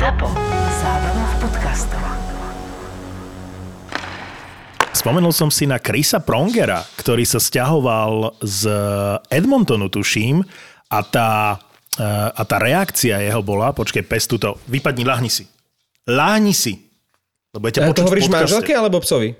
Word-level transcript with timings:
ZAPO. 0.00 0.32
Zábrná 0.80 1.24
v 1.28 1.34
podcastov. 1.44 2.00
Spomenul 4.96 5.28
som 5.28 5.52
si 5.52 5.68
na 5.68 5.76
Chrisa 5.76 6.24
Prongera, 6.24 6.80
ktorý 6.96 7.28
sa 7.28 7.36
stiahoval 7.36 8.32
z 8.40 8.64
Edmontonu, 9.28 9.92
tuším, 9.92 10.40
a 10.88 11.04
tá, 11.04 11.60
eh, 12.00 12.28
a 12.32 12.42
tá 12.48 12.56
reakcia 12.56 13.20
jeho 13.20 13.44
bola, 13.44 13.76
počkej, 13.76 14.00
pes 14.08 14.24
tuto, 14.24 14.56
vypadni, 14.72 15.04
lahni 15.04 15.28
si. 15.28 15.44
Láhni 16.08 16.56
si. 16.56 16.80
Lebo 17.52 17.68
je 17.68 17.72
ťa 17.76 17.92
to 17.92 18.00
v 18.00 18.08
hovoríš 18.08 18.32
manželke 18.32 18.72
alebo 18.72 19.04
psovi? 19.04 19.36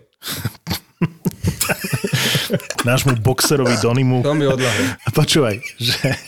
Nášmu 2.84 3.16
boxerovi 3.24 3.80
Donimu. 3.80 4.20
To 4.20 4.36
mi 4.36 4.45
odľahol. 4.45 4.92
A 4.92 5.08
počúvaj, 5.08 5.56
že, 5.80 6.20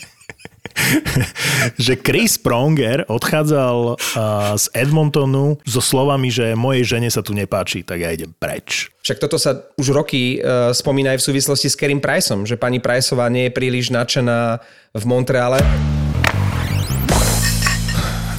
že 1.85 1.93
Chris 1.99 2.37
Pronger 2.37 3.05
odchádzal 3.07 3.77
uh, 3.95 4.53
z 4.57 4.65
Edmontonu 4.75 5.57
so 5.65 5.81
slovami, 5.81 6.29
že 6.29 6.53
mojej 6.53 6.97
žene 6.97 7.09
sa 7.09 7.21
tu 7.25 7.31
nepáči, 7.35 7.83
tak 7.85 8.01
ja 8.01 8.09
idem 8.13 8.31
preč. 8.35 8.93
Však 9.03 9.19
toto 9.19 9.35
sa 9.35 9.67
už 9.75 9.91
roky 9.91 10.39
uh, 10.39 10.71
spomína 10.71 11.15
aj 11.15 11.19
v 11.19 11.27
súvislosti 11.33 11.67
s 11.67 11.75
Kerim 11.75 11.99
Priceom, 11.99 12.47
že 12.47 12.55
pani 12.55 12.79
Priceová 12.79 13.27
nie 13.27 13.49
je 13.49 13.55
príliš 13.55 13.91
nadšená 13.91 14.61
v 14.95 15.03
Montreale. 15.03 15.59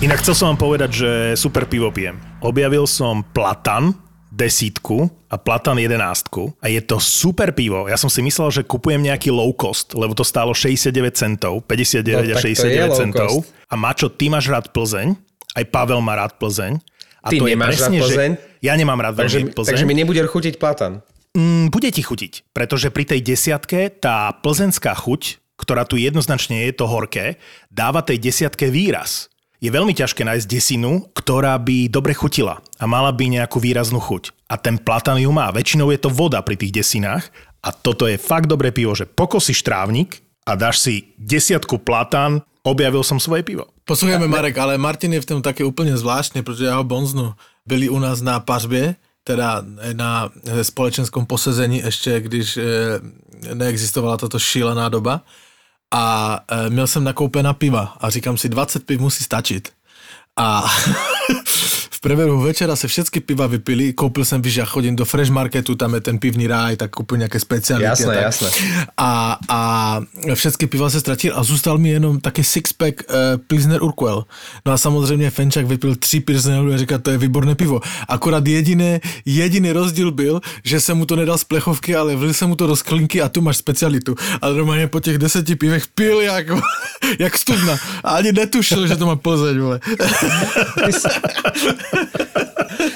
Inak 0.05 0.21
chcel 0.21 0.37
som 0.37 0.47
vám 0.53 0.61
povedať, 0.61 0.91
že 0.93 1.11
super 1.33 1.65
pivo 1.65 1.89
pijem. 1.89 2.21
Objavil 2.45 2.85
som 2.85 3.25
Platan, 3.25 4.04
desítku 4.35 5.07
a 5.31 5.39
Platan 5.39 5.79
jedenástku 5.79 6.51
a 6.59 6.67
je 6.67 6.83
to 6.83 6.99
super 6.99 7.55
pivo. 7.55 7.87
Ja 7.87 7.95
som 7.95 8.11
si 8.11 8.19
myslel, 8.19 8.51
že 8.51 8.63
kupujem 8.67 8.99
nejaký 8.99 9.31
low 9.31 9.55
cost, 9.55 9.95
lebo 9.95 10.11
to 10.13 10.27
stálo 10.27 10.51
69 10.51 10.91
centov, 11.15 11.63
59 11.71 12.03
No, 12.11 12.19
a 12.19 12.35
tak 12.35 12.43
to 12.43 12.49
je 12.51 12.57
69 12.59 12.91
low 12.91 12.99
centov. 12.99 13.33
A 13.71 13.75
Mačo, 13.79 14.11
ty 14.11 14.27
máš 14.27 14.51
rád 14.51 14.75
Plzeň, 14.75 15.15
aj 15.55 15.65
Pavel 15.71 16.03
má 16.03 16.19
rád 16.19 16.35
Plzeň. 16.43 16.83
A 17.25 17.33
Ty 17.33 17.41
to 17.41 17.47
je 17.49 17.57
nemáš 17.57 17.81
rád 17.81 17.95
presne, 17.95 17.99
Plzeň? 18.03 18.31
Že 18.35 18.65
ja 18.67 18.75
nemám 18.75 18.99
rád 19.01 19.15
Takže, 19.17 19.39
Plzeň. 19.55 19.71
takže 19.71 19.87
mi 19.89 19.97
nebude 19.97 20.21
chutiť 20.21 20.61
platan. 20.61 21.01
Mm, 21.35 21.73
bude 21.73 21.89
ti 21.91 22.03
chutiť, 22.05 22.53
pretože 22.53 22.93
pri 22.93 23.05
tej 23.09 23.21
desiatke 23.25 23.91
tá 23.91 24.31
plzenská 24.39 24.95
chuť, 24.95 25.43
ktorá 25.59 25.87
tu 25.87 25.97
jednoznačne 25.97 26.67
je 26.69 26.73
to 26.75 26.87
horké, 26.87 27.39
dáva 27.71 28.03
tej 28.07 28.21
desiatke 28.21 28.71
výraz. 28.71 29.33
Je 29.65 29.73
veľmi 29.73 29.97
ťažké 29.97 30.29
nájsť 30.29 30.45
desinu, 30.45 31.09
ktorá 31.17 31.57
by 31.57 31.89
dobre 31.89 32.13
chutila 32.13 32.61
a 32.77 32.85
mala 32.85 33.09
by 33.17 33.33
nejakú 33.33 33.57
výraznú 33.57 33.97
chuť. 33.97 34.37
A 34.45 34.61
ten 34.61 34.77
platan 34.77 35.17
ju 35.17 35.33
má. 35.33 35.49
Väčšinou 35.49 35.89
je 35.89 36.05
to 36.05 36.13
voda 36.13 36.45
pri 36.45 36.61
tých 36.61 36.85
desinách 36.85 37.33
a 37.65 37.73
toto 37.73 38.05
je 38.05 38.21
fakt 38.21 38.45
dobré 38.45 38.77
pivo, 38.77 38.93
že 38.93 39.09
pokosíš 39.09 39.65
trávnik 39.65 40.21
a 40.45 40.53
dáš 40.53 40.85
si 40.85 41.17
desiatku 41.17 41.81
platan, 41.81 42.45
objavil 42.61 43.01
som 43.01 43.17
svoje 43.17 43.41
pivo. 43.41 43.65
Posłuchajmy 43.89 44.29
Marek, 44.29 44.61
ale 44.61 44.77
Martin 44.77 45.17
je 45.17 45.25
v 45.25 45.29
tom 45.33 45.41
také 45.41 45.65
úplně 45.65 45.97
zvláštny, 45.97 46.45
protože 46.45 46.69
já 46.69 46.77
ho 46.77 46.85
bonznu. 46.85 47.33
Byli 47.65 47.89
u 47.89 47.97
nás 47.99 48.21
na 48.21 48.45
pařbě, 48.45 49.01
teda 49.25 49.65
na 49.93 50.29
eh, 50.29 50.65
společenskom 50.65 51.25
posezení 51.25 51.81
ještě, 51.81 52.21
když 52.21 52.57
eh, 52.57 52.65
neexistovala 53.55 54.17
tato 54.17 54.37
šílená 54.39 54.89
doba. 54.89 55.25
A 55.97 56.41
eh, 56.51 56.71
měl 56.71 56.87
jsem 56.87 57.05
nakoupená 57.05 57.53
piva 57.53 57.97
a 58.01 58.11
říkám 58.11 58.37
si, 58.37 58.49
20 58.49 58.87
piv 58.87 59.01
musí 59.01 59.25
stačit. 59.25 59.73
A 60.37 60.65
priebehu 62.05 62.41
večera 62.41 62.77
se 62.77 62.89
všetky 62.89 63.21
piva 63.21 63.47
vypili, 63.47 63.93
koupil 63.93 64.25
jsem, 64.25 64.43
víš, 64.43 64.57
já 64.57 64.65
chodím 64.65 64.97
do 64.97 65.05
Fresh 65.05 65.31
Marketu, 65.31 65.75
tam 65.75 65.95
je 65.95 66.01
ten 66.01 66.19
pivní 66.19 66.47
ráj, 66.47 66.77
tak 66.77 66.91
kúpil 66.91 67.19
nějaké 67.19 67.41
speciality. 67.41 67.85
Jasné, 67.85 68.15
tak. 68.15 68.23
jasné. 68.23 68.49
A, 68.97 69.39
a 69.49 70.01
všechny 70.35 70.67
piva 70.67 70.91
se 70.91 71.01
ztratil 71.01 71.33
a 71.37 71.43
zůstal 71.43 71.79
mi 71.79 71.89
jenom 71.89 72.21
taky 72.21 72.43
six-pack 72.43 72.93
uh, 73.09 73.15
Pilsner 73.47 73.83
Urquell. 73.83 74.25
No 74.67 74.73
a 74.73 74.79
samozřejmě 74.79 75.31
Fenčák 75.31 75.67
vypil 75.67 75.97
tři 75.97 76.21
Pilsnerů 76.21 76.73
a 76.73 76.77
říká, 76.77 76.99
to 76.99 77.11
je 77.11 77.19
výborné 77.19 77.55
pivo. 77.55 77.81
Akorát 78.09 78.47
jediné, 78.47 79.01
jediný 79.25 79.73
rozdíl 79.73 80.13
byl, 80.13 80.41
že 80.65 80.81
jsem 80.81 80.97
mu 80.97 81.07
to 81.07 81.17
nedal 81.17 81.39
z 81.39 81.45
plechovky, 81.45 81.97
ale 81.97 82.17
vlil 82.17 82.33
jsem 82.33 82.49
mu 82.49 82.57
to 82.57 82.67
do 82.67 82.77
sklinky 82.77 83.23
a 83.23 83.29
tu 83.29 83.41
máš 83.41 83.57
specialitu. 83.57 84.15
Ale 84.41 84.55
normálně 84.55 84.87
po 84.89 85.01
těch 85.01 85.19
deseti 85.19 85.57
pivech 85.57 85.87
pil 85.87 86.21
jak, 86.21 86.47
jak 87.19 87.39
studna. 87.39 87.77
A 88.05 88.11
ani 88.11 88.33
netušil, 88.33 88.87
že 88.87 88.97
to 88.97 89.07
má 89.07 89.17
Plzeň, 89.17 89.59
vole. 89.59 89.81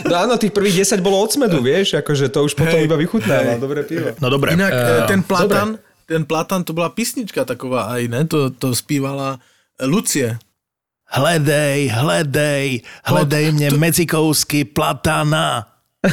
No 0.09 0.15
áno, 0.17 0.35
tých 0.37 0.51
prvých 0.53 0.89
10 0.89 1.01
bolo 1.01 1.21
od 1.21 1.31
smedu, 1.31 1.61
vieš, 1.61 1.95
akože 2.01 2.29
to 2.29 2.45
už 2.45 2.53
potom 2.57 2.81
Hej, 2.81 2.89
iba 2.89 2.97
vychutnáva. 2.97 3.57
hej. 3.57 3.61
Dobré 3.61 3.83
pivo. 3.85 4.13
No 4.19 4.27
dobre. 4.29 4.57
Inak 4.57 4.73
uh, 4.73 5.07
ten 5.07 5.21
platan, 5.23 5.79
ten 6.09 6.23
platan, 6.25 6.65
to 6.65 6.73
byla 6.73 6.89
písnička 6.89 7.45
taková 7.45 7.93
aj, 7.95 8.03
ne? 8.09 8.21
To, 8.27 8.51
to 8.51 8.75
zpívala 8.75 9.39
Lucie. 9.85 10.39
Hledej, 11.09 11.89
hledej, 11.89 12.85
hledej 13.05 13.45
mne 13.53 13.69
medzikousky 13.77 14.65
platana. 14.65 15.67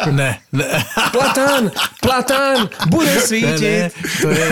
Ne, 0.00 0.40
ne. 0.52 0.64
Platán, 1.12 1.68
platán, 2.00 2.70
bude 2.88 3.12
Ne, 3.12 3.20
svítiť. 3.20 3.60
ne, 3.60 3.90
to 4.22 4.28
je... 4.30 4.48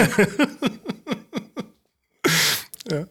Uh, 2.93 3.07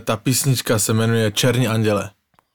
ta 0.04 0.16
písnička 0.16 0.78
se 0.78 0.92
jmenuje 0.94 1.32
Černí 1.32 1.68
anděle. 1.68 2.10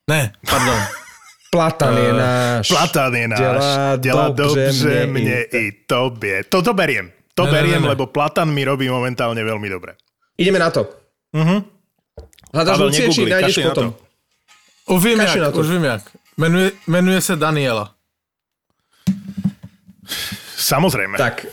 Ne, 0.09 0.33
pardon. 0.45 0.79
Platan 1.55 1.97
je 1.97 2.11
náš. 2.13 2.67
Platan 2.67 3.15
je 3.15 3.27
náš. 3.27 3.39
Delá 3.39 3.95
Delá 3.95 4.29
dobře 4.29 4.65
dobře 4.65 5.05
mne 5.07 5.41
i 5.41 5.71
tobie. 5.87 6.43
Toto 6.43 6.73
beriem. 6.73 7.11
To 7.35 7.45
Ne, 7.45 7.51
ne, 7.51 7.57
beriem, 7.57 7.81
ne, 7.81 7.87
ne. 7.87 7.91
lebo 7.95 8.07
Platan 8.07 8.51
mi 8.51 8.63
robí 8.63 8.87
momentálne 8.87 9.39
veľmi 9.43 9.67
dobre. 9.71 9.95
Ideme 10.39 10.59
na 10.59 10.71
to. 10.71 10.87
Uh-huh. 11.35 11.63
Hľadaš 12.55 12.75
Pavel, 12.79 12.87
Lucie, 12.87 13.07
či 13.11 13.21
nájdeš 13.27 13.55
potom? 13.71 13.91
to. 13.91 14.05
Už 14.95 15.01
na 15.17 15.23
jak, 15.23 15.51
to. 15.51 15.59
už 15.59 15.67
vím 15.67 15.83
jak. 15.83 16.03
Jmenuje, 16.37 16.71
jmenuje 16.87 17.21
se 17.21 17.35
Daniela. 17.35 17.95
Samozrejme. 20.55 21.17
Tak. 21.17 21.45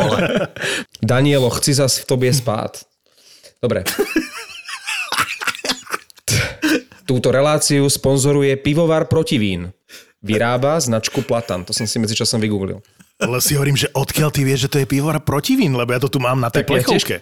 Danielo, 1.02 1.50
chci 1.50 1.74
zas 1.74 1.98
v 1.98 2.04
tobie 2.04 2.32
spát. 2.32 2.80
Dobre. 3.62 3.84
Túto 7.10 7.34
reláciu 7.34 7.90
sponzoruje 7.90 8.54
pivovar 8.54 9.10
Protivín. 9.10 9.74
Vyrába 10.22 10.78
značku 10.78 11.26
Platan. 11.26 11.66
To 11.66 11.74
som 11.74 11.82
si 11.82 11.98
medzičasom 11.98 12.38
vygooglil. 12.38 12.78
Ale 13.18 13.42
si 13.42 13.58
hovorím, 13.58 13.74
že 13.74 13.90
odkiaľ 13.90 14.30
ty 14.30 14.46
vieš, 14.46 14.70
že 14.70 14.70
to 14.70 14.78
je 14.78 14.86
pivovar 14.86 15.18
protivín, 15.26 15.74
lebo 15.74 15.90
ja 15.90 15.98
to 15.98 16.06
tu 16.06 16.22
mám 16.22 16.38
na 16.38 16.54
tej 16.54 16.62
Tak 16.62 16.70
ja 16.70 16.86
tiež, 16.86 17.02
plechovke. 17.02 17.16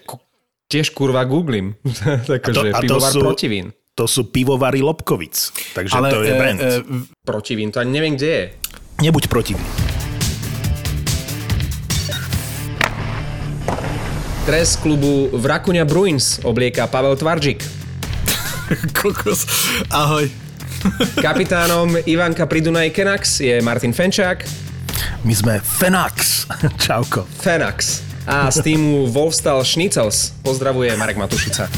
tiež 0.68 0.86
kurva 0.92 1.24
googlim. 1.24 1.72
Takže 2.28 2.68
a 2.68 2.78
to 2.78 3.00
pivovar 3.00 3.10
sú- 3.10 3.24
Protivín. 3.24 3.72
To 3.96 4.04
sú 4.04 4.28
pivovary 4.28 4.84
Lobkovic. 4.84 5.34
Takže 5.72 5.90
Ale 5.96 6.06
to 6.12 6.20
je 6.20 6.30
eh, 6.30 6.38
brand. 6.38 6.58
eh, 6.60 6.84
Protivín, 7.24 7.72
to 7.72 7.80
ani 7.80 7.90
neviem, 7.90 8.12
kde 8.12 8.28
je. 8.28 8.44
Nebuď 9.00 9.24
protivný. 9.26 9.64
Dres 14.44 14.76
klubu 14.76 15.32
Vrakuňa 15.32 15.88
Bruins 15.88 16.44
oblieka 16.44 16.84
Pavel 16.86 17.16
Tvarčík. 17.16 17.77
Kokos. 19.02 19.46
Ahoj. 19.90 20.30
Kapitánom 21.22 21.96
Ivanka 22.06 22.46
Pridunaj 22.46 22.90
Kenax 22.90 23.40
je 23.40 23.62
Martin 23.62 23.92
Fenčák. 23.92 24.44
My 25.24 25.34
sme 25.34 25.60
Fenax. 25.60 26.46
Čauko. 26.84 27.26
Fenax. 27.42 28.02
A 28.28 28.50
z 28.50 28.60
týmu 28.60 29.08
Wolfstal 29.08 29.64
Schnitzels 29.64 30.36
pozdravuje 30.42 30.96
Marek 30.96 31.16
Matušica. 31.16 31.70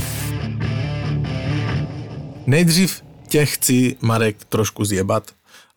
Nejdřív 2.46 3.02
tě 3.28 3.46
chci, 3.46 3.96
Marek, 4.00 4.36
trošku 4.48 4.84
zjebat, 4.84 5.30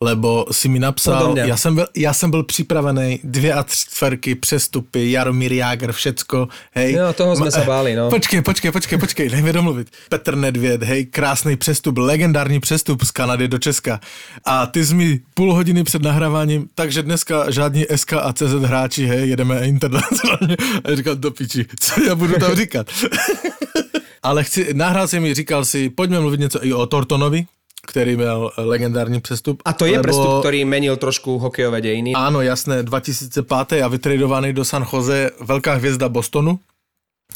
lebo 0.04 0.46
si 0.52 0.70
mi 0.70 0.80
napsal, 0.80 1.38
já 1.38 1.58
jsem, 1.58 1.76
byl, 1.76 1.88
já 1.96 2.14
jsem 2.14 2.32
byl 2.32 2.44
připravený, 2.44 3.20
dvě 3.24 3.54
a 3.54 3.66
čtverky, 3.68 4.36
přestupy, 4.36 5.12
Jaromír 5.12 5.54
Jágr, 5.54 5.92
všecko, 5.92 6.48
hej. 6.72 6.94
Jo, 6.94 7.14
toho 7.14 7.36
jsme 7.36 7.52
se 7.52 7.62
báli, 7.62 7.96
no. 7.96 8.10
Počkej, 8.10 8.42
počkej, 8.42 8.72
počkej, 8.72 9.00
počkej, 9.00 9.30
nech 9.30 9.44
mi 9.44 9.54
domluvit. 9.54 9.88
Petr 10.10 10.36
Nedvěd, 10.36 10.84
hej, 10.84 11.06
krásný 11.06 11.56
přestup, 11.56 11.98
legendární 11.98 12.60
přestup 12.60 13.04
z 13.04 13.12
Kanady 13.12 13.48
do 13.48 13.57
Česka. 13.57 14.00
A 14.46 14.66
ty 14.66 14.86
jsi 14.86 14.94
mi 14.94 15.19
půl 15.34 15.54
hodiny 15.54 15.84
před 15.84 16.02
nahráváním, 16.02 16.68
takže 16.75 17.04
dneska 17.04 17.52
žádní 17.52 17.86
SK 17.96 18.13
a 18.13 18.34
CZ 18.34 18.54
hráči, 18.54 19.06
hej, 19.06 19.30
jedeme 19.30 19.68
internacionálně. 19.68 20.57
A 20.84 20.96
říkal, 20.96 21.16
do 21.16 21.31
piči, 21.31 21.66
co 21.80 22.04
já 22.04 22.16
budu 22.16 22.34
tam 22.40 22.56
říkat? 22.56 22.88
Ale 24.24 24.44
chci, 24.44 24.74
nahrál 24.74 25.07
si 25.07 25.19
mi, 25.19 25.34
říkal 25.34 25.66
si, 25.66 25.90
pojďme 25.90 26.19
mluvit 26.19 26.40
něco 26.40 26.66
i 26.66 26.74
o 26.74 26.86
Tortonovi, 26.86 27.46
který 27.88 28.15
měl 28.15 28.51
legendární 28.57 29.21
přestup. 29.21 29.62
A 29.65 29.74
to 29.74 29.85
je 29.85 29.91
lebo- 29.91 30.03
prestup, 30.03 30.31
ktorý 30.39 30.65
menil 30.65 30.95
trošku 30.97 31.38
hokejové 31.38 31.81
dejiny. 31.81 32.15
Áno, 32.15 32.41
jasné, 32.41 32.83
2005. 32.83 33.83
a 33.83 33.88
vytradovaný 33.88 34.53
do 34.53 34.63
San 34.65 34.85
Jose, 34.94 35.31
velká 35.39 35.74
hvězda 35.74 36.09
Bostonu. 36.09 36.59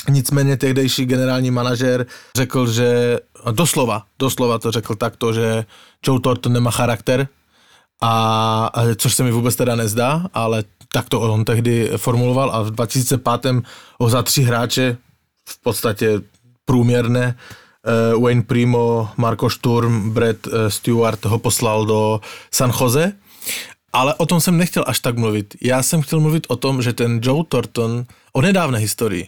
Nicméně 0.09 0.57
tehdejší 0.57 1.05
generální 1.05 1.51
manažer 1.51 2.05
řekl, 2.35 2.71
že 2.71 3.19
a 3.44 3.51
doslova, 3.51 4.03
doslova 4.19 4.59
to 4.59 4.71
řekl 4.71 4.95
takto, 4.95 5.33
že 5.33 5.65
Joe 6.05 6.19
Thornton 6.19 6.53
nemá 6.53 6.71
charakter, 6.71 7.27
a, 8.01 8.11
a 8.73 8.95
což 8.95 9.15
se 9.15 9.23
mi 9.23 9.31
vůbec 9.31 9.55
teda 9.55 9.75
nezdá, 9.75 10.25
ale 10.33 10.63
tak 10.91 11.09
to 11.09 11.21
on 11.21 11.45
tehdy 11.45 11.91
formuloval 11.97 12.51
a 12.51 12.61
v 12.61 12.71
2005. 12.71 13.45
ho 13.99 14.09
za 14.09 14.23
tři 14.23 14.44
hráče 14.44 14.97
v 15.49 15.61
podstatě 15.61 16.21
průměrné 16.65 17.35
Wayne 18.22 18.42
Primo, 18.42 19.10
Marco 19.18 19.50
Sturm, 19.50 20.10
Brad 20.10 20.36
eh, 20.48 20.72
Stewart 20.72 21.25
ho 21.25 21.39
poslal 21.39 21.86
do 21.86 22.22
San 22.51 22.74
Jose. 22.80 23.13
Ale 23.94 24.13
o 24.13 24.25
tom 24.25 24.42
jsem 24.42 24.57
nechtěl 24.57 24.84
až 24.88 25.00
tak 25.00 25.18
mluvit. 25.18 25.56
Já 25.62 25.84
jsem 25.84 26.01
chtěl 26.01 26.19
mluvit 26.19 26.45
o 26.50 26.56
tom, 26.56 26.81
že 26.81 26.94
ten 26.94 27.19
Joe 27.24 27.44
Thornton 27.50 28.06
o 28.34 28.42
nedávné 28.42 28.80
historii. 28.80 29.28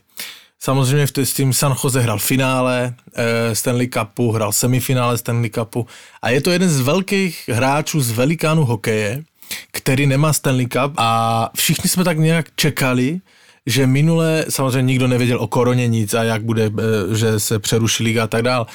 Samozřejmě 0.60 1.08
v 1.08 1.18
s 1.18 1.34
tím 1.34 1.54
San 1.54 1.76
Jose 1.84 2.02
hrál 2.02 2.20
finále 2.20 2.94
eh, 3.16 3.56
Stanley 3.56 3.88
Cupu, 3.88 4.32
hrál 4.32 4.52
semifinále 4.52 5.18
Stanley 5.18 5.50
Cupu 5.50 5.88
a 6.22 6.30
je 6.30 6.42
to 6.42 6.52
jeden 6.52 6.70
z 6.70 6.82
velkých 6.82 7.50
hráčů 7.54 8.02
z 8.02 8.12
velikánů 8.12 8.66
hokeje, 8.66 9.24
který 9.72 10.08
nemá 10.08 10.34
Stanley 10.34 10.68
Cup 10.68 10.94
a 10.98 11.50
všichni 11.56 11.90
jsme 11.90 12.04
tak 12.04 12.18
nějak 12.18 12.46
čekali, 12.56 13.22
že 13.66 13.88
minule 13.88 14.46
samozřejmě 14.50 14.92
nikdo 14.92 15.08
nevěděl 15.08 15.40
o 15.40 15.48
koroně 15.48 15.88
nic 15.88 16.14
a 16.14 16.24
jak 16.24 16.44
bude, 16.44 16.66
eh, 16.66 17.16
že 17.16 17.40
se 17.40 17.60
přeruší 17.60 18.04
liga 18.04 18.24
a 18.24 18.28
tak 18.28 18.42
dál, 18.42 18.68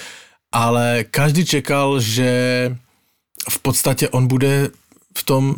ale 0.53 1.05
každý 1.11 1.45
čekal, 1.45 2.01
že 2.01 2.77
v 3.51 3.59
podstatě 3.59 4.09
on 4.09 4.27
bude 4.27 4.71
v 5.19 5.23
tom 5.23 5.55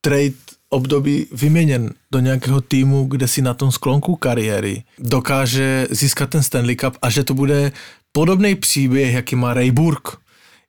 trade 0.00 0.32
období 0.68 1.26
vyměněn 1.32 1.90
do 2.12 2.20
nějakého 2.20 2.60
týmu, 2.60 3.04
kde 3.04 3.28
si 3.28 3.42
na 3.42 3.54
tom 3.54 3.72
sklonku 3.72 4.16
kariéry 4.16 4.82
dokáže 4.98 5.86
získat 5.90 6.30
ten 6.30 6.42
Stanley 6.42 6.76
Cup 6.76 6.96
a 7.02 7.10
že 7.10 7.24
to 7.24 7.34
bude 7.34 7.72
podobný 8.12 8.54
příběh, 8.54 9.14
jaký 9.14 9.36
má 9.36 9.54
Ray 9.54 9.70
Burke, 9.70 10.16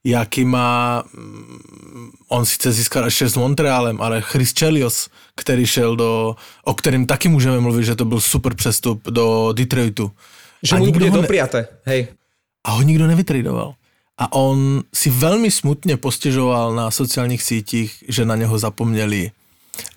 jaký 0.04 0.46
má, 0.46 1.04
mm, 1.14 2.10
on 2.30 2.46
sice 2.46 2.72
získal 2.72 3.04
až 3.04 3.22
s 3.22 3.36
Montrealem, 3.36 4.02
ale 4.02 4.22
Chris 4.22 4.54
Chelios, 4.60 5.10
který 5.36 5.66
šel 5.66 5.96
do, 5.96 6.36
o 6.64 6.74
kterým 6.74 7.06
taky 7.06 7.30
můžeme 7.30 7.60
mluvit, 7.60 7.86
že 7.86 7.96
to 7.96 8.06
byl 8.06 8.20
super 8.20 8.56
přestup 8.56 9.04
do 9.10 9.54
Detroitu. 9.54 10.12
Že 10.64 10.76
A 10.76 10.80
mu 10.80 10.92
bude 10.92 11.10
dopriaté. 11.10 11.68
Hej. 11.86 12.08
a 12.64 12.72
ho 12.72 12.82
nikdo 12.82 13.08
nevytradoval. 13.08 13.74
A 14.18 14.34
on 14.34 14.84
si 14.94 15.10
velmi 15.10 15.52
smutně 15.52 15.98
postěžoval 15.98 16.76
na 16.76 16.92
sociálních 16.92 17.44
sítích, 17.44 18.04
že 18.08 18.26
na 18.26 18.36
něho 18.36 18.60
zapomněli 18.60 19.32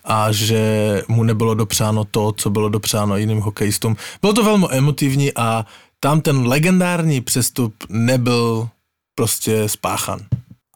a 0.03 0.31
že 0.31 1.03
mu 1.07 1.23
nebylo 1.23 1.53
dopřáno 1.53 2.05
to, 2.05 2.31
co 2.31 2.49
bylo 2.49 2.69
dopřáno 2.69 3.17
jiným 3.17 3.39
hokejistům. 3.39 3.95
Bylo 4.21 4.33
to 4.33 4.43
velmi 4.43 4.65
emotivní 4.69 5.31
a 5.35 5.65
tam 5.99 6.21
ten 6.21 6.47
legendární 6.47 7.21
přestup 7.21 7.73
nebyl 7.89 8.69
prostě 9.15 9.69
spáchan. 9.69 10.19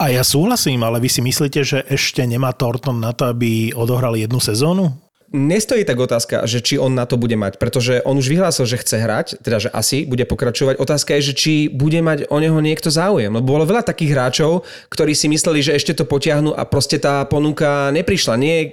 A 0.01 0.09
ja 0.09 0.25
súhlasím, 0.25 0.81
ale 0.81 0.97
vy 0.97 1.09
si 1.09 1.21
myslíte, 1.21 1.61
že 1.61 1.79
ešte 1.85 2.25
nemá 2.25 2.49
Thornton 2.51 2.97
na 2.97 3.13
to, 3.13 3.29
aby 3.29 3.71
odohral 3.77 4.17
jednu 4.17 4.41
sezónu? 4.41 4.89
Nestojí 5.33 5.81
tak 5.81 5.97
otázka, 5.97 6.45
že 6.45 6.61
či 6.61 6.77
on 6.77 6.93
na 6.93 7.09
to 7.09 7.17
bude 7.17 7.33
mať, 7.33 7.57
pretože 7.57 8.05
on 8.05 8.21
už 8.21 8.29
vyhlásil, 8.29 8.69
že 8.69 8.77
chce 8.77 9.01
hrať, 9.01 9.27
teda 9.41 9.65
že 9.65 9.69
asi 9.73 10.05
bude 10.05 10.29
pokračovať. 10.29 10.77
Otázka 10.77 11.17
je, 11.17 11.33
že 11.33 11.33
či 11.33 11.53
bude 11.73 11.97
mať 12.05 12.29
o 12.29 12.37
neho 12.37 12.61
niekto 12.61 12.93
záujem. 12.93 13.33
Lebo 13.33 13.57
bolo 13.57 13.65
veľa 13.65 13.81
takých 13.81 14.13
hráčov, 14.13 14.61
ktorí 14.93 15.17
si 15.17 15.25
mysleli, 15.33 15.65
že 15.65 15.73
ešte 15.73 15.97
to 15.97 16.05
potiahnu 16.05 16.53
a 16.53 16.69
proste 16.69 17.01
tá 17.01 17.25
ponuka 17.25 17.89
neprišla. 17.97 18.37
Nie, 18.37 18.57
e, 18.61 18.69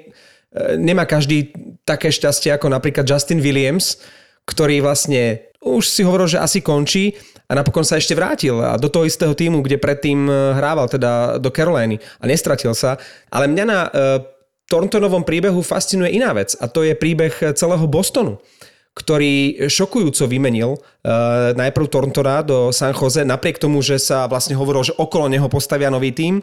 nemá 0.77 1.09
každý 1.09 1.49
také 1.89 2.13
šťastie 2.13 2.53
ako 2.53 2.69
napríklad 2.69 3.09
Justin 3.09 3.41
Williams, 3.41 3.97
ktorý 4.45 4.85
vlastne 4.85 5.49
už 5.65 5.89
si 5.89 6.05
hovoril, 6.05 6.29
že 6.29 6.45
asi 6.45 6.61
končí 6.61 7.17
a 7.51 7.53
napokon 7.59 7.83
sa 7.83 7.99
ešte 7.99 8.15
vrátil 8.15 8.63
a 8.63 8.79
do 8.79 8.87
toho 8.87 9.03
istého 9.03 9.35
týmu, 9.35 9.67
kde 9.67 9.83
predtým 9.83 10.31
e, 10.31 10.33
hrával, 10.55 10.87
teda 10.87 11.43
do 11.43 11.51
Caroliny 11.51 11.99
a 12.23 12.25
nestratil 12.31 12.71
sa. 12.79 12.95
Ale 13.27 13.51
mňa 13.51 13.65
na 13.67 13.81
e, 13.83 13.91
Thorntonovom 14.71 15.27
príbehu 15.27 15.67
fascinuje 15.67 16.15
iná 16.15 16.31
vec 16.31 16.55
a 16.63 16.71
to 16.71 16.87
je 16.87 16.95
príbeh 16.95 17.59
celého 17.59 17.91
Bostonu 17.91 18.39
ktorý 18.91 19.67
šokujúco 19.71 20.27
vymenil 20.27 20.77
uh, 20.77 21.55
najprv 21.55 21.87
Thorntona 21.87 22.43
do 22.43 22.75
San 22.75 22.91
Jose, 22.91 23.23
napriek 23.23 23.63
tomu, 23.63 23.81
že 23.81 24.03
sa 24.03 24.27
vlastne 24.27 24.59
hovorilo, 24.59 24.83
že 24.83 24.99
okolo 24.99 25.31
neho 25.31 25.47
postavia 25.47 25.89
nový 25.89 26.11
tím. 26.11 26.43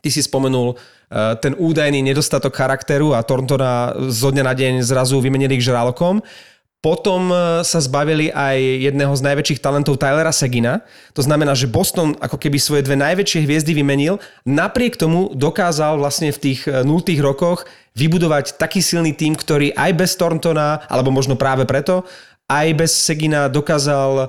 Ty 0.00 0.08
si 0.08 0.24
spomenul 0.24 0.74
uh, 0.74 1.36
ten 1.38 1.52
údajný 1.54 2.00
nedostatok 2.00 2.56
charakteru 2.56 3.12
a 3.12 3.22
Thorntona 3.22 3.92
zo 4.08 4.32
dňa 4.32 4.44
na 4.44 4.54
deň 4.56 4.74
zrazu 4.80 5.20
vymenili 5.20 5.60
k 5.60 5.66
žralokom. 5.70 6.24
Potom 6.84 7.32
e, 7.32 7.64
sa 7.64 7.80
zbavili 7.80 8.28
aj 8.28 8.60
jedného 8.60 9.16
z 9.16 9.24
najväčších 9.24 9.64
talentov 9.64 9.96
Tylera 9.96 10.36
Segina. 10.36 10.84
To 11.16 11.24
znamená, 11.24 11.56
že 11.56 11.64
Boston 11.64 12.12
ako 12.20 12.36
keby 12.36 12.60
svoje 12.60 12.84
dve 12.84 12.92
najväčšie 13.00 13.40
hviezdy 13.40 13.72
vymenil. 13.72 14.20
Napriek 14.44 15.00
tomu 15.00 15.32
dokázal 15.32 15.96
vlastne 15.96 16.28
v 16.28 16.52
tých 16.52 16.68
0 16.68 16.84
rokoch 17.24 17.64
vybudovať 17.96 18.60
taký 18.60 18.84
silný 18.84 19.16
tým, 19.16 19.32
ktorý 19.32 19.72
aj 19.72 19.96
bez 19.96 20.12
Thorntona, 20.20 20.84
alebo 20.92 21.08
možno 21.08 21.40
práve 21.40 21.64
preto, 21.64 22.04
aj 22.44 22.76
bez 22.76 22.92
Segina 22.92 23.48
dokázal 23.48 24.28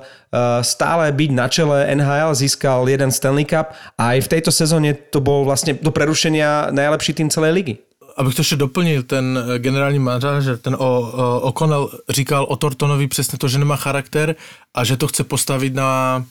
stále 0.64 1.12
byť 1.12 1.30
na 1.36 1.46
čele 1.52 1.84
NHL, 1.92 2.32
získal 2.32 2.88
jeden 2.88 3.12
Stanley 3.12 3.44
Cup 3.44 3.76
a 4.00 4.16
aj 4.16 4.24
v 4.24 4.30
tejto 4.32 4.48
sezóne 4.48 4.96
to 4.96 5.20
bol 5.20 5.44
vlastne 5.44 5.76
do 5.76 5.92
prerušenia 5.92 6.72
najlepší 6.72 7.12
tým 7.12 7.28
celej 7.28 7.52
ligy. 7.52 7.74
Abych 8.16 8.34
to 8.34 8.40
ještě 8.40 8.56
doplnil, 8.56 9.02
ten 9.02 9.38
eh, 9.54 9.58
generální 9.58 9.98
manažer, 9.98 10.58
ten 10.58 10.74
o, 10.74 10.78
o, 10.78 11.40
O'Connell 11.40 11.90
říkal 12.08 12.44
o 12.44 12.56
Tortonovi 12.56 13.08
přesně 13.08 13.38
to, 13.38 13.48
že 13.48 13.58
nemá 13.58 13.76
charakter 13.76 14.36
a 14.74 14.84
že 14.84 14.96
to 14.96 15.08
chce 15.08 15.24
postavit 15.24 15.74
na 15.74 16.24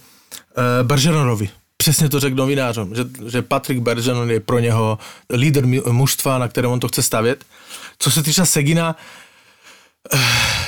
e, 0.58 0.84
Bergeronovi. 0.84 1.50
Přesně 1.78 2.10
to 2.10 2.20
řekl 2.20 2.36
novinářům, 2.36 2.96
že, 2.96 3.04
že 3.28 3.42
Patrick 3.42 3.82
Bergeron 3.82 4.32
je 4.32 4.40
pro 4.40 4.60
něho 4.60 4.98
líder 5.34 5.66
mužstva, 5.92 6.38
na 6.38 6.48
kterém 6.48 6.72
on 6.72 6.80
to 6.80 6.88
chce 6.88 7.04
stavět. 7.04 7.46
Co 8.00 8.12
se 8.12 8.24
týče 8.24 8.46
Segina, 8.46 8.96
eh, 10.14 10.20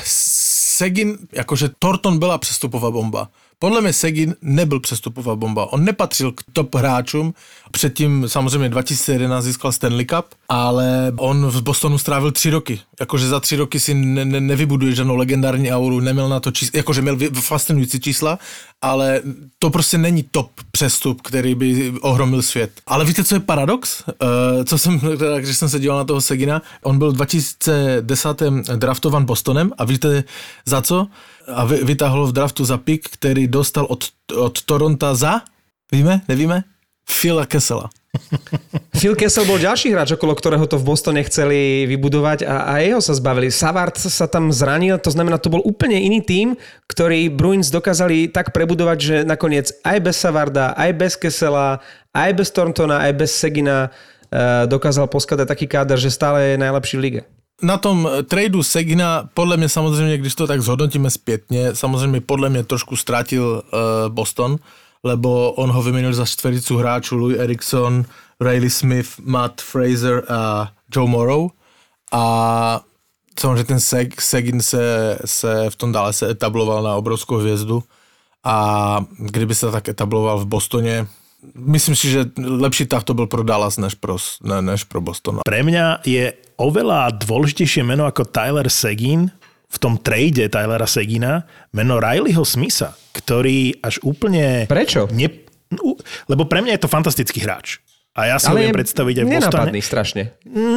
Segin, 0.03 1.17
jakože 1.31 1.69
Torton 1.79 2.19
byla 2.19 2.37
přestupová 2.37 2.91
bomba. 2.91 3.29
Podle 3.59 3.81
mě 3.81 3.93
Segin 3.93 4.35
nebyl 4.41 4.79
přestupová 4.79 5.35
bomba. 5.35 5.73
On 5.73 5.85
nepatřil 5.85 6.31
k 6.31 6.41
top 6.53 6.75
hráčům. 6.75 7.33
Předtím 7.71 8.25
samozřejmě 8.27 8.69
2011 8.69 9.43
získal 9.43 9.71
Stanley 9.71 10.05
Cup, 10.05 10.25
ale 10.49 11.13
on 11.17 11.45
v 11.45 11.61
Bostonu 11.61 11.97
strávil 11.97 12.31
tři 12.31 12.49
roky. 12.49 12.79
Jakože 12.99 13.27
za 13.27 13.39
tři 13.39 13.55
roky 13.55 13.79
si 13.79 13.93
ne, 13.93 14.25
ne, 14.25 14.41
nevybuduje 14.41 14.95
žádnou 14.95 15.15
legendární 15.15 15.71
auru, 15.71 15.99
neměl 15.99 16.29
na 16.29 16.39
to 16.39 16.51
čísla, 16.51 16.77
jakože 16.77 17.01
měl 17.01 17.17
fascinující 17.33 17.99
čísla, 17.99 18.39
ale 18.81 19.21
to 19.59 19.69
prostě 19.69 19.97
není 19.97 20.23
top 20.31 20.51
přestup, 20.71 21.21
který 21.21 21.55
by 21.55 21.93
ohromil 22.01 22.41
svět. 22.41 22.71
Ale 22.87 23.05
víte, 23.05 23.23
co 23.23 23.35
je 23.35 23.39
paradox? 23.39 24.03
Uh, 24.07 24.63
co 24.63 24.77
jsem, 24.77 24.99
teda, 24.99 25.39
když 25.39 25.57
jsem 25.57 25.69
se 25.69 25.79
díval 25.79 25.97
na 25.97 26.03
toho 26.03 26.21
Segina, 26.21 26.61
on 26.83 26.97
byl 26.97 27.11
v 27.11 27.15
2010 27.15 28.43
draftovan 28.75 29.25
Bostonem 29.25 29.71
a 29.77 29.85
víte 29.85 30.23
za 30.65 30.81
co? 30.81 31.07
A 31.47 31.65
vy, 31.65 31.83
vytáhl 31.83 32.27
v 32.27 32.35
draftu 32.35 32.65
za 32.65 32.77
pik, 32.77 33.09
který 33.09 33.47
dostal 33.47 33.87
od, 33.89 34.11
od 34.35 34.61
Toronta 34.61 35.15
za, 35.15 35.41
víme, 35.91 36.21
nevíme? 36.27 36.63
Phila 37.07 37.45
Kessela. 37.45 37.89
Phil 38.99 39.15
Kessel 39.15 39.45
bol 39.45 39.61
ďalší 39.61 39.93
hráč, 39.93 40.17
okolo 40.17 40.33
ktorého 40.35 40.65
to 40.67 40.75
v 40.75 40.87
Bostone 40.87 41.21
chceli 41.23 41.85
vybudovať 41.87 42.43
a, 42.43 42.55
a 42.67 42.73
jeho 42.83 42.99
sa 42.99 43.13
zbavili. 43.15 43.53
Savard 43.53 43.95
sa 43.95 44.27
tam 44.27 44.51
zranil, 44.51 44.99
to 44.99 45.13
znamená, 45.13 45.37
to 45.39 45.53
bol 45.53 45.63
úplne 45.63 45.95
iný 45.95 46.19
tím, 46.19 46.59
ktorý 46.89 47.31
Bruins 47.31 47.71
dokázali 47.71 48.27
tak 48.27 48.51
prebudovať, 48.51 48.97
že 48.99 49.15
nakoniec 49.23 49.71
aj 49.85 49.97
bez 50.03 50.15
Savarda, 50.17 50.73
aj 50.75 50.91
bez 50.97 51.13
Kessela, 51.15 51.79
aj 52.11 52.31
bez 52.35 52.49
Thorntona, 52.51 53.05
aj 53.07 53.13
bez 53.15 53.31
Segina 53.31 53.87
eh, 53.87 54.65
dokázal 54.67 55.07
poskladať 55.07 55.47
taký 55.47 55.65
káder, 55.69 55.97
že 55.99 56.11
stále 56.11 56.55
je 56.55 56.61
najlepší 56.61 56.95
v 56.97 57.03
lige. 57.03 57.21
Na 57.61 57.77
tom 57.77 58.09
tradu 58.23 58.63
Segina, 58.63 59.29
podle 59.33 59.57
mě 59.57 59.69
samozřejmě, 59.69 60.17
když 60.17 60.35
to 60.35 60.47
tak 60.47 60.61
zhodnotíme 60.61 61.09
zpětně, 61.09 61.75
samozřejmě 61.75 62.21
podle 62.21 62.49
mě 62.49 62.63
trošku 62.63 62.95
ztratil 62.95 63.63
uh, 63.73 64.13
Boston, 64.13 64.57
lebo 65.03 65.51
on 65.51 65.71
ho 65.71 65.81
vyměnil 65.81 66.13
za 66.13 66.25
čtvericu 66.25 66.77
hráčů 66.77 67.17
Louis 67.17 67.39
Erickson, 67.39 68.05
Riley 68.41 68.69
Smith, 68.69 69.09
Matt 69.19 69.61
Fraser 69.61 70.23
a 70.29 70.71
Joe 70.95 71.09
Morrow. 71.09 71.47
A 72.11 72.81
samozřejmě 73.39 73.63
ten 73.63 73.79
Seg, 73.79 74.21
Segin 74.21 74.61
se, 74.61 75.17
se 75.25 75.69
v 75.69 75.75
tom 75.75 75.91
dále 75.91 76.13
se 76.13 76.29
etabloval 76.29 76.83
na 76.83 76.95
obrovskou 76.95 77.35
hvězdu 77.35 77.83
a 78.43 79.05
kdyby 79.19 79.55
se 79.55 79.71
tak 79.71 79.89
etabloval 79.89 80.39
v 80.39 80.45
Bostoně, 80.45 81.07
myslím 81.55 81.95
si, 81.95 82.09
že 82.09 82.25
lepší 82.43 82.85
tah 82.85 83.03
to 83.03 83.13
byl 83.13 83.27
pro 83.27 83.43
Dallas 83.43 83.77
než 83.77 83.93
pro, 83.93 84.17
ne, 84.43 84.61
než 84.61 84.83
pro 84.83 85.01
Boston. 85.01 85.39
Pre 85.45 85.63
mňa 85.63 85.99
je 86.05 86.33
oveľa 86.57 87.13
dôležitejšie 87.21 87.85
meno 87.85 88.09
ako 88.09 88.25
Tyler 88.27 88.67
Seguin 88.67 89.29
v 89.67 89.77
tom 89.77 89.99
trade 89.99 90.47
Tylera 90.47 90.87
Segina, 90.87 91.43
meno 91.75 91.99
Rileyho 91.99 92.47
Smitha, 92.47 92.95
ktorý 93.13 93.77
až 93.83 93.99
úplne... 94.01 94.65
Prečo? 94.65 95.11
Ne, 95.11 95.47
lebo 96.31 96.47
pre 96.47 96.63
mňa 96.63 96.79
je 96.79 96.81
to 96.87 96.89
fantastický 96.89 97.43
hráč. 97.43 97.83
A 98.17 98.33
ja 98.33 98.35
si 98.41 98.49
ho 98.49 98.57
viem 98.57 98.73
predstaviť 98.73 99.21
aj 99.21 99.25
v 99.27 99.29
Bostone. 99.37 99.71
strašne. 99.83 100.23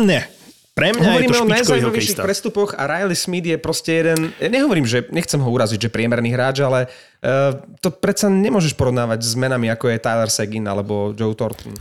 Ne. 0.05 0.29
Pre 0.71 0.97
mňa 0.97 1.03
Hovoríme 1.03 1.35
je 1.35 1.39
to 1.39 1.45
o 1.45 1.51
najzaujímavejších 1.51 2.21
prestupoch 2.23 2.71
a 2.79 2.87
Riley 2.87 3.19
Smith 3.19 3.43
je 3.43 3.59
proste 3.59 3.91
jeden, 3.91 4.31
ja 4.39 4.49
nehovorím, 4.49 4.87
že 4.87 5.03
nechcem 5.11 5.41
ho 5.43 5.49
uraziť, 5.51 5.77
že 5.77 5.91
priemerný 5.91 6.31
hráč, 6.31 6.63
ale 6.63 6.87
uh, 6.87 7.59
to 7.83 7.91
predsa 7.91 8.31
nemôžeš 8.31 8.79
porovnávať 8.79 9.25
s 9.25 9.35
menami 9.35 9.67
ako 9.67 9.91
je 9.91 9.99
Tyler 9.99 10.31
Seguin 10.31 10.65
alebo 10.71 11.11
Joe 11.17 11.35
Thornton. 11.35 11.75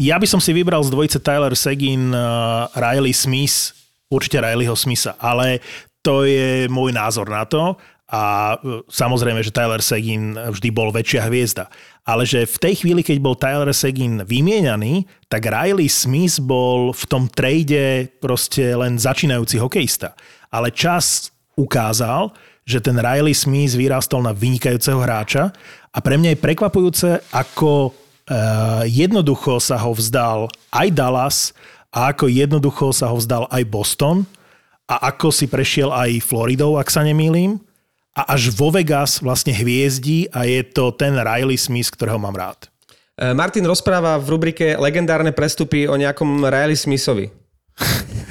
Ja 0.00 0.16
by 0.16 0.24
som 0.24 0.40
si 0.40 0.56
vybral 0.56 0.80
z 0.80 0.92
dvojice 0.92 1.20
Tyler 1.20 1.52
Seguin, 1.52 2.16
uh, 2.16 2.70
Riley 2.72 3.12
Smith, 3.12 3.76
určite 4.08 4.40
Rileyho 4.40 4.76
Smitha, 4.76 5.16
ale 5.20 5.60
to 6.00 6.24
je 6.24 6.68
môj 6.72 6.92
názor 6.92 7.28
na 7.28 7.46
to 7.46 7.78
a 8.12 8.54
e, 8.60 8.84
samozrejme, 8.92 9.40
že 9.40 9.54
Tyler 9.56 9.80
Seguin 9.80 10.36
vždy 10.36 10.68
bol 10.68 10.92
väčšia 10.92 11.32
hviezda. 11.32 11.72
Ale 12.04 12.28
že 12.28 12.44
v 12.44 12.60
tej 12.60 12.74
chvíli, 12.84 13.00
keď 13.00 13.16
bol 13.24 13.40
Tyler 13.40 13.72
Seguin 13.72 14.20
vymieňaný, 14.20 15.08
tak 15.32 15.48
Riley 15.48 15.88
Smith 15.88 16.36
bol 16.44 16.92
v 16.92 17.04
tom 17.08 17.24
trade 17.32 18.12
proste 18.20 18.76
len 18.76 19.00
začínajúci 19.00 19.56
hokejista. 19.56 20.12
Ale 20.52 20.68
čas 20.68 21.32
ukázal, 21.56 22.36
že 22.68 22.84
ten 22.84 23.00
Riley 23.00 23.32
Smith 23.32 23.72
vyrastol 23.72 24.28
na 24.28 24.36
vynikajúceho 24.36 25.00
hráča 25.00 25.48
a 25.88 25.98
pre 26.04 26.20
mňa 26.20 26.36
je 26.36 26.44
prekvapujúce, 26.44 27.08
ako 27.32 27.96
jednoducho 28.86 29.58
sa 29.58 29.76
ho 29.80 29.92
vzdal 29.92 30.48
aj 30.72 30.88
Dallas 30.92 31.38
a 31.92 32.12
ako 32.12 32.28
jednoducho 32.28 32.92
sa 32.96 33.12
ho 33.12 33.16
vzdal 33.20 33.46
aj 33.52 33.62
Boston 33.68 34.24
a 34.88 35.12
ako 35.12 35.32
si 35.32 35.46
prešiel 35.48 35.92
aj 35.92 36.24
Floridou, 36.24 36.76
ak 36.76 36.88
sa 36.88 37.04
nemýlim 37.04 37.60
a 38.12 38.36
až 38.36 38.52
vo 38.52 38.68
Vegas 38.68 39.24
vlastne 39.24 39.56
hviezdi 39.56 40.28
a 40.32 40.44
je 40.44 40.60
to 40.68 40.92
ten 40.92 41.16
Riley 41.16 41.56
Smith, 41.56 41.88
ktorého 41.88 42.20
mám 42.20 42.36
rád. 42.36 42.68
E, 43.16 43.32
Martin 43.32 43.64
rozpráva 43.64 44.20
v 44.20 44.36
rubrike 44.36 44.76
Legendárne 44.76 45.32
prestupy 45.32 45.88
o 45.88 45.96
nejakom 45.96 46.44
Riley 46.44 46.76
Smithovi. 46.76 47.32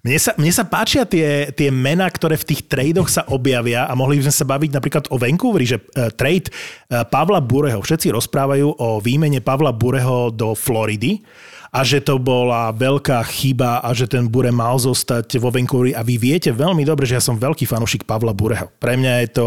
Mne 0.00 0.16
sa, 0.16 0.32
mne 0.40 0.48
sa 0.48 0.64
páčia 0.64 1.04
tie, 1.04 1.52
tie 1.52 1.68
mená, 1.68 2.08
ktoré 2.08 2.40
v 2.40 2.48
tých 2.48 2.64
tradoch 2.72 3.12
sa 3.12 3.28
objavia 3.28 3.84
a 3.84 3.92
mohli 3.92 4.16
by 4.16 4.32
sme 4.32 4.34
sa 4.40 4.48
baviť 4.48 4.70
napríklad 4.72 5.04
o 5.12 5.20
Vancouveri, 5.20 5.68
že 5.68 5.76
uh, 5.76 6.08
trade 6.08 6.48
uh, 6.48 7.04
Pavla 7.04 7.44
Bureho, 7.44 7.84
všetci 7.84 8.08
rozprávajú 8.08 8.80
o 8.80 8.96
výmene 9.04 9.44
Pavla 9.44 9.76
Bureho 9.76 10.32
do 10.32 10.56
Floridy 10.56 11.20
a 11.68 11.84
že 11.84 12.00
to 12.00 12.16
bola 12.16 12.72
veľká 12.72 13.20
chyba 13.28 13.84
a 13.84 13.92
že 13.92 14.08
ten 14.08 14.24
Bure 14.24 14.48
mal 14.48 14.80
zostať 14.80 15.36
vo 15.36 15.52
Vancouveri 15.52 15.92
a 15.92 16.00
vy 16.00 16.16
viete 16.16 16.48
veľmi 16.48 16.82
dobre, 16.82 17.04
že 17.04 17.20
ja 17.20 17.22
som 17.22 17.36
veľký 17.36 17.68
fanúšik 17.68 18.08
Pavla 18.08 18.32
Bureho. 18.32 18.72
Pre 18.80 18.96
mňa 18.96 19.28
je 19.28 19.28
to 19.36 19.46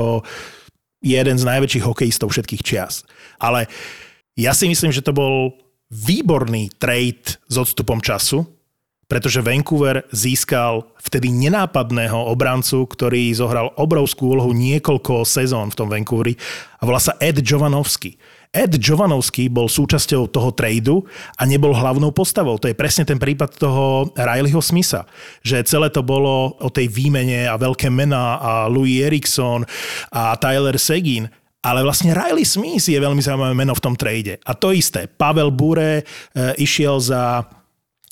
jeden 1.04 1.36
z 1.36 1.44
najväčších 1.44 1.84
hokejistov 1.84 2.30
všetkých 2.32 2.62
čias. 2.64 3.04
Ale 3.42 3.68
ja 4.40 4.56
si 4.56 4.72
myslím, 4.72 4.94
že 4.94 5.04
to 5.04 5.12
bol 5.12 5.52
výborný 5.92 6.72
trade 6.80 7.42
s 7.50 7.56
odstupom 7.60 8.00
času, 8.00 8.48
pretože 9.08 9.44
Vancouver 9.44 10.08
získal 10.10 10.88
vtedy 11.00 11.30
nenápadného 11.30 12.16
obrancu, 12.16 12.88
ktorý 12.88 13.34
zohral 13.36 13.72
obrovskú 13.76 14.34
úlohu 14.34 14.56
niekoľko 14.56 15.28
sezón 15.28 15.70
v 15.70 15.78
tom 15.78 15.88
Vancouveri 15.92 16.34
a 16.80 16.84
volá 16.88 17.00
sa 17.00 17.14
Ed 17.20 17.44
Jovanovský. 17.44 18.16
Ed 18.54 18.78
Jovanovský 18.78 19.50
bol 19.50 19.66
súčasťou 19.66 20.30
toho 20.30 20.54
tradu 20.54 21.02
a 21.42 21.44
nebol 21.50 21.74
hlavnou 21.74 22.14
postavou. 22.14 22.62
To 22.62 22.70
je 22.70 22.78
presne 22.78 23.02
ten 23.02 23.18
prípad 23.18 23.58
toho 23.58 24.14
Rileyho 24.14 24.62
Smitha, 24.62 25.10
že 25.42 25.66
celé 25.66 25.90
to 25.90 26.06
bolo 26.06 26.54
o 26.62 26.70
tej 26.70 26.86
výmene 26.86 27.50
a 27.50 27.58
veľké 27.58 27.90
mená 27.90 28.38
a 28.38 28.52
Louis 28.70 29.02
Erickson 29.02 29.66
a 30.14 30.38
Tyler 30.38 30.78
Seguin 30.78 31.34
ale 31.64 31.80
vlastne 31.80 32.12
Riley 32.12 32.44
Smith 32.44 32.92
je 32.92 33.00
veľmi 33.00 33.24
zaujímavé 33.24 33.56
meno 33.56 33.72
v 33.72 33.80
tom 33.80 33.96
trade. 33.96 34.36
A 34.44 34.52
to 34.52 34.76
isté, 34.76 35.08
Pavel 35.08 35.48
Bure 35.48 35.92
e, 35.96 36.04
išiel 36.60 37.00
za 37.00 37.48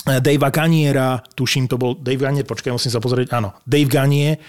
Eh, 0.10 0.17
Dave 0.17 0.50
Ganiera, 0.50 1.22
tuším 1.38 1.70
to 1.70 1.77
bol 1.77 1.93
Dave 1.93 2.17
Ganier, 2.17 2.46
počkaj, 2.48 2.74
musím 2.74 2.89
sa 2.89 2.98
pozrieť, 2.98 3.38
áno, 3.38 3.53
Dave 3.70 3.86
Ganier, 3.86 4.41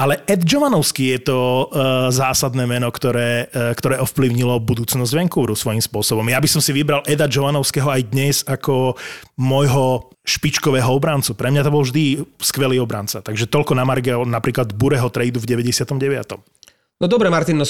ale 0.00 0.24
Ed 0.24 0.48
Jovanovský 0.48 1.12
je 1.12 1.28
to 1.28 1.68
uh, 1.68 2.08
zásadné 2.08 2.64
meno, 2.64 2.88
ktoré, 2.88 3.52
uh, 3.52 3.76
ktoré 3.76 4.00
ovplyvnilo 4.00 4.56
budúcnosť 4.64 5.12
Vancouveru 5.12 5.52
svojím 5.52 5.84
spôsobom. 5.84 6.24
Ja 6.24 6.40
by 6.40 6.48
som 6.48 6.64
si 6.64 6.72
vybral 6.72 7.04
Eda 7.04 7.28
Jovanovského 7.28 7.84
aj 7.84 8.08
dnes 8.08 8.40
ako 8.48 8.96
môjho 9.36 10.08
špičkového 10.24 10.88
obrancu. 10.88 11.36
Pre 11.36 11.52
mňa 11.52 11.68
to 11.68 11.74
bol 11.74 11.84
vždy 11.84 12.16
skvelý 12.40 12.80
obranca. 12.80 13.20
Takže 13.20 13.44
toľko 13.44 13.76
na 13.76 13.84
Marge 13.84 14.16
napríklad 14.16 14.72
Bureho 14.72 15.12
tradu 15.12 15.36
v 15.36 15.68
99. 15.68 15.84
No 16.96 17.04
dobre, 17.04 17.28
Martin, 17.28 17.60
no 17.60 17.68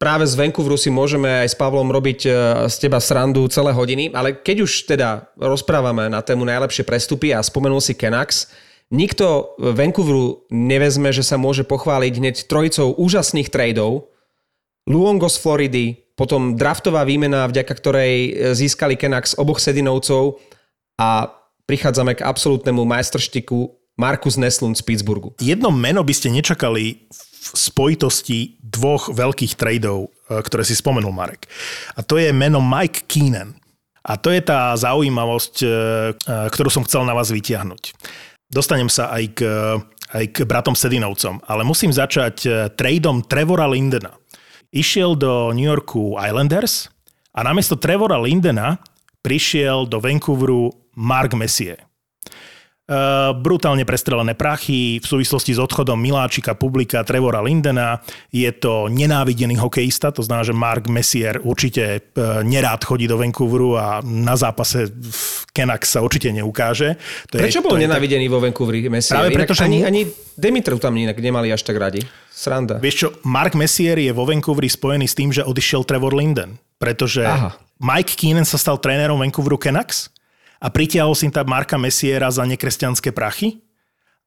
práve 0.00 0.24
z 0.24 0.32
Vancouveru 0.32 0.80
si 0.80 0.88
môžeme 0.88 1.44
aj 1.44 1.52
s 1.52 1.56
Pavlom 1.60 1.92
robiť 1.92 2.20
e, 2.24 2.30
z 2.72 2.76
teba 2.80 2.96
srandu 2.96 3.44
celé 3.52 3.76
hodiny, 3.76 4.08
ale 4.16 4.32
keď 4.32 4.64
už 4.64 4.88
teda 4.88 5.28
rozprávame 5.36 6.08
na 6.08 6.24
tému 6.24 6.48
najlepšie 6.48 6.88
prestupy 6.88 7.36
a 7.36 7.44
spomenul 7.44 7.84
si 7.84 7.92
Kenax, 7.92 8.48
nikto 8.88 9.52
Vancouveru 9.60 10.48
nevezme, 10.48 11.12
že 11.12 11.20
sa 11.20 11.36
môže 11.36 11.68
pochváliť 11.68 12.12
hneď 12.16 12.36
trojicou 12.48 12.96
úžasných 12.96 13.52
tradeov. 13.52 14.08
Luongo 14.88 15.28
z 15.28 15.36
Floridy, 15.36 15.86
potom 16.16 16.56
draftová 16.56 17.04
výmena, 17.04 17.44
vďaka 17.44 17.72
ktorej 17.76 18.14
e, 18.16 18.30
získali 18.56 18.96
Kenax 18.96 19.36
oboch 19.36 19.60
Sedinovcov 19.60 20.40
a 20.96 21.28
prichádzame 21.68 22.16
k 22.16 22.24
absolútnemu 22.24 22.88
majstrštiku 22.88 23.76
Markus 24.00 24.40
Neslund 24.40 24.80
z 24.80 24.82
Pittsburghu. 24.82 25.36
Jedno 25.44 25.68
meno 25.68 26.00
by 26.00 26.12
ste 26.16 26.32
nečakali 26.32 27.04
spojitosti 27.40 28.60
dvoch 28.60 29.10
veľkých 29.10 29.56
tradeov, 29.56 30.08
e, 30.08 30.40
ktoré 30.44 30.62
si 30.62 30.76
spomenul 30.76 31.10
Marek. 31.10 31.48
A 31.96 32.04
to 32.04 32.20
je 32.20 32.30
meno 32.30 32.60
Mike 32.60 33.08
Keenan. 33.08 33.56
A 34.00 34.16
to 34.16 34.32
je 34.32 34.40
tá 34.40 34.72
zaujímavosť, 34.76 35.54
e, 35.60 35.66
e, 35.66 35.72
ktorú 36.52 36.68
som 36.68 36.84
chcel 36.84 37.08
na 37.08 37.16
vás 37.16 37.32
vytiahnuť. 37.32 37.96
Dostanem 38.50 38.90
sa 38.90 39.14
aj 39.14 39.24
k, 39.36 39.40
aj 40.10 40.24
k 40.34 40.36
bratom 40.42 40.74
Sedinovcom, 40.74 41.38
ale 41.46 41.62
musím 41.62 41.94
začať 41.94 42.42
tradeom 42.74 43.22
Trevora 43.22 43.70
Lindena. 43.70 44.10
Išiel 44.74 45.14
do 45.14 45.54
New 45.54 45.66
Yorku 45.66 46.18
Islanders 46.18 46.90
a 47.30 47.46
namiesto 47.46 47.78
Trevora 47.78 48.18
Lindena 48.18 48.82
prišiel 49.22 49.86
do 49.86 50.02
Vancouveru 50.02 50.74
Mark 50.98 51.38
Messier. 51.38 51.89
Uh, 52.90 53.30
brutálne 53.38 53.86
prestrelené 53.86 54.34
prachy 54.34 54.98
v 54.98 55.06
súvislosti 55.06 55.54
s 55.54 55.62
odchodom 55.62 55.94
Miláčika, 55.94 56.58
publika 56.58 57.06
Trevora 57.06 57.38
Lindena. 57.38 58.02
Je 58.34 58.50
to 58.50 58.90
nenávidený 58.90 59.62
hokejista, 59.62 60.10
to 60.10 60.26
znamená, 60.26 60.42
že 60.42 60.58
Mark 60.58 60.90
Messier 60.90 61.38
určite 61.38 62.02
uh, 62.18 62.42
nerád 62.42 62.82
chodí 62.82 63.06
do 63.06 63.14
Vancouveru 63.14 63.78
a 63.78 64.02
na 64.02 64.34
zápase 64.34 64.90
v 64.90 65.42
Kenax 65.54 65.94
sa 65.94 66.02
určite 66.02 66.34
neukáže. 66.34 66.98
To 67.30 67.38
Prečo 67.38 67.62
je, 67.62 67.70
bol 67.70 67.78
to 67.78 67.82
nenávidený 67.86 68.26
tak... 68.26 68.34
vo 68.34 68.38
Vancouveri 68.42 68.82
Messier? 68.90 69.22
Práve 69.22 69.38
preto, 69.38 69.54
že... 69.54 69.70
Ani, 69.70 69.86
ani 69.86 70.10
Dimitru 70.34 70.82
tam 70.82 70.98
inak 70.98 71.14
nemali 71.14 71.54
až 71.54 71.62
tak 71.62 71.78
radi. 71.78 72.02
Sranda. 72.34 72.82
Vieš 72.82 72.96
čo, 73.06 73.08
Mark 73.22 73.54
Messier 73.54 73.94
je 74.02 74.10
vo 74.10 74.26
Vancouveri 74.26 74.66
spojený 74.66 75.06
s 75.06 75.14
tým, 75.14 75.30
že 75.30 75.46
odišiel 75.46 75.86
Trevor 75.86 76.10
Linden, 76.18 76.58
pretože 76.82 77.22
Aha. 77.22 77.54
Mike 77.78 78.18
Keenan 78.18 78.42
sa 78.42 78.58
stal 78.58 78.82
trénerom 78.82 79.22
Vancouveru 79.22 79.62
Canucks 79.62 80.10
a 80.60 80.68
pritiahol 80.68 81.16
si 81.16 81.32
tam 81.32 81.48
Marka 81.48 81.80
Messiera 81.80 82.28
za 82.28 82.44
nekresťanské 82.44 83.16
prachy, 83.16 83.64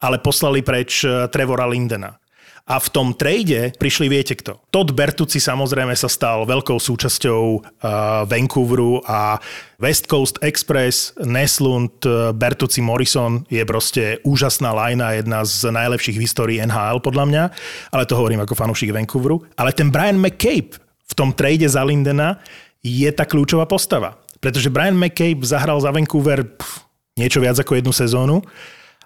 ale 0.01 0.17
poslali 0.19 0.65
preč 0.65 1.05
eh, 1.05 1.29
Trevora 1.29 1.69
Lindena. 1.69 2.17
A 2.63 2.79
v 2.79 2.87
tom 2.95 3.11
trade 3.11 3.75
prišli, 3.75 4.07
viete 4.07 4.39
kto? 4.39 4.55
Todd 4.71 4.95
Bertucci 4.95 5.35
samozrejme 5.35 5.91
sa 5.99 6.07
stal 6.07 6.47
veľkou 6.47 6.79
súčasťou 6.79 7.43
uh, 7.59 8.23
Vancouveru 8.23 9.03
a 9.03 9.35
West 9.83 10.07
Coast 10.07 10.39
Express, 10.39 11.11
Neslund, 11.19 11.91
uh, 12.07 12.31
Bertucci 12.31 12.79
Morrison 12.79 13.43
je 13.51 13.59
proste 13.67 14.23
úžasná 14.23 14.71
lajna, 14.71 15.19
jedna 15.19 15.43
z 15.43 15.75
najlepších 15.75 16.15
v 16.15 16.63
NHL 16.63 17.03
podľa 17.03 17.25
mňa, 17.27 17.43
ale 17.91 18.07
to 18.07 18.15
hovorím 18.15 18.47
ako 18.47 18.55
fanúšik 18.55 18.95
Vancouveru. 18.95 19.43
Ale 19.59 19.75
ten 19.75 19.91
Brian 19.91 20.15
McCabe 20.15 20.79
v 20.79 21.13
tom 21.19 21.35
trade 21.35 21.67
za 21.67 21.83
Lindena 21.83 22.39
je 22.79 23.11
tá 23.11 23.27
kľúčová 23.27 23.67
postava 23.67 24.22
pretože 24.43 24.67
Brian 24.67 24.99
McCabe 24.99 25.47
zahral 25.47 25.79
za 25.79 25.95
Vancouver 25.95 26.43
pff, 26.43 26.83
niečo 27.15 27.39
viac 27.39 27.55
ako 27.55 27.79
jednu 27.79 27.95
sezónu 27.95 28.43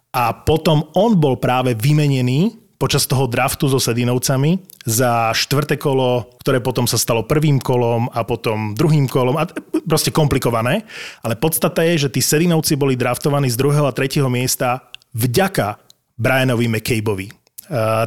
a 0.09 0.33
potom 0.33 0.89
on 0.97 1.13
bol 1.13 1.37
práve 1.37 1.77
vymenený 1.77 2.57
počas 2.77 3.09
toho 3.09 3.25
draftu 3.25 3.69
so 3.69 3.81
Sedinovcami 3.81 4.61
za 4.85 5.33
štvrté 5.33 5.81
kolo, 5.81 6.29
ktoré 6.41 6.61
potom 6.61 6.85
sa 6.85 6.97
stalo 6.97 7.25
prvým 7.25 7.57
kolom 7.57 8.09
a 8.13 8.21
potom 8.21 8.77
druhým 8.77 9.09
kolom 9.09 9.33
a 9.37 9.49
proste 9.85 10.13
komplikované. 10.13 10.85
Ale 11.25 11.33
podstata 11.37 11.81
je, 11.81 12.05
že 12.07 12.13
tí 12.13 12.21
Sedinovci 12.21 12.77
boli 12.77 12.93
draftovaní 12.93 13.49
z 13.49 13.57
druhého 13.57 13.89
a 13.89 13.93
tretieho 13.97 14.29
miesta 14.29 14.93
vďaka 15.17 15.81
Brianovi 16.21 16.69
McCabeovi. 16.69 17.46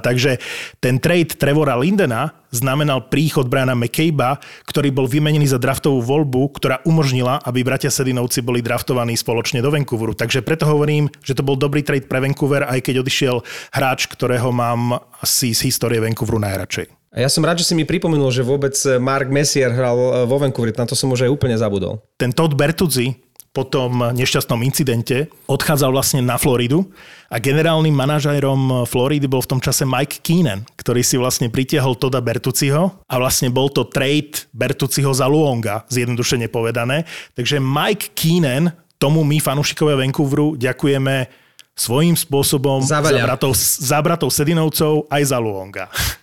Takže 0.00 0.40
ten 0.80 0.96
trade 0.96 1.36
Trevora 1.36 1.76
Lindena 1.76 2.32
znamenal 2.50 3.06
príchod 3.06 3.46
Briana 3.46 3.78
McCabe'a, 3.78 4.40
ktorý 4.66 4.90
bol 4.90 5.06
vymenený 5.06 5.52
za 5.52 5.60
draftovú 5.62 6.02
voľbu, 6.02 6.56
ktorá 6.58 6.82
umožnila, 6.82 7.38
aby 7.46 7.62
bratia 7.62 7.92
Sedinovci 7.92 8.42
boli 8.42 8.58
draftovaní 8.58 9.14
spoločne 9.14 9.62
do 9.62 9.70
Vancouveru. 9.70 10.18
Takže 10.18 10.42
preto 10.42 10.66
hovorím, 10.66 11.06
že 11.22 11.38
to 11.38 11.46
bol 11.46 11.54
dobrý 11.54 11.86
trade 11.86 12.10
pre 12.10 12.18
Vancouver, 12.18 12.66
aj 12.66 12.82
keď 12.82 13.04
odišiel 13.06 13.36
hráč, 13.70 14.10
ktorého 14.10 14.50
mám 14.50 14.98
asi 15.22 15.54
z 15.54 15.70
histórie 15.70 16.02
Vancouveru 16.02 16.42
najradšej. 16.42 16.90
Ja 17.10 17.26
som 17.26 17.42
rád, 17.42 17.58
že 17.58 17.66
si 17.66 17.74
mi 17.74 17.82
pripomenul, 17.82 18.30
že 18.30 18.46
vôbec 18.46 18.74
Mark 19.02 19.26
Messier 19.34 19.74
hral 19.74 20.30
vo 20.30 20.36
Vancouveri, 20.38 20.70
na 20.78 20.86
to 20.86 20.94
som 20.94 21.10
už 21.10 21.26
aj 21.26 21.30
úplne 21.34 21.58
zabudol. 21.58 21.98
Ten 22.14 22.30
Todd 22.30 22.54
Bertuzzi, 22.54 23.18
po 23.50 23.66
tom 23.66 24.14
nešťastnom 24.14 24.62
incidente 24.62 25.26
odchádzal 25.50 25.90
vlastne 25.90 26.22
na 26.22 26.38
Floridu 26.38 26.86
a 27.26 27.42
generálnym 27.42 27.90
manažérom 27.90 28.86
Floridy 28.86 29.26
bol 29.26 29.42
v 29.42 29.50
tom 29.56 29.60
čase 29.60 29.82
Mike 29.82 30.22
Keenan, 30.22 30.62
ktorý 30.78 31.02
si 31.02 31.18
vlastne 31.18 31.50
pritiahol 31.50 31.98
Toda 31.98 32.22
Bertuciho 32.22 33.02
a 33.10 33.14
vlastne 33.18 33.50
bol 33.50 33.66
to 33.74 33.90
trade 33.90 34.46
Bertuciho 34.54 35.10
za 35.10 35.26
Luonga, 35.26 35.82
zjednodušene 35.90 36.46
povedané. 36.46 37.10
Takže 37.34 37.58
Mike 37.58 38.14
Keenan, 38.14 38.70
tomu 39.02 39.26
my 39.26 39.42
fanúšikovia 39.42 39.98
Vancouveru 39.98 40.54
ďakujeme 40.54 41.26
svojím 41.74 42.14
spôsobom 42.14 42.86
za 42.86 43.02
bratov, 43.02 43.58
za 43.58 43.98
bratov 43.98 44.30
Sedinovcov 44.30 45.10
aj 45.10 45.22
za 45.26 45.38
Luonga 45.42 45.90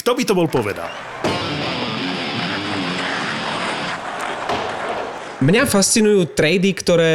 Kto 0.00 0.16
by 0.16 0.22
to 0.24 0.32
bol 0.32 0.48
povedal? 0.48 0.88
Mňa 5.40 5.64
fascinujú 5.64 6.36
trady, 6.36 6.76
ktoré 6.76 7.14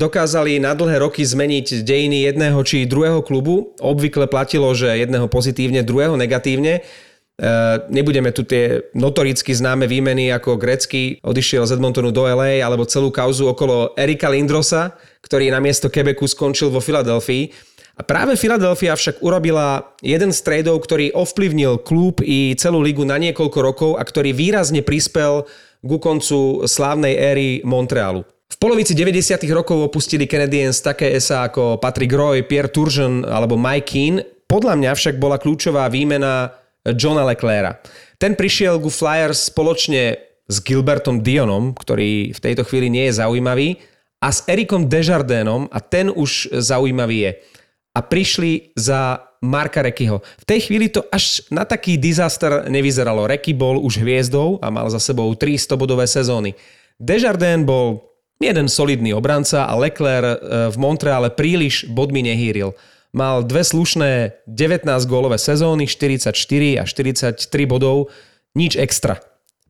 dokázali 0.00 0.56
na 0.56 0.72
dlhé 0.72 0.96
roky 0.96 1.20
zmeniť 1.20 1.84
dejiny 1.84 2.24
jedného 2.24 2.56
či 2.64 2.88
druhého 2.88 3.20
klubu. 3.20 3.76
Obvykle 3.84 4.24
platilo, 4.32 4.72
že 4.72 4.96
jedného 4.96 5.28
pozitívne, 5.28 5.84
druhého 5.84 6.16
negatívne. 6.16 6.80
E, 6.80 6.82
nebudeme 7.92 8.32
tu 8.32 8.48
tie 8.48 8.80
notoricky 8.96 9.52
známe 9.52 9.84
výmeny 9.84 10.32
ako 10.32 10.56
grecky 10.56 11.20
odišiel 11.20 11.68
z 11.68 11.76
Edmontonu 11.76 12.16
do 12.16 12.24
LA 12.24 12.64
alebo 12.64 12.88
celú 12.88 13.12
kauzu 13.12 13.52
okolo 13.52 13.92
Erika 13.92 14.32
Lindrosa, 14.32 14.96
ktorý 15.20 15.52
na 15.52 15.60
miesto 15.60 15.92
Quebecu 15.92 16.24
skončil 16.24 16.72
vo 16.72 16.80
Filadelfii. 16.80 17.76
A 17.96 18.04
práve 18.08 18.40
Filadelfia 18.40 18.96
však 18.96 19.20
urobila 19.20 19.92
jeden 20.00 20.32
z 20.32 20.40
tradeov, 20.40 20.80
ktorý 20.80 21.12
ovplyvnil 21.12 21.84
klub 21.84 22.24
i 22.24 22.56
celú 22.56 22.80
ligu 22.80 23.04
na 23.04 23.20
niekoľko 23.20 23.58
rokov 23.60 23.90
a 24.00 24.02
ktorý 24.04 24.32
výrazne 24.32 24.80
prispel 24.80 25.44
ku 25.82 25.96
koncu 26.00 26.64
slávnej 26.64 27.16
éry 27.16 27.48
Montrealu. 27.66 28.24
V 28.46 28.56
polovici 28.62 28.94
90. 28.94 29.42
rokov 29.50 29.90
opustili 29.90 30.30
Canadiens 30.30 30.78
také 30.78 31.12
SA 31.18 31.50
ako 31.50 31.82
Patrick 31.82 32.14
Roy, 32.14 32.46
Pierre 32.46 32.70
Turgeon 32.70 33.26
alebo 33.26 33.58
Mike 33.58 33.88
Keane. 33.90 34.22
Podľa 34.46 34.78
mňa 34.78 34.90
však 34.94 35.18
bola 35.18 35.36
kľúčová 35.36 35.90
výmena 35.90 36.54
Johna 36.94 37.26
Leclerca. 37.26 37.82
Ten 38.16 38.38
prišiel 38.38 38.78
ku 38.78 38.88
Flyers 38.88 39.50
spoločne 39.50 40.16
s 40.46 40.56
Gilbertom 40.62 41.20
Dionom, 41.20 41.74
ktorý 41.74 42.30
v 42.30 42.40
tejto 42.40 42.62
chvíli 42.62 42.86
nie 42.86 43.10
je 43.10 43.18
zaujímavý, 43.18 43.82
a 44.22 44.32
s 44.32 44.46
Erikom 44.48 44.88
Desjardénom, 44.88 45.68
a 45.68 45.78
ten 45.82 46.08
už 46.08 46.48
zaujímavý 46.54 47.18
je. 47.28 47.32
A 47.92 48.00
prišli 48.00 48.72
za 48.78 49.20
Marka 49.46 49.80
Rekyho. 49.82 50.20
V 50.20 50.44
tej 50.44 50.60
chvíli 50.66 50.90
to 50.90 51.06
až 51.08 51.46
na 51.54 51.62
taký 51.62 51.94
disaster 51.94 52.66
nevyzeralo. 52.66 53.30
Reky 53.30 53.54
bol 53.54 53.78
už 53.78 54.02
hviezdou 54.02 54.58
a 54.58 54.68
mal 54.74 54.90
za 54.90 54.98
sebou 54.98 55.30
300 55.30 55.78
bodové 55.78 56.10
sezóny. 56.10 56.58
Desjardins 56.98 57.62
bol 57.62 58.02
jeden 58.42 58.68
solidný 58.68 59.14
obranca 59.14 59.64
a 59.64 59.74
Leclerc 59.78 60.36
e, 60.36 60.38
v 60.72 60.76
Montreale 60.76 61.32
príliš 61.32 61.88
bodmi 61.88 62.26
nehýril. 62.26 62.76
Mal 63.16 63.48
dve 63.48 63.64
slušné 63.64 64.44
19-gólové 64.44 65.40
sezóny, 65.40 65.88
44 65.88 66.36
a 66.76 66.84
43 66.84 67.40
bodov, 67.64 68.12
nič 68.52 68.76
extra. 68.76 69.16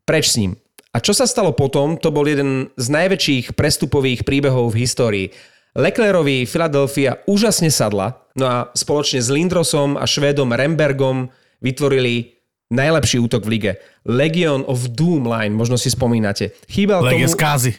Preč 0.03 0.35
s 0.35 0.39
ním. 0.39 0.59
A 0.91 0.99
čo 0.99 1.13
sa 1.13 1.29
stalo 1.29 1.53
potom, 1.53 1.95
to 1.95 2.11
bol 2.11 2.25
jeden 2.25 2.73
z 2.75 2.87
najväčších 2.89 3.53
prestupových 3.53 4.25
príbehov 4.25 4.73
v 4.73 4.81
histórii. 4.83 5.27
Leclerovi 5.77 6.49
Philadelphia 6.49 7.21
úžasne 7.29 7.69
sadla, 7.69 8.17
no 8.33 8.49
a 8.49 8.57
spoločne 8.73 9.21
s 9.21 9.29
Lindrosom 9.29 9.93
a 9.93 10.09
Švédom 10.09 10.49
Rembergom 10.49 11.29
vytvorili 11.61 12.33
najlepší 12.73 13.21
útok 13.21 13.45
v 13.45 13.49
lige. 13.53 13.71
Legion 14.01 14.65
of 14.65 14.89
Doom 14.97 15.29
line, 15.29 15.53
možno 15.53 15.77
si 15.77 15.93
spomínate. 15.93 16.57
Chýbal 16.65 17.05
Legie 17.05 17.29
tomu... 17.29 17.37
skázy. 17.37 17.71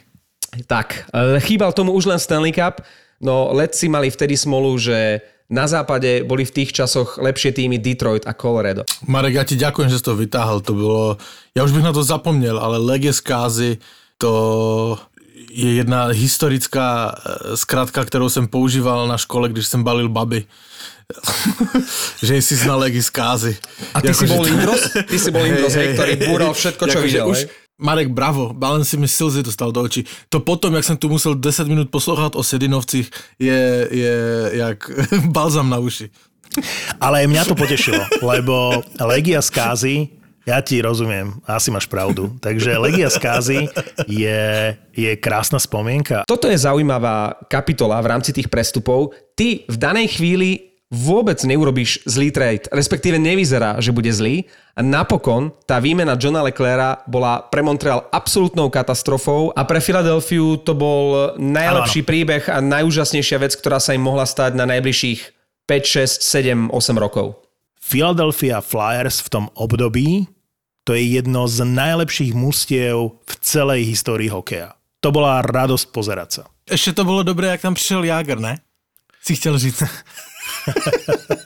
Tak, 0.63 1.11
e, 1.11 1.43
chýbal 1.43 1.75
tomu 1.75 1.91
už 1.91 2.07
len 2.07 2.23
Stanley 2.23 2.55
Cup, 2.55 2.79
no 3.19 3.51
letci 3.51 3.91
mali 3.91 4.07
vtedy 4.07 4.39
smolu, 4.39 4.79
že 4.79 5.19
na 5.51 5.67
západe 5.67 6.23
boli 6.23 6.47
v 6.47 6.55
tých 6.55 6.71
časoch 6.71 7.19
lepšie 7.19 7.51
týmy 7.51 7.83
Detroit 7.83 8.23
a 8.23 8.31
Colorado. 8.31 8.87
Marek, 9.11 9.35
ja 9.35 9.43
ti 9.43 9.59
ďakujem, 9.59 9.91
že 9.91 9.99
si 9.99 10.07
to 10.07 10.15
vytáhal. 10.15 10.63
To 10.63 10.71
bolo... 10.71 11.03
Ja 11.51 11.67
už 11.67 11.75
bych 11.75 11.83
na 11.83 11.91
to 11.91 12.05
zapomněl, 12.05 12.55
ale 12.61 12.79
Legie 12.79 13.11
skázy 13.11 13.81
to 14.19 14.99
je 15.49 15.73
jedna 15.73 16.05
historická 16.05 17.15
eh, 17.15 17.57
zkratka, 17.57 18.05
kterou 18.05 18.29
jsem 18.29 18.47
používal 18.47 19.07
na 19.07 19.17
škole, 19.17 19.49
když 19.49 19.67
jsem 19.67 19.83
balil 19.83 20.09
baby. 20.09 20.45
že 22.23 22.41
si 22.41 22.55
znal 22.55 22.79
legy 22.79 23.03
skázy. 23.03 23.57
A 23.93 24.01
ty 24.01 24.13
si 24.13 24.27
bol 24.29 24.47
Indros? 24.47 24.93
Ty 25.09 25.19
si 25.19 25.33
bol 25.33 25.41
Indros, 25.41 25.73
hej, 25.73 25.97
ktorý 25.97 26.13
búral 26.29 26.53
všetko, 26.53 26.85
čo 26.85 27.01
videl, 27.01 27.25
už, 27.25 27.49
Marek, 27.79 28.11
bravo, 28.11 28.53
Balen 28.53 28.85
si 28.85 28.99
mi 28.99 29.07
slzy 29.07 29.41
dostal 29.41 29.71
do 29.71 29.81
očí. 29.81 30.03
To 30.29 30.39
potom, 30.39 30.75
jak 30.75 30.83
jsem 30.83 30.97
tu 30.97 31.09
musel 31.09 31.35
10 31.35 31.67
minút 31.67 31.89
poslouchat 31.89 32.35
o 32.35 32.43
Sedinovcích, 32.43 33.09
je, 33.39 33.87
je 33.91 34.15
jak 34.53 34.91
balzam 35.33 35.69
na 35.69 35.77
uši. 35.77 36.09
Ale 37.01 37.27
mňa 37.27 37.45
to 37.45 37.55
potešilo, 37.55 38.05
lebo 38.21 38.83
Legia 38.99 39.41
Skázy 39.41 40.18
ja 40.49 40.57
ti 40.65 40.81
rozumiem, 40.81 41.37
asi 41.45 41.69
máš 41.69 41.85
pravdu. 41.85 42.33
Takže 42.41 42.81
Legia 42.81 43.13
Skázy 43.13 43.69
je, 44.09 44.73
je 44.97 45.11
krásna 45.21 45.61
spomienka. 45.61 46.25
Toto 46.25 46.49
je 46.49 46.57
zaujímavá 46.57 47.37
kapitola 47.45 48.01
v 48.01 48.09
rámci 48.17 48.33
tých 48.33 48.49
prestupov. 48.49 49.13
Ty 49.37 49.69
v 49.69 49.77
danej 49.77 50.17
chvíli 50.17 50.69
vôbec 50.89 51.37
neurobíš 51.45 52.01
zlý 52.09 52.33
trade, 52.33 52.65
respektíve 52.73 53.21
nevyzerá, 53.21 53.77
že 53.77 53.93
bude 53.93 54.09
zlý. 54.09 54.49
A 54.73 54.81
napokon 54.81 55.53
tá 55.69 55.77
výmena 55.77 56.17
Johna 56.17 56.41
Leclerca 56.41 57.05
bola 57.05 57.45
pre 57.45 57.61
Montreal 57.61 58.09
absolútnou 58.09 58.73
katastrofou 58.73 59.53
a 59.53 59.61
pre 59.69 59.77
Filadelfiu 59.77 60.57
to 60.65 60.73
bol 60.73 61.37
najlepší 61.37 62.01
ano, 62.01 62.09
príbeh 62.09 62.43
a 62.49 62.57
najúžasnejšia 62.57 63.37
vec, 63.37 63.53
ktorá 63.53 63.77
sa 63.77 63.93
im 63.93 64.01
mohla 64.01 64.25
stať 64.25 64.57
na 64.57 64.65
najbližších 64.65 65.37
5, 65.69 66.25
6, 66.25 66.25
7, 66.25 66.73
8 66.73 66.97
rokov. 66.97 67.37
Philadelphia 67.77 68.57
Flyers 68.61 69.21
v 69.21 69.29
tom 69.29 69.45
období 69.53 70.25
to 70.89 70.97
je 70.97 71.21
jedno 71.21 71.45
z 71.45 71.69
najlepších 71.69 72.33
mustiev 72.33 73.21
v 73.21 73.33
celej 73.45 73.85
histórii 73.93 74.25
hokeja. 74.25 74.73
To 75.05 75.13
bola 75.13 75.45
radosť 75.45 75.93
pozerať 75.93 76.29
sa. 76.33 76.43
Ešte 76.65 76.97
to 76.97 77.05
bolo 77.05 77.21
dobré, 77.21 77.53
jak 77.53 77.61
tam 77.61 77.77
prišiel 77.77 78.09
Jager, 78.09 78.41
ne? 78.41 78.57
Si 79.21 79.37
chcel 79.37 79.61
říct. 79.61 79.85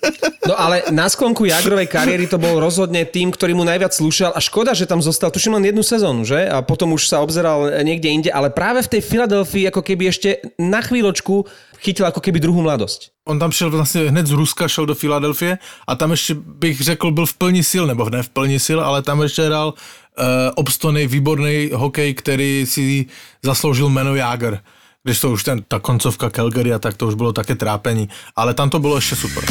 No 0.44 0.60
ale 0.60 0.84
na 0.92 1.08
sklonku 1.08 1.48
Jagrovej 1.48 1.88
kariéry 1.88 2.28
to 2.28 2.36
bol 2.36 2.60
rozhodne 2.60 3.08
tým, 3.08 3.32
ktorý 3.32 3.56
mu 3.56 3.64
najviac 3.64 3.96
slúšal 3.96 4.36
a 4.36 4.44
škoda, 4.44 4.76
že 4.76 4.84
tam 4.84 5.00
zostal, 5.00 5.32
tuším 5.32 5.56
len 5.56 5.72
jednu 5.72 5.84
sezónu, 5.84 6.28
že? 6.28 6.44
A 6.52 6.60
potom 6.60 6.92
už 6.92 7.08
sa 7.08 7.24
obzeral 7.24 7.72
niekde 7.88 8.12
inde, 8.12 8.30
ale 8.32 8.52
práve 8.52 8.84
v 8.84 8.92
tej 8.92 9.02
Filadelfii 9.08 9.72
ako 9.72 9.80
keby 9.80 10.12
ešte 10.12 10.44
na 10.60 10.84
chvíľočku 10.84 11.48
chytil 11.80 12.04
ako 12.08 12.20
keby 12.20 12.44
druhú 12.44 12.60
mladosť. 12.60 13.16
On 13.24 13.40
tam 13.40 13.52
šel 13.52 13.72
vlastně 13.72 14.02
hned 14.02 14.28
z 14.28 14.32
Ruska, 14.32 14.68
šel 14.68 14.86
do 14.86 14.96
Filadelfie 14.96 15.58
a 15.88 15.96
tam 15.96 16.12
ještě 16.12 16.36
bych 16.36 16.82
řekl, 16.82 17.12
byl 17.12 17.26
v 17.26 17.34
plní 17.34 17.64
sil, 17.72 17.84
nebo 17.88 18.10
ne 18.10 18.24
v 18.24 18.30
plní 18.30 18.60
sil, 18.68 18.80
ale 18.84 19.02
tam 19.02 19.22
ještě 19.22 19.42
hrál 19.42 19.74
uh, 19.74 20.26
obstojný, 20.56 21.08
výborný 21.08 21.72
hokej, 21.74 22.14
který 22.14 22.66
si 22.66 23.06
zasloužil 23.44 23.90
jméno 23.90 24.16
Jager 24.16 24.60
když 25.04 25.20
to 25.20 25.32
už 25.32 25.44
ten, 25.44 25.64
ta 25.68 25.80
koncovka 25.80 26.30
Calgary 26.30 26.74
a 26.74 26.80
tak 26.80 26.98
to 26.98 27.08
už 27.08 27.16
bylo 27.16 27.34
také 27.34 27.56
trápení, 27.56 28.10
ale 28.36 28.54
tam 28.54 28.70
to 28.70 28.80
bylo 28.80 28.96
ještě 28.96 29.16
super. 29.16 29.44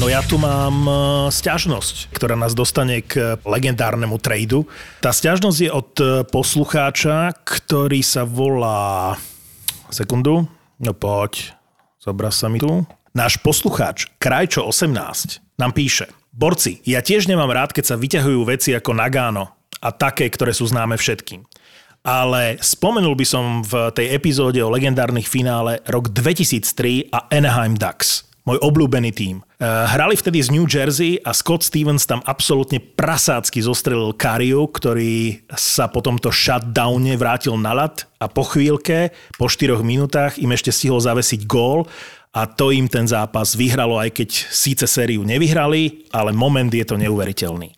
No 0.00 0.08
ja 0.08 0.24
tu 0.24 0.40
mám 0.40 0.88
e, 0.88 0.92
sťažnosť, 1.28 2.08
ktorá 2.16 2.32
nás 2.32 2.56
dostane 2.56 3.04
k 3.04 3.36
legendárnemu 3.44 4.16
tradu. 4.16 4.64
Tá 5.04 5.12
sťažnosť 5.12 5.58
je 5.60 5.68
od 5.68 5.90
e, 6.00 6.04
poslucháča, 6.24 7.36
ktorý 7.44 8.00
sa 8.00 8.24
volá... 8.24 9.20
Sekundu. 9.92 10.48
No 10.80 10.96
poď. 10.96 11.52
Zobraz 12.00 12.40
sa 12.40 12.48
mi 12.48 12.64
tu. 12.64 12.88
Náš 13.12 13.44
poslucháč 13.44 14.08
Krajčo 14.16 14.64
18 14.64 15.60
nám 15.60 15.76
píše. 15.76 16.08
Borci, 16.32 16.80
ja 16.88 17.04
tiež 17.04 17.28
nemám 17.28 17.52
rád, 17.52 17.76
keď 17.76 17.92
sa 17.92 18.00
vyťahujú 18.00 18.40
veci 18.48 18.72
ako 18.72 18.96
Nagano 18.96 19.52
a 19.84 19.92
také, 19.92 20.32
ktoré 20.32 20.56
sú 20.56 20.64
známe 20.64 20.96
všetkým 20.96 21.44
ale 22.00 22.56
spomenul 22.64 23.12
by 23.12 23.26
som 23.28 23.60
v 23.60 23.92
tej 23.92 24.16
epizóde 24.16 24.56
o 24.64 24.72
legendárnych 24.72 25.28
finále 25.28 25.84
rok 25.84 26.08
2003 26.08 27.12
a 27.12 27.28
Anaheim 27.28 27.76
Ducks 27.76 28.29
môj 28.50 28.58
obľúbený 28.66 29.14
tím. 29.14 29.46
Eh, 29.62 29.66
hrali 29.66 30.18
vtedy 30.18 30.42
z 30.42 30.50
New 30.50 30.66
Jersey 30.66 31.22
a 31.22 31.30
Scott 31.30 31.62
Stevens 31.62 32.02
tam 32.02 32.18
absolútne 32.26 32.82
prasácky 32.82 33.62
zostrelil 33.62 34.10
Kariu, 34.18 34.66
ktorý 34.66 35.46
sa 35.54 35.86
po 35.86 36.02
tomto 36.02 36.34
shutdowne 36.34 37.14
vrátil 37.14 37.54
na 37.54 37.70
lat 37.70 38.10
a 38.18 38.26
po 38.26 38.42
chvíľke, 38.42 39.14
po 39.38 39.46
4 39.46 39.78
minútach 39.86 40.34
im 40.42 40.50
ešte 40.50 40.74
stihol 40.74 40.98
zavesiť 40.98 41.46
gól 41.46 41.86
a 42.34 42.46
to 42.46 42.74
im 42.74 42.86
ten 42.86 43.06
zápas 43.06 43.54
vyhralo, 43.54 43.98
aj 43.98 44.10
keď 44.14 44.28
síce 44.50 44.86
sériu 44.86 45.26
nevyhrali, 45.26 46.06
ale 46.14 46.30
moment 46.30 46.70
je 46.70 46.86
to 46.86 46.94
neuveriteľný. 46.94 47.74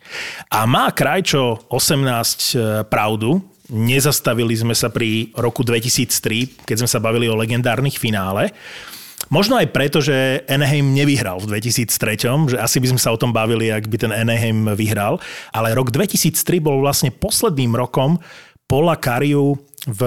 A 0.53 0.65
má 0.65 0.89
Krajčo 0.89 1.69
18 1.69 2.01
eh, 2.01 2.81
pravdu, 2.89 3.53
nezastavili 3.69 4.57
sme 4.57 4.73
sa 4.73 4.89
pri 4.89 5.31
roku 5.37 5.61
2003, 5.61 6.65
keď 6.65 6.75
sme 6.83 6.89
sa 6.89 6.99
bavili 6.99 7.29
o 7.29 7.37
legendárnych 7.37 7.95
finále. 7.95 8.51
Možno 9.31 9.55
aj 9.55 9.71
preto, 9.71 10.03
že 10.03 10.43
Anaheim 10.51 10.91
nevyhral 10.91 11.39
v 11.39 11.55
2003, 11.59 12.51
že 12.51 12.57
asi 12.59 12.77
by 12.83 12.95
sme 12.95 12.99
sa 12.99 13.15
o 13.15 13.19
tom 13.19 13.31
bavili, 13.31 13.71
ak 13.71 13.87
by 13.87 13.97
ten 14.01 14.11
Anaheim 14.11 14.67
vyhral. 14.75 15.21
Ale 15.55 15.71
rok 15.71 15.95
2003 15.95 16.59
bol 16.59 16.83
vlastne 16.83 17.13
posledným 17.13 17.71
rokom 17.77 18.19
Paula 18.67 18.99
Kariu 18.99 19.55
v 19.87 20.01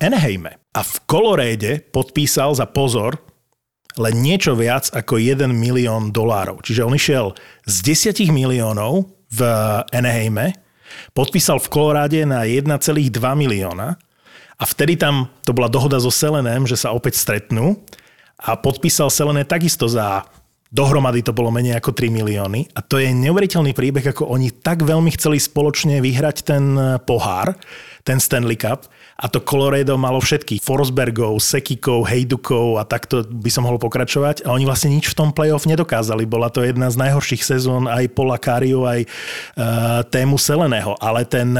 Anaheime. 0.00 0.60
A 0.76 0.80
v 0.84 0.94
Koloréde 1.08 1.80
podpísal 1.88 2.54
za 2.56 2.68
pozor 2.68 3.18
len 3.98 4.22
niečo 4.22 4.54
viac 4.54 4.86
ako 4.94 5.18
1 5.18 5.50
milión 5.50 6.14
dolárov. 6.14 6.62
Čiže 6.62 6.86
on 6.86 6.94
išiel 6.94 7.26
z 7.66 7.76
10 8.14 8.30
miliónov 8.30 9.08
v 9.30 9.40
Anaheime 9.90 10.54
podpísal 11.14 11.58
v 11.62 11.70
Koloráde 11.70 12.22
na 12.26 12.46
1,2 12.46 12.70
milióna 13.14 13.98
a 14.60 14.64
vtedy 14.66 14.98
tam 14.98 15.30
to 15.46 15.54
bola 15.54 15.70
dohoda 15.70 15.96
so 16.02 16.12
Selenem, 16.12 16.66
že 16.66 16.76
sa 16.76 16.92
opäť 16.92 17.16
stretnú 17.16 17.80
a 18.40 18.56
podpísal 18.56 19.12
Selené 19.12 19.44
takisto 19.44 19.84
za 19.84 20.24
Dohromady 20.70 21.26
to 21.26 21.34
bolo 21.34 21.50
menej 21.50 21.82
ako 21.82 21.90
3 21.90 22.14
milióny. 22.14 22.70
A 22.78 22.80
to 22.86 23.02
je 23.02 23.10
neuveriteľný 23.10 23.74
príbeh, 23.74 24.06
ako 24.14 24.30
oni 24.30 24.54
tak 24.54 24.86
veľmi 24.86 25.10
chceli 25.18 25.42
spoločne 25.42 25.98
vyhrať 25.98 26.46
ten 26.46 26.78
e, 26.78 26.94
pohár, 27.02 27.58
ten 28.06 28.22
Stanley 28.22 28.54
Cup. 28.54 28.86
A 29.18 29.26
to 29.26 29.42
Colorado 29.42 29.98
malo 29.98 30.22
všetkých. 30.22 30.62
Forsbergov, 30.62 31.42
Sekikov, 31.42 32.06
Hejdukov 32.06 32.78
a 32.78 32.86
takto 32.86 33.26
by 33.26 33.50
som 33.50 33.66
mohol 33.66 33.82
pokračovať. 33.82 34.46
A 34.46 34.54
oni 34.54 34.62
vlastne 34.62 34.94
nič 34.94 35.10
v 35.10 35.18
tom 35.18 35.34
playoff 35.34 35.66
nedokázali. 35.66 36.22
Bola 36.22 36.54
to 36.54 36.62
jedna 36.62 36.86
z 36.86 37.02
najhorších 37.02 37.42
sezón 37.42 37.90
aj 37.90 38.06
Paula 38.14 38.38
Kariu, 38.38 38.86
aj 38.86 39.04
uh, 39.04 40.00
tému 40.08 40.40
Seleného. 40.40 40.96
Ale 41.04 41.28
ten, 41.28 41.52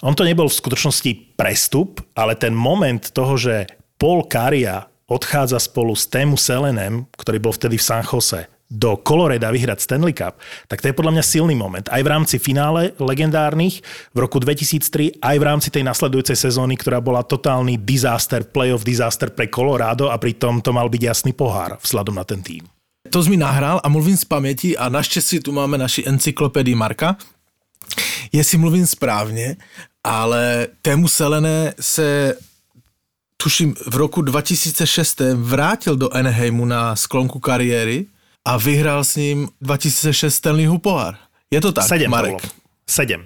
on 0.00 0.16
to 0.16 0.24
nebol 0.24 0.48
v 0.48 0.56
skutočnosti 0.56 1.36
prestup, 1.36 2.00
ale 2.16 2.32
ten 2.32 2.56
moment 2.56 3.12
toho, 3.12 3.36
že 3.36 3.68
Paul 4.00 4.24
Karia 4.24 4.88
odchádza 5.06 5.58
spolu 5.62 5.94
s 5.94 6.06
Tému 6.06 6.34
Selenem, 6.36 7.06
ktorý 7.14 7.38
bol 7.38 7.54
vtedy 7.54 7.78
v 7.78 7.86
San 7.86 8.02
Jose, 8.02 8.50
do 8.66 8.98
Coloreda 8.98 9.54
vyhrať 9.54 9.78
Stanley 9.78 10.10
Cup, 10.10 10.42
tak 10.66 10.82
to 10.82 10.90
je 10.90 10.98
podľa 10.98 11.14
mňa 11.14 11.24
silný 11.24 11.54
moment. 11.54 11.86
Aj 11.86 12.02
v 12.02 12.10
rámci 12.10 12.42
finále 12.42 12.98
legendárnych 12.98 13.78
v 14.10 14.18
roku 14.18 14.42
2003, 14.42 15.22
aj 15.22 15.36
v 15.38 15.44
rámci 15.46 15.68
tej 15.70 15.86
nasledujúcej 15.86 16.34
sezóny, 16.34 16.74
ktorá 16.74 16.98
bola 16.98 17.22
totálny 17.22 17.78
disaster, 17.78 18.42
playoff 18.42 18.82
disaster 18.82 19.30
pre 19.30 19.46
Colorado 19.46 20.10
a 20.10 20.18
pritom 20.18 20.58
to 20.58 20.74
mal 20.74 20.90
byť 20.90 21.02
jasný 21.02 21.30
pohár 21.30 21.78
vzhľadom 21.78 22.18
na 22.18 22.26
ten 22.26 22.42
tým. 22.42 22.66
To 23.06 23.22
mi 23.30 23.38
nahrál 23.38 23.78
a 23.78 23.88
mluvím 23.88 24.16
z 24.18 24.24
paměti 24.26 24.76
a 24.76 24.88
naštěstí 24.88 25.40
tu 25.40 25.52
máme 25.54 25.78
naši 25.78 26.02
encyklopedii 26.06 26.74
Marka. 26.74 27.16
Jestli 28.32 28.58
mluvím 28.58 28.86
správně, 28.86 29.56
ale 30.04 30.66
Tému 30.82 31.08
Selené 31.08 31.74
se 31.80 32.34
tuším, 33.42 33.74
v 33.86 33.96
roku 33.96 34.22
2006 34.22 35.20
vrátil 35.34 35.96
do 35.96 36.14
Anaheimu 36.14 36.64
na 36.64 36.96
sklonku 36.96 37.38
kariéry 37.38 38.06
a 38.44 38.56
vyhrál 38.56 39.04
s 39.04 39.16
ním 39.16 39.48
2006 39.60 40.34
Stanleyho 40.34 40.78
pohár. 40.78 41.14
Je 41.50 41.60
to 41.60 41.72
tak, 41.72 41.86
7 41.88 42.08
Marek? 42.10 42.30
bolo. 42.30 42.40
7. 42.90 43.22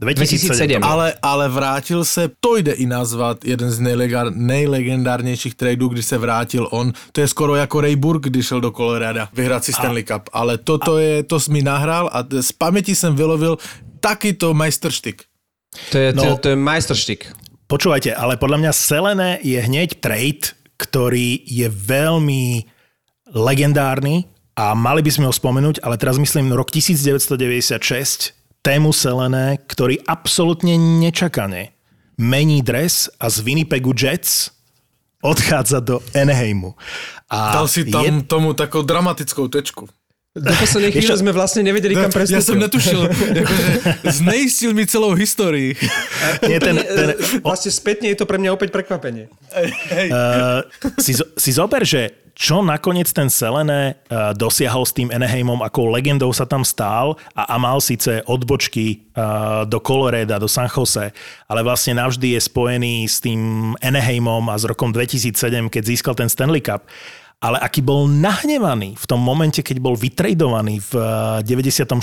2007. 0.00 0.48
2007. 0.58 0.84
Ale, 0.84 1.14
ale 1.22 1.48
vrátil 1.48 2.04
se, 2.04 2.30
to 2.40 2.56
jde 2.56 2.72
i 2.72 2.86
nazvat 2.86 3.44
jeden 3.44 3.70
z 3.70 3.78
nejlegar, 3.80 4.26
nejlegendárnějších 4.34 5.54
tradeů, 5.54 5.88
kdy 5.88 6.02
se 6.02 6.18
vrátil 6.18 6.68
on. 6.70 6.92
To 7.12 7.20
je 7.20 7.28
skoro 7.28 7.54
jako 7.54 7.80
Ray 7.80 7.96
Burke, 7.96 8.30
když 8.30 8.46
šel 8.46 8.60
do 8.60 8.70
Colorada 8.70 9.28
vyhrát 9.32 9.64
si 9.64 9.72
Stanley 9.72 10.02
Cup. 10.04 10.22
Ale 10.32 10.58
toto 10.58 10.98
je, 10.98 11.22
to 11.22 11.40
jsi 11.40 11.50
mi 11.52 11.62
nahrál 11.62 12.10
a 12.12 12.24
z 12.40 12.52
paměti 12.52 12.94
jsem 12.94 13.16
vylovil 13.16 13.58
takýto 14.00 14.54
majstrštyk. 14.54 15.22
To 15.90 15.98
je, 15.98 16.12
to, 16.12 16.24
No. 16.24 16.36
to 16.36 16.48
je 16.48 16.56
majstrštik. 16.56 17.32
Počúvajte, 17.68 18.16
ale 18.16 18.40
podľa 18.40 18.64
mňa 18.64 18.72
Selené 18.72 19.30
je 19.44 19.60
hneď 19.60 20.00
trade, 20.00 20.56
ktorý 20.80 21.44
je 21.44 21.68
veľmi 21.68 22.64
legendárny 23.36 24.24
a 24.56 24.72
mali 24.72 25.04
by 25.04 25.10
sme 25.12 25.28
ho 25.28 25.34
spomenúť, 25.36 25.84
ale 25.84 26.00
teraz 26.00 26.16
myslím 26.16 26.56
rok 26.56 26.72
1996, 26.72 28.32
tému 28.64 28.96
Selené, 28.96 29.60
ktorý 29.68 30.00
absolútne 30.08 30.80
nečakane 30.80 31.76
mení 32.18 32.64
dres 32.64 33.12
a 33.20 33.30
z 33.30 33.44
Winnipegu 33.46 33.94
Jets 33.94 34.50
odchádza 35.22 35.78
do 35.84 36.00
Anaheimu. 36.16 36.74
A 37.30 37.52
Dal 37.52 37.68
si 37.68 37.84
tam 37.86 38.02
je- 38.02 38.24
tomu 38.26 38.56
takou 38.56 38.82
dramatickou 38.82 39.46
tečku. 39.46 39.86
Do 40.38 40.54
poslednej 40.54 40.92
chvíle 40.94 41.14
sme 41.18 41.32
vlastne 41.34 41.66
nevedeli, 41.66 41.94
kam 41.98 42.10
prestúpil. 42.14 42.38
Ja 42.38 42.42
som 42.42 42.58
netušil, 42.58 43.00
akože 43.44 43.64
znejistil 44.06 44.70
mi 44.72 44.86
celou 44.86 45.12
históriu. 45.18 45.74
nie, 46.46 46.58
ten, 46.62 46.76
ten, 46.98 47.06
Vlastne 47.42 47.70
spätne 47.74 48.06
je 48.14 48.16
to 48.18 48.24
pre 48.24 48.38
mňa 48.38 48.50
opäť 48.54 48.70
prekvapenie. 48.70 49.26
Uh, 49.50 50.62
si, 51.02 51.18
si 51.18 51.50
zober, 51.50 51.82
že 51.82 52.28
čo 52.38 52.62
nakoniec 52.62 53.10
ten 53.10 53.26
Selené 53.26 53.98
uh, 54.14 54.30
dosiahol 54.30 54.86
s 54.86 54.94
tým 54.94 55.10
Anaheimom, 55.10 55.58
akou 55.58 55.90
legendou 55.90 56.30
sa 56.30 56.46
tam 56.46 56.62
stál 56.62 57.18
a, 57.34 57.50
a 57.50 57.58
mal 57.58 57.82
síce 57.82 58.22
odbočky 58.30 59.10
uh, 59.18 59.66
do 59.66 59.82
Coloreda, 59.82 60.38
do 60.38 60.46
San 60.46 60.70
Jose, 60.70 61.10
ale 61.50 61.60
vlastne 61.66 61.98
navždy 61.98 62.38
je 62.38 62.40
spojený 62.46 63.10
s 63.10 63.18
tým 63.18 63.74
Anaheimom 63.82 64.46
a 64.46 64.54
s 64.54 64.62
rokom 64.70 64.94
2007, 64.94 65.34
keď 65.66 65.82
získal 65.82 66.14
ten 66.14 66.30
Stanley 66.30 66.62
Cup. 66.62 66.86
Ale 67.38 67.54
aký 67.62 67.86
bol 67.86 68.10
nahnevaný 68.10 68.98
v 68.98 69.06
tom 69.06 69.22
momente, 69.22 69.62
keď 69.62 69.78
bol 69.78 69.94
vytradovaný 69.94 70.82
v 70.90 70.92
uh, 70.98 71.38
96. 71.46 71.94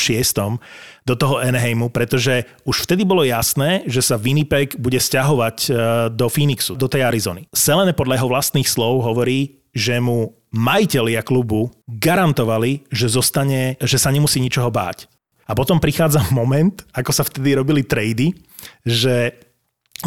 do 1.03 1.13
toho 1.19 1.43
Anaheimu, 1.43 1.91
pretože 1.91 2.47
už 2.63 2.87
vtedy 2.87 3.03
bolo 3.03 3.27
jasné, 3.27 3.83
že 3.83 3.99
sa 3.99 4.15
Winnipeg 4.15 4.79
bude 4.79 4.95
stiahovať 4.95 5.57
uh, 5.67 5.75
do 6.07 6.31
Phoenixu, 6.31 6.79
do 6.79 6.87
tej 6.87 7.03
Arizony. 7.03 7.51
Selene 7.51 7.91
podľa 7.91 8.23
jeho 8.23 8.31
vlastných 8.31 8.67
slov 8.67 9.03
hovorí, 9.03 9.59
že 9.75 9.99
mu 9.99 10.31
majitelia 10.55 11.19
klubu 11.19 11.67
garantovali, 11.83 12.87
že 12.87 13.11
zostane, 13.11 13.75
že 13.83 13.99
sa 13.99 14.15
nemusí 14.15 14.39
ničoho 14.39 14.71
báť. 14.71 15.11
A 15.45 15.53
potom 15.53 15.83
prichádza 15.83 16.23
moment, 16.31 16.79
ako 16.95 17.11
sa 17.11 17.27
vtedy 17.27 17.59
robili 17.59 17.83
trady, 17.83 18.31
že 18.87 19.35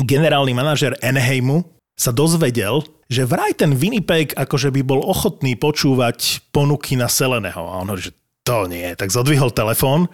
generálny 0.00 0.56
manažer 0.56 0.96
Anaheimu 1.04 1.68
sa 1.98 2.14
dozvedel, 2.16 2.80
že 3.08 3.24
vraj 3.24 3.56
ten 3.56 3.72
Winnipeg 3.72 4.36
akože 4.36 4.68
by 4.68 4.82
bol 4.84 5.00
ochotný 5.00 5.56
počúvať 5.56 6.44
ponuky 6.52 6.94
na 6.94 7.08
Seleného. 7.08 7.64
A 7.64 7.80
on 7.80 7.88
hovorí, 7.88 8.12
že 8.12 8.16
to 8.44 8.68
nie. 8.68 8.84
Tak 8.96 9.08
zodvihol 9.08 9.52
telefón, 9.52 10.12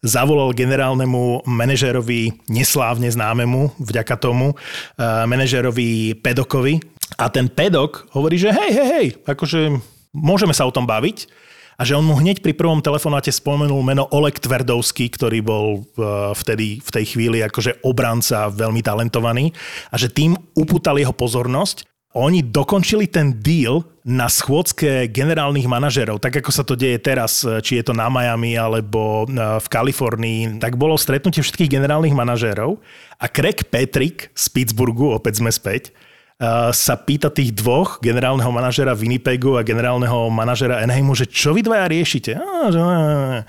zavolal 0.00 0.56
generálnemu 0.56 1.44
manažerovi 1.44 2.48
neslávne 2.48 3.12
známemu, 3.12 3.76
vďaka 3.76 4.16
tomu, 4.16 4.56
eh, 4.56 5.24
manažerovi 5.28 6.16
Pedokovi. 6.24 6.80
A 7.20 7.28
ten 7.28 7.52
Pedok 7.52 8.08
hovorí, 8.16 8.40
že 8.40 8.52
hej, 8.52 8.70
hej, 8.72 8.88
hej, 8.88 9.06
akože 9.28 9.76
môžeme 10.16 10.56
sa 10.56 10.64
o 10.64 10.72
tom 10.72 10.88
baviť. 10.88 11.28
A 11.80 11.88
že 11.88 11.96
on 11.96 12.04
mu 12.04 12.12
hneď 12.12 12.44
pri 12.44 12.52
prvom 12.52 12.84
telefonáte 12.84 13.32
spomenul 13.32 13.80
meno 13.80 14.04
Oleg 14.12 14.36
Tverdovský, 14.36 15.08
ktorý 15.12 15.40
bol 15.40 15.66
eh, 15.80 16.32
vtedy 16.36 16.80
v 16.80 16.90
tej 16.92 17.04
chvíli 17.16 17.40
akože 17.44 17.84
obranca 17.84 18.48
veľmi 18.52 18.80
talentovaný 18.84 19.52
a 19.92 19.96
že 19.96 20.12
tým 20.12 20.36
upútal 20.56 21.00
jeho 21.00 21.12
pozornosť. 21.12 21.89
Oni 22.10 22.42
dokončili 22.42 23.06
ten 23.06 23.38
deal 23.38 23.86
na 24.02 24.26
schôdzke 24.26 25.06
generálnych 25.14 25.70
manažerov, 25.70 26.18
tak 26.18 26.42
ako 26.42 26.50
sa 26.50 26.66
to 26.66 26.74
deje 26.74 26.98
teraz, 26.98 27.46
eh, 27.46 27.62
či 27.62 27.78
je 27.78 27.86
to 27.86 27.94
na 27.94 28.10
Miami 28.10 28.58
alebo 28.58 29.30
eh, 29.30 29.62
v 29.62 29.66
Kalifornii, 29.70 30.58
tak 30.58 30.74
bolo 30.74 30.98
stretnutie 30.98 31.38
všetkých 31.38 31.70
generálnych 31.70 32.16
manažérov 32.16 32.82
a 33.14 33.26
Craig 33.30 33.62
Patrick 33.70 34.34
z 34.34 34.44
Pittsburghu, 34.50 35.14
opäť 35.14 35.38
sme 35.38 35.54
späť, 35.54 35.94
sa 36.72 36.96
pýta 36.96 37.28
tých 37.28 37.52
dvoch, 37.52 38.00
generálneho 38.00 38.48
manažera 38.48 38.96
Winnipegu 38.96 39.60
a 39.60 39.62
generálneho 39.62 40.32
manažera 40.32 40.80
Enheimu, 40.80 41.12
že 41.12 41.28
čo 41.28 41.52
vy 41.52 41.60
dvaja 41.60 41.84
riešite? 41.84 42.32
A, 42.40 43.44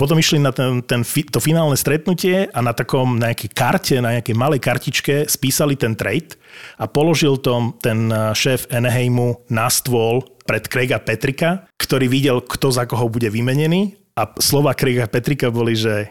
potom 0.00 0.16
išli 0.16 0.40
na 0.40 0.48
ten, 0.48 0.80
ten, 0.80 1.04
to 1.04 1.36
finálne 1.36 1.76
stretnutie 1.76 2.48
a 2.48 2.58
na 2.64 2.72
takom 2.72 3.20
nejakej 3.20 3.50
karte, 3.52 3.96
na 4.00 4.16
nejakej 4.16 4.32
malej 4.32 4.60
kartičke 4.64 5.28
spísali 5.28 5.76
ten 5.76 5.92
trade 5.92 6.40
a 6.80 6.88
položil 6.88 7.36
to 7.36 7.76
ten 7.84 8.08
uh, 8.08 8.32
šéf 8.32 8.72
Enheimu 8.72 9.44
na 9.52 9.68
stôl 9.68 10.24
pred 10.48 10.64
Craiga 10.64 10.96
Petrika, 10.96 11.68
ktorý 11.76 12.08
videl, 12.08 12.40
kto 12.40 12.72
za 12.72 12.88
koho 12.88 13.12
bude 13.12 13.28
vymenený 13.28 14.00
a 14.16 14.32
slova 14.40 14.72
Craiga 14.72 15.04
Petrika 15.12 15.52
boli, 15.52 15.76
že 15.76 16.08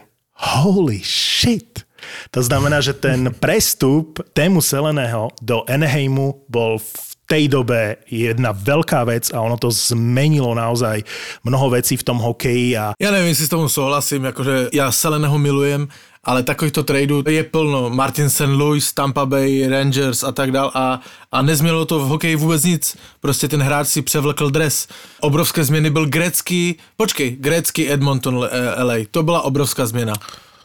holy 0.62 1.02
shit, 1.02 1.84
to 2.30 2.42
znamená, 2.42 2.80
že 2.80 2.92
ten 2.92 3.34
prestup 3.40 4.20
tému 4.32 4.60
Seleného 4.60 5.30
do 5.42 5.64
Anaheimu 5.66 6.46
bol 6.48 6.78
v 6.78 7.10
tej 7.30 7.46
dobe 7.46 8.02
jedna 8.10 8.50
veľká 8.50 9.06
vec 9.06 9.30
a 9.30 9.38
ono 9.38 9.54
to 9.54 9.70
zmenilo 9.70 10.50
naozaj 10.50 11.06
mnoho 11.46 11.78
vecí 11.78 11.94
v 11.94 12.02
tom 12.02 12.18
hokeji 12.18 12.74
a 12.74 12.98
Ja 12.98 13.14
neviem, 13.14 13.38
si 13.38 13.46
s 13.46 13.54
tomu 13.54 13.70
souhlasím, 13.70 14.26
akože 14.26 14.74
ja 14.74 14.90
Seleného 14.90 15.38
milujem, 15.38 15.86
ale 16.26 16.42
takovýchto 16.42 16.82
tradeů 16.82 17.22
je 17.22 17.44
plno. 17.44 17.90
Martin 17.90 18.30
St. 18.30 18.50
Louis, 18.50 18.92
Tampa 18.92 19.26
Bay, 19.26 19.62
Rangers 19.68 20.26
a 20.26 20.32
tak 20.32 20.50
dál 20.50 20.70
a, 20.74 21.00
a 21.32 21.42
nezměnilo 21.42 21.86
to 21.86 21.98
v 21.98 22.08
hokeji 22.08 22.36
vůbec 22.36 22.64
nic. 22.64 22.96
Prostě 23.20 23.48
ten 23.48 23.62
hráč 23.62 23.86
si 23.88 24.02
převlekl 24.02 24.50
dres. 24.50 24.88
Obrovské 25.20 25.64
změny 25.64 25.90
byl 25.90 26.06
grecký, 26.06 26.76
počkej, 26.96 27.30
grecký 27.30 27.92
Edmonton 27.92 28.48
LA, 28.82 29.06
to 29.10 29.22
byla 29.22 29.42
obrovská 29.42 29.86
změna. 29.86 30.12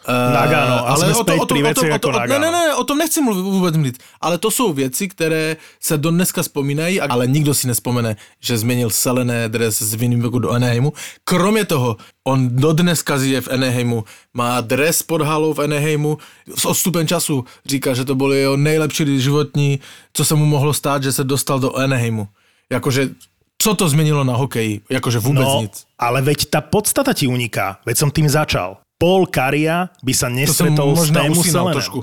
Eh, 0.05 0.13
Nagano, 0.13 0.85
a 0.85 0.93
sme 1.01 1.17
späť 1.17 1.49
pri 1.49 1.61
veciach 1.65 1.97
ako 1.97 2.13
ne, 2.13 2.29
ne, 2.29 2.37
Nagano. 2.37 2.49
ne, 2.53 2.63
o 2.77 2.83
tom 2.85 3.01
nechci 3.01 3.25
mluvit, 3.25 3.41
vůbec 3.41 3.73
mluvit, 3.73 3.97
ale 4.21 4.37
to 4.37 4.53
jsou 4.53 4.73
věci, 4.73 5.09
které 5.09 5.57
se 5.81 5.97
do 5.97 6.13
dneska 6.13 6.45
vzpomínají, 6.45 7.01
ale 7.01 7.25
nikdo 7.27 7.53
si 7.53 7.65
nespomene, 7.67 8.15
že 8.37 8.57
změnil 8.57 8.89
Selené 8.93 9.49
dres 9.49 9.81
z 9.81 9.93
Winnipegu 9.97 10.39
do 10.39 10.53
Anaheimu. 10.53 10.93
Kromě 11.23 11.65
toho, 11.65 11.97
on 12.21 12.53
do 12.53 12.73
dneska 12.73 13.17
žije 13.17 13.41
v 13.41 13.51
Anaheimu, 13.57 14.05
má 14.33 14.61
dres 14.61 15.01
pod 15.01 15.25
halou 15.25 15.53
v 15.53 15.65
Anaheimu, 15.65 16.17
s 16.55 16.65
odstupem 16.65 17.07
času 17.07 17.45
říká, 17.65 17.93
že 17.93 18.05
to 18.05 18.15
bylo 18.15 18.33
jeho 18.33 18.57
nejlepší 18.57 19.21
životní, 19.21 19.79
co 20.13 20.25
se 20.25 20.35
mu 20.35 20.45
mohlo 20.45 20.73
stát, 20.73 21.03
že 21.03 21.11
se 21.11 21.23
dostal 21.23 21.59
do 21.59 21.73
Anaheimu. 21.73 22.27
Jakože, 22.69 23.09
co 23.57 23.75
to 23.75 23.89
změnilo 23.89 24.23
na 24.23 24.35
hokeji? 24.35 24.81
Jakože 24.89 25.19
vůbec 25.19 25.45
no, 25.45 25.61
nic. 25.61 25.85
ale 25.97 26.21
veď 26.21 26.45
tá 26.53 26.61
podstata 26.61 27.13
ti 27.13 27.25
uniká, 27.25 27.81
veď 27.85 27.97
som 27.97 28.13
tým 28.13 28.29
začal. 28.29 28.84
Paul 29.01 29.27
Karia 29.27 29.91
by 29.99 30.13
sa 30.15 30.27
nestretol 30.31 30.95
s 30.95 31.11
tému 31.11 31.41
Seleného. 31.43 31.75
trošku. 31.75 31.99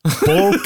Paul, 0.00 0.56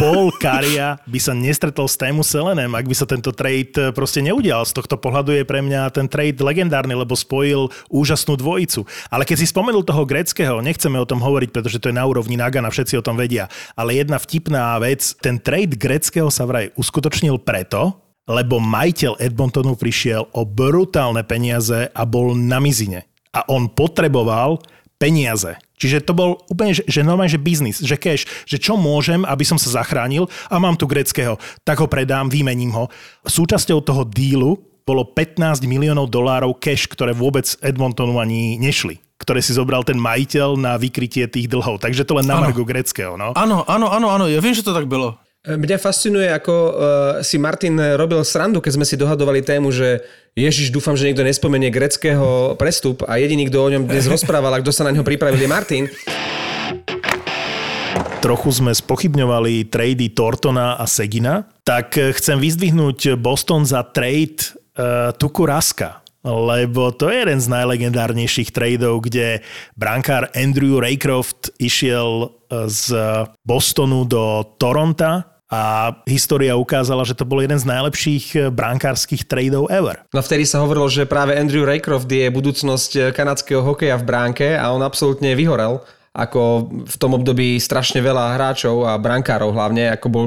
Paul 0.00 0.32
Karia 0.40 0.96
by 1.04 1.20
sa 1.20 1.36
nestretol 1.36 1.84
s 1.84 2.00
Tému 2.00 2.24
Selenem, 2.24 2.72
ak 2.72 2.88
by 2.88 2.96
sa 2.96 3.04
tento 3.04 3.36
trade 3.36 3.76
eh, 3.76 3.92
proste 3.92 4.24
neudial. 4.24 4.64
Z 4.64 4.80
tohto 4.80 4.96
pohľadu 4.96 5.36
je 5.36 5.44
pre 5.44 5.60
mňa 5.60 5.92
ten 5.92 6.08
trade 6.08 6.40
legendárny, 6.40 6.96
lebo 6.96 7.12
spojil 7.12 7.68
úžasnú 7.92 8.40
dvojicu. 8.40 8.88
Ale 9.12 9.28
keď 9.28 9.44
si 9.44 9.46
spomenul 9.52 9.84
toho 9.84 10.08
greckého, 10.08 10.64
nechceme 10.64 10.96
o 10.96 11.04
tom 11.04 11.20
hovoriť, 11.20 11.52
pretože 11.52 11.76
to 11.76 11.92
je 11.92 11.98
na 12.00 12.08
úrovni 12.08 12.40
Nagana, 12.40 12.72
všetci 12.72 12.96
o 12.96 13.04
tom 13.04 13.20
vedia. 13.20 13.52
Ale 13.76 13.92
jedna 13.92 14.16
vtipná 14.16 14.80
vec, 14.80 15.12
ten 15.20 15.36
trade 15.36 15.76
greckého 15.76 16.32
sa 16.32 16.48
vraj 16.48 16.72
uskutočnil 16.80 17.44
preto, 17.44 18.00
lebo 18.24 18.56
majiteľ 18.56 19.20
Edmontonu 19.20 19.76
prišiel 19.76 20.32
o 20.32 20.48
brutálne 20.48 21.26
peniaze 21.28 21.92
a 21.92 22.02
bol 22.08 22.32
na 22.32 22.56
mizine. 22.62 23.09
A 23.30 23.46
on 23.46 23.70
potreboval 23.70 24.58
peniaze. 25.00 25.56
Čiže 25.80 26.04
to 26.04 26.12
bol 26.12 26.44
úplne, 26.52 26.76
že, 26.76 26.84
že 26.84 27.00
normálne, 27.00 27.32
že 27.32 27.40
biznis, 27.40 27.80
že 27.80 27.96
cash, 27.96 28.28
že 28.44 28.60
čo 28.60 28.76
môžem, 28.76 29.24
aby 29.24 29.48
som 29.48 29.56
sa 29.56 29.80
zachránil 29.80 30.28
a 30.52 30.60
mám 30.60 30.76
tu 30.76 30.84
greckého, 30.84 31.40
tak 31.64 31.80
ho 31.80 31.88
predám, 31.88 32.28
vymením 32.28 32.76
ho. 32.76 32.92
Súčasťou 33.24 33.80
toho 33.80 34.04
dílu 34.04 34.60
bolo 34.84 35.08
15 35.08 35.64
miliónov 35.64 36.12
dolárov 36.12 36.52
cash, 36.60 36.84
ktoré 36.84 37.16
vôbec 37.16 37.48
Edmontonu 37.64 38.20
ani 38.20 38.60
nešli 38.60 39.00
ktoré 39.20 39.44
si 39.44 39.52
zobral 39.52 39.84
ten 39.84 40.00
majiteľ 40.00 40.56
na 40.56 40.80
vykrytie 40.80 41.28
tých 41.28 41.44
dlhov. 41.44 41.76
Takže 41.76 42.08
to 42.08 42.16
len 42.16 42.24
na 42.24 42.40
margo 42.40 42.64
greckého. 42.64 43.20
No? 43.20 43.36
Áno, 43.36 43.68
áno, 43.68 43.92
áno, 43.92 44.08
áno, 44.08 44.24
ja 44.24 44.40
viem, 44.40 44.56
že 44.56 44.64
to 44.64 44.72
tak 44.72 44.88
bylo. 44.88 45.20
Mňa 45.40 45.80
fascinuje, 45.80 46.28
ako 46.28 46.52
uh, 46.52 46.72
si 47.24 47.40
Martin 47.40 47.72
robil 47.96 48.20
srandu, 48.28 48.60
keď 48.60 48.76
sme 48.76 48.84
si 48.84 49.00
dohadovali 49.00 49.40
tému, 49.40 49.72
že 49.72 50.04
Ježiš, 50.36 50.68
dúfam, 50.68 50.92
že 50.92 51.08
niekto 51.08 51.24
nespomenie 51.24 51.72
greckého 51.72 52.60
prestup 52.60 53.08
a 53.08 53.16
jediný, 53.16 53.48
kto 53.48 53.56
o 53.56 53.72
ňom 53.72 53.88
dnes 53.88 54.04
rozprával 54.12 54.52
a 54.52 54.60
kto 54.60 54.68
sa 54.68 54.84
na 54.84 54.92
ňo 54.92 55.00
pripravil 55.00 55.40
je 55.40 55.48
Martin. 55.48 55.84
Trochu 58.20 58.52
sme 58.52 58.76
spochybňovali 58.76 59.72
trady 59.72 60.12
Tortona 60.12 60.76
a 60.76 60.84
Segina, 60.84 61.48
tak 61.64 61.96
chcem 61.96 62.36
vyzdvihnúť 62.36 63.16
Boston 63.16 63.64
za 63.64 63.80
trade 63.80 64.44
uh, 64.76 65.16
Tuku 65.16 65.48
Raska 65.48 66.04
lebo 66.24 66.92
to 66.92 67.08
je 67.08 67.24
jeden 67.24 67.40
z 67.40 67.48
najlegendárnejších 67.48 68.52
tradeov, 68.52 69.08
kde 69.08 69.40
brankár 69.72 70.28
Andrew 70.36 70.76
Raycroft 70.76 71.56
išiel 71.56 72.28
e, 72.28 72.68
z 72.68 72.92
Bostonu 73.40 74.04
do 74.04 74.44
Toronta 74.60 75.29
a 75.50 75.90
história 76.06 76.54
ukázala, 76.54 77.02
že 77.02 77.18
to 77.18 77.26
bol 77.26 77.42
jeden 77.42 77.58
z 77.58 77.66
najlepších 77.66 78.24
e, 78.38 78.38
brankárskych 78.54 79.26
tradeov 79.26 79.66
ever. 79.66 79.98
No 80.14 80.22
vtedy 80.22 80.46
sa 80.46 80.62
hovorilo, 80.62 80.86
že 80.86 81.10
práve 81.10 81.34
Andrew 81.34 81.66
Raycroft 81.66 82.06
je 82.06 82.30
budúcnosť 82.30 82.90
e, 82.94 83.00
kanadského 83.10 83.58
hokeja 83.58 83.98
v 83.98 84.06
bránke 84.06 84.46
a 84.54 84.70
on 84.70 84.86
absolútne 84.86 85.34
vyhorel 85.34 85.82
ako 86.14 86.70
v 86.86 86.96
tom 86.98 87.18
období 87.18 87.58
strašne 87.58 88.02
veľa 88.02 88.34
hráčov 88.34 88.82
a 88.86 88.98
brankárov 88.98 89.54
hlavne, 89.54 89.94
ako 89.94 90.06
bol, 90.10 90.24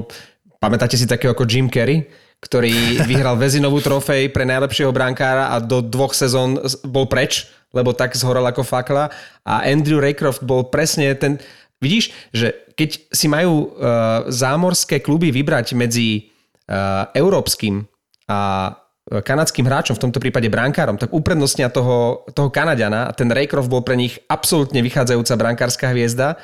pamätáte 0.59 0.95
si 0.95 1.03
takého 1.07 1.35
ako 1.35 1.47
Jim 1.47 1.67
Carrey, 1.67 2.07
ktorý 2.43 2.75
vyhral 3.09 3.39
väzinovú 3.39 3.79
trofej 3.79 4.31
pre 4.31 4.43
najlepšieho 4.43 4.91
brankára 4.91 5.51
a 5.51 5.59
do 5.63 5.83
dvoch 5.83 6.15
sezón 6.15 6.59
bol 6.87 7.07
preč, 7.07 7.51
lebo 7.71 7.91
tak 7.91 8.15
zhorel 8.15 8.45
ako 8.47 8.63
fakla. 8.63 9.11
A 9.43 9.65
Andrew 9.67 9.99
Raycroft 10.03 10.43
bol 10.43 10.67
presne 10.67 11.15
ten... 11.15 11.39
Vidíš, 11.83 12.15
že 12.31 12.55
keď 12.79 13.11
si 13.11 13.27
majú 13.27 13.75
uh, 13.75 14.25
zámorské 14.31 15.03
kluby 15.03 15.35
vybrať 15.35 15.75
medzi 15.75 16.31
uh, 16.71 17.11
európskym 17.11 17.83
a 18.31 18.71
kanadským 19.03 19.67
hráčom, 19.67 19.99
v 19.99 20.03
tomto 20.07 20.23
prípade 20.23 20.47
brankárom, 20.47 20.95
tak 20.95 21.11
uprednostnia 21.11 21.67
toho, 21.67 22.23
toho 22.31 22.47
Kanadiana 22.47 23.11
a 23.11 23.11
ten 23.11 23.27
Raycroft 23.27 23.67
bol 23.67 23.83
pre 23.83 23.99
nich 23.99 24.15
absolútne 24.31 24.79
vychádzajúca 24.79 25.35
brankárska 25.35 25.91
hviezda 25.91 26.39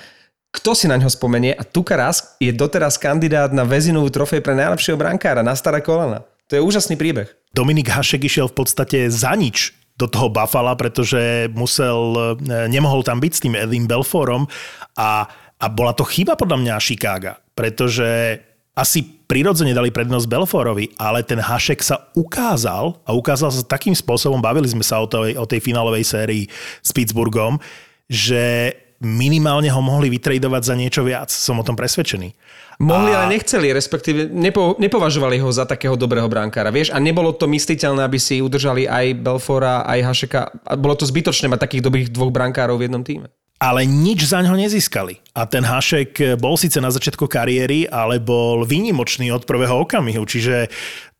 kto 0.49 0.73
si 0.73 0.89
na 0.89 0.97
ňo 0.97 1.09
spomenie 1.13 1.53
a 1.53 1.61
Tukaras 1.61 2.33
je 2.41 2.49
doteraz 2.49 2.97
kandidát 2.97 3.53
na 3.53 3.61
väzinovú 3.61 4.09
trofej 4.09 4.41
pre 4.41 4.57
najlepšieho 4.57 4.97
brankára 4.97 5.45
na 5.45 5.53
staré 5.53 5.85
kolena. 5.85 6.25
To 6.49 6.57
je 6.57 6.65
úžasný 6.65 6.97
príbeh. 6.97 7.29
Dominik 7.53 7.93
Hašek 7.93 8.25
išiel 8.25 8.49
v 8.49 8.57
podstate 8.57 9.13
za 9.13 9.37
nič 9.37 9.77
do 9.99 10.07
toho 10.07 10.31
Buffalo, 10.31 10.71
pretože 10.79 11.51
musel, 11.51 12.39
e, 12.39 12.71
nemohol 12.71 13.03
tam 13.03 13.19
byť 13.19 13.31
s 13.35 13.43
tým 13.43 13.53
Edim 13.59 13.83
Belforom 13.83 14.47
a, 14.95 15.27
a 15.59 15.65
bola 15.67 15.91
to 15.91 16.07
chyba 16.07 16.39
podľa 16.39 16.57
mňa 16.63 16.79
Chicaga, 16.79 17.43
pretože 17.51 18.39
asi 18.79 19.03
prirodzene 19.03 19.75
dali 19.75 19.91
prednosť 19.91 20.31
Belforovi, 20.31 20.95
ale 20.95 21.19
ten 21.27 21.43
Hašek 21.43 21.83
sa 21.83 22.07
ukázal 22.15 22.95
a 23.03 23.11
ukázal 23.11 23.51
sa 23.51 23.67
takým 23.67 23.91
spôsobom, 23.91 24.39
bavili 24.39 24.71
sme 24.71 24.87
sa 24.87 25.03
o 25.03 25.05
tej, 25.05 25.35
o 25.35 25.43
tej 25.43 25.59
finálovej 25.59 26.07
sérii 26.07 26.43
s 26.79 26.95
Pittsburghom, 26.95 27.59
že 28.07 28.71
minimálne 29.03 29.67
ho 29.67 29.81
mohli 29.83 30.07
vytredovať 30.11 30.61
za 30.63 30.75
niečo 30.79 31.01
viac. 31.03 31.31
Som 31.31 31.59
o 31.59 31.67
tom 31.67 31.75
presvedčený. 31.75 32.35
Mohli, 32.79 33.11
a... 33.11 33.15
ale 33.19 33.35
nechceli, 33.35 33.75
respektíve 33.75 34.31
nepo, 34.31 34.79
nepovažovali 34.79 35.35
ho 35.43 35.51
za 35.51 35.67
takého 35.67 35.99
dobrého 35.99 36.31
bránkára. 36.31 36.71
Vieš, 36.71 36.95
a 36.95 36.97
nebolo 37.03 37.35
to 37.35 37.43
mysliteľné, 37.51 38.07
aby 38.07 38.15
si 38.15 38.39
udržali 38.39 38.87
aj 38.87 39.19
Belfora, 39.19 39.83
aj 39.83 39.99
Hašeka. 39.99 40.41
A 40.63 40.73
bolo 40.79 40.95
to 40.95 41.03
zbytočné 41.03 41.51
mať 41.51 41.59
takých 41.67 41.83
dobrých 41.83 42.07
dvoch 42.15 42.31
brankárov 42.31 42.79
v 42.79 42.87
jednom 42.87 43.03
týme. 43.03 43.27
Ale 43.59 43.83
nič 43.83 44.31
za 44.31 44.39
ňo 44.39 44.55
nezískali. 44.55 45.19
A 45.35 45.43
ten 45.43 45.67
Hašek 45.67 46.39
bol 46.39 46.55
síce 46.55 46.79
na 46.79 46.87
začiatku 46.87 47.27
kariéry, 47.27 47.91
ale 47.91 48.23
bol 48.23 48.63
výnimočný 48.63 49.35
od 49.35 49.43
prvého 49.43 49.83
okamihu. 49.83 50.23
Čiže 50.23 50.71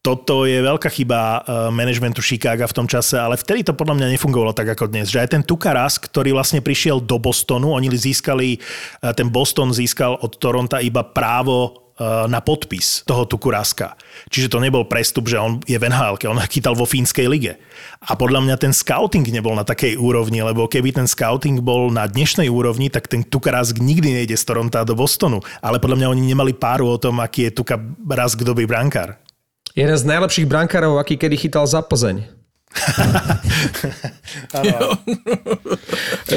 toto 0.10 0.50
je 0.50 0.58
veľká 0.58 0.90
chyba 0.90 1.20
eh, 1.22 1.70
managementu 1.70 2.26
Chicaga 2.26 2.66
v 2.66 2.74
tom 2.74 2.90
čase, 2.90 3.14
ale 3.14 3.38
vtedy 3.38 3.62
to 3.62 3.78
podľa 3.78 4.02
mňa 4.02 4.08
nefungovalo 4.18 4.58
tak 4.58 4.74
ako 4.74 4.90
dnes. 4.90 5.14
Že 5.14 5.22
aj 5.22 5.30
ten 5.38 5.44
Tukaras, 5.46 6.02
ktorý 6.02 6.34
vlastne 6.34 6.66
prišiel 6.66 6.98
do 6.98 7.22
Bostonu, 7.22 7.78
oni 7.78 7.94
získali, 7.94 8.58
eh, 8.58 9.14
ten 9.14 9.30
Boston 9.30 9.70
získal 9.70 10.18
od 10.18 10.42
Toronta 10.42 10.82
iba 10.82 11.06
právo 11.06 11.94
eh, 12.02 12.26
na 12.26 12.42
podpis 12.42 13.06
toho 13.06 13.30
Tukuraska. 13.30 13.94
Čiže 14.34 14.50
to 14.50 14.58
nebol 14.58 14.90
prestup, 14.90 15.30
že 15.30 15.38
on 15.38 15.62
je 15.70 15.78
v 15.78 15.86
nhl 15.86 16.18
on 16.26 16.42
chytal 16.50 16.74
vo 16.74 16.90
fínskej 16.90 17.30
lige. 17.30 17.62
A 18.02 18.18
podľa 18.18 18.42
mňa 18.50 18.56
ten 18.58 18.74
scouting 18.74 19.30
nebol 19.30 19.54
na 19.54 19.62
takej 19.62 19.94
úrovni, 19.94 20.42
lebo 20.42 20.66
keby 20.66 20.90
ten 20.90 21.06
scouting 21.06 21.62
bol 21.62 21.94
na 21.94 22.10
dnešnej 22.10 22.50
úrovni, 22.50 22.90
tak 22.90 23.06
ten 23.06 23.22
Tukarask 23.22 23.78
nikdy 23.78 24.10
nejde 24.10 24.34
z 24.34 24.42
Toronta 24.42 24.82
do 24.82 24.98
Bostonu. 24.98 25.46
Ale 25.62 25.78
podľa 25.78 26.02
mňa 26.02 26.08
oni 26.18 26.24
nemali 26.34 26.58
páru 26.58 26.90
o 26.90 26.98
tom, 26.98 27.22
aký 27.22 27.54
je 27.54 27.62
Tukarask 27.62 28.42
dobrý 28.42 28.66
brankár. 28.66 29.29
Jeden 29.78 29.98
z 29.98 30.04
najlepších 30.06 30.50
brankárov, 30.50 30.98
aký 30.98 31.18
kedy 31.18 31.38
chytal 31.38 31.66
za 31.70 31.82
Plzeň. 31.86 32.26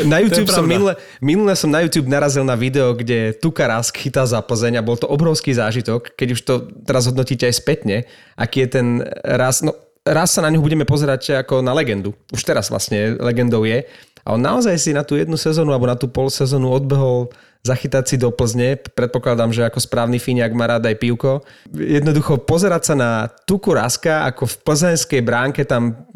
na 0.09 0.16
YouTube 0.25 0.49
som 0.49 0.64
minule, 0.64 0.97
minule 1.21 1.53
som 1.53 1.68
na 1.68 1.85
YouTube 1.85 2.09
narazil 2.09 2.40
na 2.40 2.57
video, 2.57 2.97
kde 2.97 3.37
Tukarask 3.37 3.92
chytá 3.92 4.25
za 4.25 4.40
Plzeň 4.40 4.81
a 4.81 4.87
bol 4.87 4.97
to 4.97 5.05
obrovský 5.09 5.53
zážitok, 5.53 6.16
keď 6.16 6.29
už 6.33 6.40
to 6.40 6.55
teraz 6.88 7.05
hodnotíte 7.05 7.45
aj 7.45 7.55
spätne, 7.57 7.97
aký 8.37 8.64
je 8.64 8.68
ten 8.81 8.87
raz, 9.25 9.61
no 9.61 9.77
raz 10.09 10.33
sa 10.33 10.40
na 10.40 10.51
ňu 10.51 10.64
budeme 10.64 10.88
pozerať 10.88 11.45
ako 11.45 11.61
na 11.61 11.77
legendu. 11.77 12.16
Už 12.33 12.42
teraz 12.42 12.73
vlastne 12.73 13.16
legendou 13.21 13.62
je. 13.68 13.85
A 14.23 14.38
on 14.38 14.40
naozaj 14.40 14.79
si 14.79 14.90
na 14.95 15.03
tú 15.03 15.18
jednu 15.18 15.35
sezónu 15.35 15.75
alebo 15.75 15.90
na 15.90 15.99
tú 15.99 16.07
pol 16.07 16.31
sezónu 16.31 16.71
odbehol 16.71 17.31
zachytať 17.62 18.05
si 18.11 18.16
do 18.18 18.35
Plzne. 18.35 18.75
Predpokladám, 18.75 19.55
že 19.55 19.62
ako 19.62 19.79
správny 19.79 20.18
Fíňak 20.18 20.51
má 20.51 20.66
rád 20.66 20.90
aj 20.90 20.98
pivko. 20.98 21.46
Jednoducho 21.70 22.42
pozerať 22.42 22.92
sa 22.92 22.94
na 22.98 23.11
Tuku 23.46 23.70
Raska, 23.70 24.27
ako 24.27 24.51
v 24.51 24.55
plzenskej 24.66 25.22
bránke 25.22 25.62
tam 25.62 26.11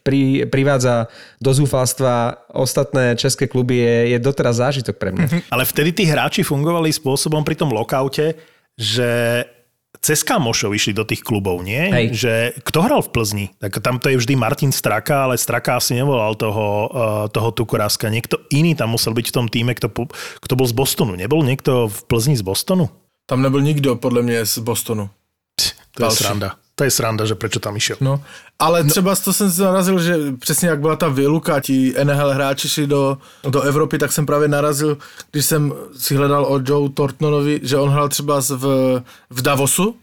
pri, 0.00 0.48
privádza 0.48 1.12
do 1.36 1.52
zúfalstva 1.52 2.48
ostatné 2.56 3.16
české 3.20 3.44
kluby 3.44 3.84
je, 3.84 4.16
je 4.16 4.18
doteraz 4.18 4.64
zážitok 4.64 4.96
pre 4.96 5.12
mňa. 5.12 5.26
Mhm. 5.28 5.38
Ale 5.52 5.64
vtedy 5.68 5.90
tí 5.92 6.04
hráči 6.08 6.40
fungovali 6.40 6.88
spôsobom 6.88 7.44
pri 7.44 7.56
tom 7.58 7.68
lokaute, 7.68 8.32
že 8.78 9.44
cez 10.00 10.22
kamošov 10.22 10.74
išli 10.74 10.92
do 10.94 11.04
tých 11.04 11.22
klubov, 11.22 11.62
nie? 11.62 11.90
Hej. 11.90 12.06
Že 12.14 12.34
kto 12.64 12.78
hral 12.82 13.00
v 13.02 13.10
Plzni? 13.10 13.46
Tak 13.58 13.82
tam 13.82 13.98
to 13.98 14.10
je 14.12 14.18
vždy 14.18 14.34
Martin 14.38 14.72
Straka, 14.72 15.26
ale 15.26 15.38
Straka 15.38 15.78
asi 15.78 15.98
nevolal 15.98 16.34
toho, 16.34 16.66
uh, 16.88 17.26
toho 17.28 17.50
Tukoráska. 17.50 18.10
Niekto 18.10 18.42
iný 18.50 18.74
tam 18.74 18.94
musel 18.94 19.14
byť 19.14 19.26
v 19.30 19.34
tom 19.34 19.46
týme, 19.46 19.72
kto, 19.74 19.90
kto 20.42 20.52
bol 20.54 20.66
z 20.66 20.74
Bostonu. 20.74 21.18
Nebol 21.18 21.42
niekto 21.42 21.90
v 21.90 21.98
Plzni 22.06 22.38
z 22.38 22.44
Bostonu? 22.46 22.90
Tam 23.26 23.42
nebyl 23.42 23.60
nikdo, 23.60 23.96
podle 23.96 24.22
mě, 24.22 24.46
z 24.46 24.58
Bostonu. 24.58 25.10
To 25.94 26.04
je 26.04 26.10
sranda. 26.10 26.56
To 26.78 26.86
je 26.86 26.94
sranda, 26.94 27.26
že 27.26 27.34
prečo 27.34 27.58
tam 27.58 27.74
išiel. 27.74 27.98
No, 27.98 28.22
ale 28.54 28.86
no. 28.86 28.90
třeba 28.90 29.10
to 29.18 29.32
jsem 29.34 29.50
narazil, 29.58 29.98
že 29.98 30.14
přesně 30.38 30.68
jak 30.68 30.80
byla 30.80 30.96
ta 30.96 31.08
výluka, 31.08 31.60
ti 31.60 31.94
NHL 32.04 32.30
hráči 32.30 32.68
šli 32.68 32.86
do, 32.86 33.18
do 33.50 33.60
Evropy, 33.66 33.98
tak 33.98 34.12
jsem 34.12 34.26
právě 34.26 34.48
narazil, 34.48 34.98
když 35.30 35.44
jsem 35.44 35.72
si 35.98 36.14
hledal 36.14 36.46
o 36.46 36.62
Joe 36.62 36.90
Tortnonovi, 36.94 37.60
že 37.62 37.76
on 37.76 37.90
hrál 37.90 38.08
třeba 38.08 38.40
v, 38.40 38.64
v 39.30 39.42
Davosu 39.42 39.96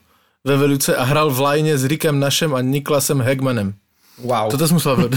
ve 0.44 0.58
Velice 0.58 0.96
a 0.96 1.04
hrál 1.04 1.32
v 1.32 1.40
lajne 1.40 1.78
s 1.78 1.88
Rickem 1.88 2.20
Našem 2.20 2.56
a 2.56 2.62
Niklasem 2.62 3.22
Hegmanem. 3.24 3.74
Wow. 4.20 4.52
Toto 4.52 4.68
som 4.68 4.76
musel 4.76 4.96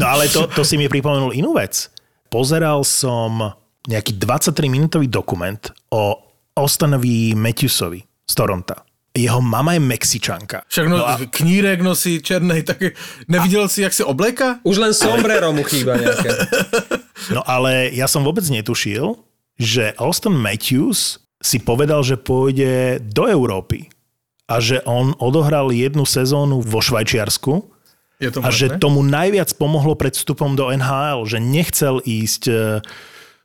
No 0.00 0.06
ale 0.08 0.28
to, 0.28 0.48
to 0.52 0.64
si 0.64 0.76
mi 0.76 0.88
pripomenul 0.88 1.32
inú 1.32 1.52
vec. 1.56 1.88
Pozeral 2.28 2.84
som 2.84 3.52
nejaký 3.88 4.16
23-minútový 4.16 5.08
dokument 5.08 5.60
o 5.92 6.16
Austinovi 6.56 7.36
Matthewsovi 7.36 8.00
z 8.24 8.32
Toronta 8.36 8.91
jeho 9.12 9.40
mama 9.44 9.76
je 9.76 9.80
Mexičanka. 9.84 10.64
Však 10.72 10.86
no, 10.88 10.96
no 10.96 11.04
a... 11.04 11.20
knírek 11.20 11.84
nosí 11.84 12.24
černej, 12.24 12.64
tak 12.64 12.96
nevidel 13.28 13.68
a... 13.68 13.70
si, 13.70 13.84
jak 13.84 13.92
si 13.92 14.00
obleka? 14.00 14.64
Už 14.64 14.80
len 14.80 14.96
sombrero 14.96 15.52
mu 15.52 15.62
chýba 15.68 16.00
nejaké. 16.00 16.32
No 17.30 17.44
ale 17.46 17.92
ja 17.92 18.10
som 18.10 18.24
vôbec 18.26 18.42
netušil, 18.48 19.14
že 19.60 19.94
Austin 20.00 20.34
Matthews 20.34 21.22
si 21.38 21.62
povedal, 21.62 22.02
že 22.02 22.18
pôjde 22.18 22.98
do 22.98 23.30
Európy 23.30 23.92
a 24.50 24.58
že 24.58 24.82
on 24.88 25.14
odohral 25.22 25.70
jednu 25.70 26.02
sezónu 26.02 26.64
vo 26.64 26.82
Švajčiarsku 26.82 27.62
Je 28.18 28.30
to 28.32 28.42
a 28.42 28.48
že 28.50 28.80
tomu 28.80 29.04
najviac 29.06 29.54
pomohlo 29.54 29.94
pred 29.94 30.16
vstupom 30.16 30.58
do 30.58 30.72
NHL, 30.72 31.28
že 31.28 31.38
nechcel 31.38 32.02
ísť 32.02 32.42
e, 32.50 32.54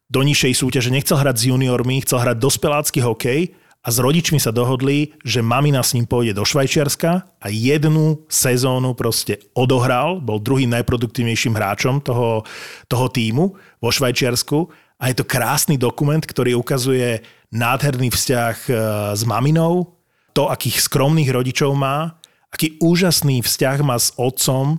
do 0.10 0.20
nižšej 0.24 0.54
súťaže, 0.58 0.90
nechcel 0.90 1.20
hrať 1.22 1.36
s 1.38 1.44
juniormi, 1.54 2.02
chcel 2.02 2.24
hrať 2.24 2.38
dospelácky 2.40 3.00
hokej 3.04 3.54
a 3.84 3.88
s 3.88 3.98
rodičmi 4.04 4.42
sa 4.42 4.52
dohodli, 4.52 5.16
že 5.24 5.46
mamina 5.46 5.80
s 5.80 5.96
ním 5.96 6.04
pôjde 6.04 6.36
do 6.36 6.44
Švajčiarska 6.44 7.12
a 7.40 7.48
jednu 7.48 8.28
sezónu 8.28 8.98
proste 8.98 9.40
odohral, 9.56 10.20
bol 10.20 10.44
druhým 10.44 10.72
najproduktívnejším 10.76 11.56
hráčom 11.56 12.04
toho, 12.04 12.44
toho 12.92 13.08
týmu 13.08 13.56
vo 13.80 13.90
Švajčiarsku. 13.90 14.68
A 14.98 15.13
je 15.13 15.16
to 15.22 15.30
krásny 15.30 15.78
dokument, 15.78 16.20
ktorý 16.20 16.58
ukazuje 16.58 17.22
nádherný 17.54 18.12
vzťah 18.12 18.56
e, 18.66 18.72
s 19.13 19.24
maminou, 19.24 19.98
to, 20.38 20.54
akých 20.54 20.86
skromných 20.86 21.34
rodičov 21.34 21.74
má, 21.74 22.13
aký 22.54 22.78
úžasný 22.78 23.42
vzťah 23.42 23.78
má 23.82 23.98
s 23.98 24.13
otcom, 24.22 24.78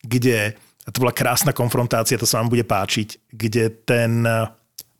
kde, 0.00 0.56
a 0.56 0.88
to 0.88 1.04
bola 1.04 1.12
krásna 1.12 1.52
konfrontácia, 1.52 2.16
to 2.16 2.24
sa 2.24 2.40
vám 2.40 2.48
bude 2.48 2.64
páčiť, 2.64 3.28
kde 3.28 3.84
ten 3.84 4.24
eh, 4.24 4.48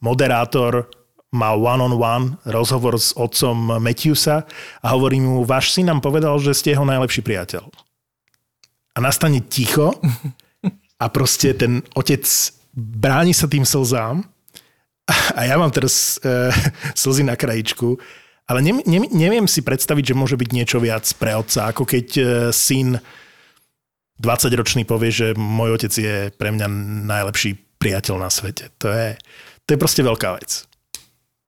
moderátor 0.05 0.93
má 1.35 1.51
one-on-one 1.59 2.39
rozhovor 2.47 2.95
s 2.95 3.11
otcom 3.19 3.83
Matthewsa 3.83 4.47
a 4.79 4.87
hovorí 4.95 5.19
mu, 5.19 5.43
váš 5.43 5.75
syn 5.75 5.91
nám 5.91 5.99
povedal, 5.99 6.39
že 6.39 6.55
ste 6.55 6.79
jeho 6.79 6.87
najlepší 6.87 7.27
priateľ. 7.27 7.67
A 8.95 8.99
nastane 9.03 9.43
ticho 9.43 9.91
a 11.03 11.11
proste 11.11 11.51
ten 11.59 11.83
otec 11.99 12.23
bráni 12.75 13.35
sa 13.35 13.51
tým 13.51 13.67
slzám 13.67 14.23
a 15.35 15.41
ja 15.45 15.59
mám 15.59 15.75
teraz 15.75 16.23
e, 16.23 16.55
slzy 17.03 17.27
na 17.27 17.35
krajičku, 17.35 17.99
ale 18.47 18.63
ne, 18.63 18.81
ne, 18.87 19.11
neviem 19.11 19.51
si 19.51 19.61
predstaviť, 19.61 20.15
že 20.15 20.19
môže 20.19 20.39
byť 20.39 20.51
niečo 20.55 20.79
viac 20.79 21.05
pre 21.19 21.35
otca, 21.35 21.75
ako 21.75 21.83
keď 21.83 22.07
e, 22.15 22.23
syn 22.55 23.03
20-ročný 24.23 24.87
povie, 24.87 25.11
že 25.11 25.27
môj 25.35 25.83
otec 25.83 25.93
je 25.93 26.17
pre 26.39 26.55
mňa 26.55 26.71
najlepší 27.11 27.59
priateľ 27.83 28.23
na 28.23 28.31
svete. 28.31 28.71
To 28.79 28.89
je, 28.89 29.19
to 29.67 29.75
je 29.75 29.83
proste 29.83 30.01
veľká 30.07 30.39
vec. 30.39 30.65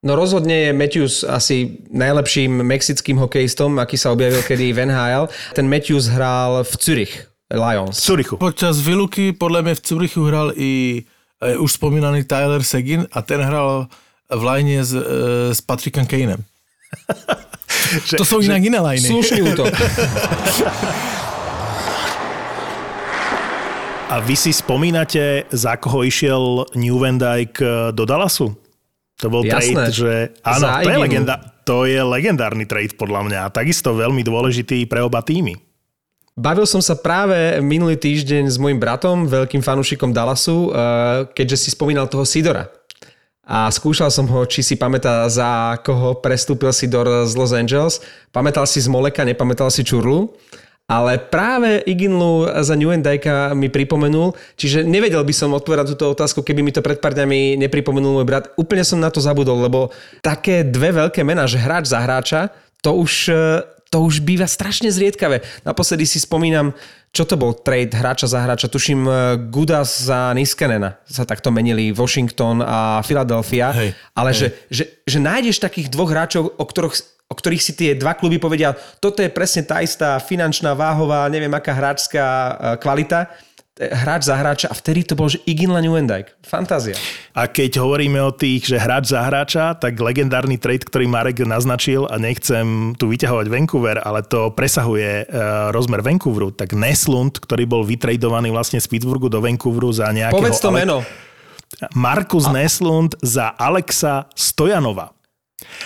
No 0.06 0.14
rozhodne 0.14 0.70
je 0.70 0.70
Matthews 0.70 1.26
asi 1.26 1.82
najlepším 1.90 2.62
mexickým 2.62 3.18
hokejistom, 3.18 3.82
aký 3.82 3.98
sa 3.98 4.14
objavil 4.14 4.38
kedy 4.38 4.70
v 4.70 4.86
NHL. 4.86 5.26
Ten 5.50 5.66
Matthews 5.66 6.06
hral 6.14 6.62
v 6.62 6.72
Zürich 6.78 7.26
Lions. 7.50 7.98
V 7.98 8.14
Curychu. 8.14 8.34
Počas 8.38 8.78
výluky 8.78 9.34
podľa 9.34 9.66
mňa 9.66 9.74
v 9.74 9.82
Curychu 9.82 10.22
hral 10.30 10.54
i 10.54 11.02
e, 11.42 11.58
už 11.58 11.74
spomínaný 11.74 12.22
Tyler 12.22 12.62
Seguin 12.62 13.10
a 13.10 13.18
ten 13.18 13.42
hral 13.42 13.90
v 14.30 14.42
line 14.46 14.78
s, 14.78 14.94
e, 14.94 15.02
s 15.50 15.58
Patrickom 15.58 16.06
Kaneem. 16.06 16.46
Že, 17.86 18.18
To 18.18 18.26
sú 18.26 18.36
inak 18.42 18.62
iné 18.66 18.82
liny. 18.82 19.10
Slušný 19.10 19.46
útok. 19.46 19.70
A 24.10 24.22
vy 24.22 24.34
si 24.34 24.50
spomínate, 24.50 25.46
za 25.54 25.78
koho 25.78 26.02
išiel 26.02 26.66
New 26.74 26.98
Van 26.98 27.14
Dyke 27.14 27.90
do 27.94 28.02
Dallasu? 28.02 28.65
To 29.24 29.32
bol 29.32 29.42
Jasné. 29.42 29.72
trade, 29.72 29.96
že... 29.96 30.14
Áno, 30.44 30.66
Za 30.68 30.84
to 30.84 30.88
je, 30.92 30.98
legenda, 31.00 31.34
to 31.64 31.76
je 31.88 32.00
legendárny 32.04 32.68
trade 32.68 32.94
podľa 33.00 33.20
mňa. 33.24 33.38
a 33.48 33.52
Takisto 33.52 33.96
veľmi 33.96 34.20
dôležitý 34.20 34.84
pre 34.84 35.00
oba 35.00 35.24
týmy. 35.24 35.56
Bavil 36.36 36.68
som 36.68 36.84
sa 36.84 36.92
práve 37.00 37.64
minulý 37.64 37.96
týždeň 37.96 38.52
s 38.52 38.60
mojim 38.60 38.76
bratom, 38.76 39.24
veľkým 39.24 39.64
fanúšikom 39.64 40.12
Dallasu, 40.12 40.68
eh, 40.68 40.72
keďže 41.32 41.56
si 41.56 41.68
spomínal 41.72 42.12
toho 42.12 42.28
Sidora. 42.28 42.68
A 43.46 43.70
skúšal 43.70 44.10
som 44.10 44.26
ho, 44.26 44.42
či 44.44 44.60
si 44.60 44.74
pamätá, 44.74 45.22
za 45.30 45.78
koho 45.80 46.18
prestúpil 46.18 46.74
Sidor 46.74 47.24
z 47.24 47.32
Los 47.38 47.54
Angeles. 47.54 48.02
Pamätal 48.34 48.66
si 48.66 48.82
z 48.82 48.90
Moleka, 48.90 49.22
nepamätal 49.22 49.70
si 49.70 49.86
Čurlu. 49.86 50.34
Ale 50.86 51.18
práve 51.18 51.82
Iginlu 51.82 52.46
za 52.62 52.78
New 52.78 52.86
Dyka 52.86 53.58
mi 53.58 53.66
pripomenul, 53.66 54.38
čiže 54.54 54.86
nevedel 54.86 55.18
by 55.26 55.34
som 55.34 55.50
odpovedať 55.50 55.98
túto 55.98 56.14
otázku, 56.14 56.46
keby 56.46 56.62
mi 56.62 56.70
to 56.70 56.78
pred 56.78 57.02
pár 57.02 57.10
dňami 57.10 57.58
nepripomenul 57.58 58.22
môj 58.22 58.26
brat. 58.26 58.54
Úplne 58.54 58.86
som 58.86 59.02
na 59.02 59.10
to 59.10 59.18
zabudol, 59.18 59.58
lebo 59.58 59.90
také 60.22 60.62
dve 60.62 60.94
veľké 60.94 61.26
mená, 61.26 61.50
že 61.50 61.58
hráč 61.58 61.90
za 61.90 61.98
hráča, 61.98 62.54
to 62.86 62.94
už, 63.02 63.34
eh, 63.34 63.66
to 63.90 63.98
už 63.98 64.22
býva 64.22 64.46
strašne 64.46 64.86
zriedkavé. 64.86 65.42
Naposledy 65.66 66.06
si 66.06 66.22
spomínam, 66.22 66.70
čo 67.10 67.26
to 67.26 67.34
bol 67.34 67.50
trade 67.50 67.90
hráča 67.90 68.30
za 68.30 68.46
hráča, 68.46 68.70
tuším 68.70 69.10
eh, 69.10 69.14
Gudas 69.50 70.06
za 70.06 70.30
Niskanena 70.38 71.02
sa 71.02 71.26
takto 71.26 71.50
menili 71.50 71.90
Washington 71.90 72.62
a 72.62 73.02
Philadelphia, 73.02 73.74
Hej, 73.74 73.90
ale 74.14 74.30
hej. 74.30 74.38
Že, 74.38 74.46
že, 74.70 74.84
že 75.02 75.18
nájdeš 75.18 75.58
takých 75.58 75.90
dvoch 75.90 76.14
hráčov, 76.14 76.54
o 76.54 76.62
ktorých 76.62 77.15
o 77.26 77.34
ktorých 77.34 77.62
si 77.62 77.72
tie 77.74 77.98
dva 77.98 78.14
kluby 78.14 78.38
povedia, 78.38 78.74
toto 79.02 79.18
je 79.18 79.30
presne 79.30 79.66
tá 79.66 79.82
istá 79.82 80.14
finančná, 80.22 80.78
váhová, 80.78 81.26
neviem 81.26 81.50
aká 81.50 81.74
hráčská 81.74 82.24
eh, 82.26 82.54
kvalita, 82.78 83.26
eh, 83.82 83.90
hráč 83.90 84.30
za 84.30 84.38
hráča 84.38 84.66
a 84.70 84.74
vtedy 84.78 85.02
to 85.02 85.18
bol, 85.18 85.26
že 85.26 85.42
Iginla 85.42 85.82
Newendijk. 85.82 86.38
Fantázia. 86.46 86.94
A 87.34 87.50
keď 87.50 87.82
hovoríme 87.82 88.22
o 88.22 88.30
tých, 88.30 88.70
že 88.70 88.78
hráč 88.78 89.10
za 89.10 89.26
hráča, 89.26 89.74
tak 89.74 89.98
legendárny 89.98 90.54
trade, 90.54 90.86
ktorý 90.86 91.10
Marek 91.10 91.42
naznačil, 91.42 92.06
a 92.06 92.14
nechcem 92.14 92.94
tu 92.94 93.10
vyťahovať 93.10 93.46
Vancouver, 93.50 93.98
ale 94.06 94.22
to 94.22 94.54
presahuje 94.54 95.26
uh, 95.26 95.74
rozmer 95.74 96.06
Vancouveru, 96.06 96.54
tak 96.54 96.78
Neslund, 96.78 97.42
ktorý 97.42 97.66
bol 97.66 97.82
vytradovaný 97.82 98.54
vlastne 98.54 98.78
z 98.78 98.86
Pittsburghu 98.86 99.26
do 99.26 99.42
Vancouveru 99.42 99.90
za 99.90 100.08
nejakého... 100.14 100.38
Povedz 100.38 100.62
to 100.62 100.70
Ale- 100.70 100.86
meno. 100.86 100.98
Markus 101.98 102.46
Neslund 102.46 103.18
za 103.20 103.50
Alexa 103.58 104.30
Stojanova. 104.38 105.15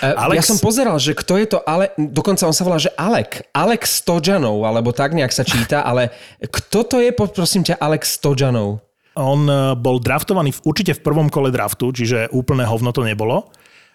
Alex- 0.03 0.35
Ja 0.35 0.43
som 0.43 0.59
pozeral, 0.59 0.99
že 0.99 1.15
kto 1.15 1.39
je 1.39 1.47
to, 1.47 1.59
ale 1.63 1.95
dokonca 1.95 2.43
on 2.43 2.51
sa 2.51 2.67
volá, 2.67 2.75
že 2.75 2.91
Alek. 2.99 3.47
Alex 3.55 4.03
Stojanov, 4.03 4.59
alebo 4.67 4.91
tak 4.91 5.15
nejak 5.15 5.31
sa 5.31 5.47
číta, 5.47 5.83
ale 5.89 6.11
kto 6.43 6.83
to 6.83 6.97
je, 6.99 7.15
prosím 7.15 7.63
ťa, 7.63 7.79
Alex 7.79 8.19
Stojanov? 8.19 8.83
On 9.15 9.39
e, 9.47 9.75
bol 9.79 10.03
draftovaný 10.03 10.55
v, 10.55 10.59
určite 10.67 10.95
v 10.99 11.03
prvom 11.03 11.27
kole 11.31 11.51
draftu, 11.51 11.95
čiže 11.95 12.31
úplné 12.35 12.67
hovno 12.67 12.91
to 12.91 13.07
nebolo, 13.07 13.47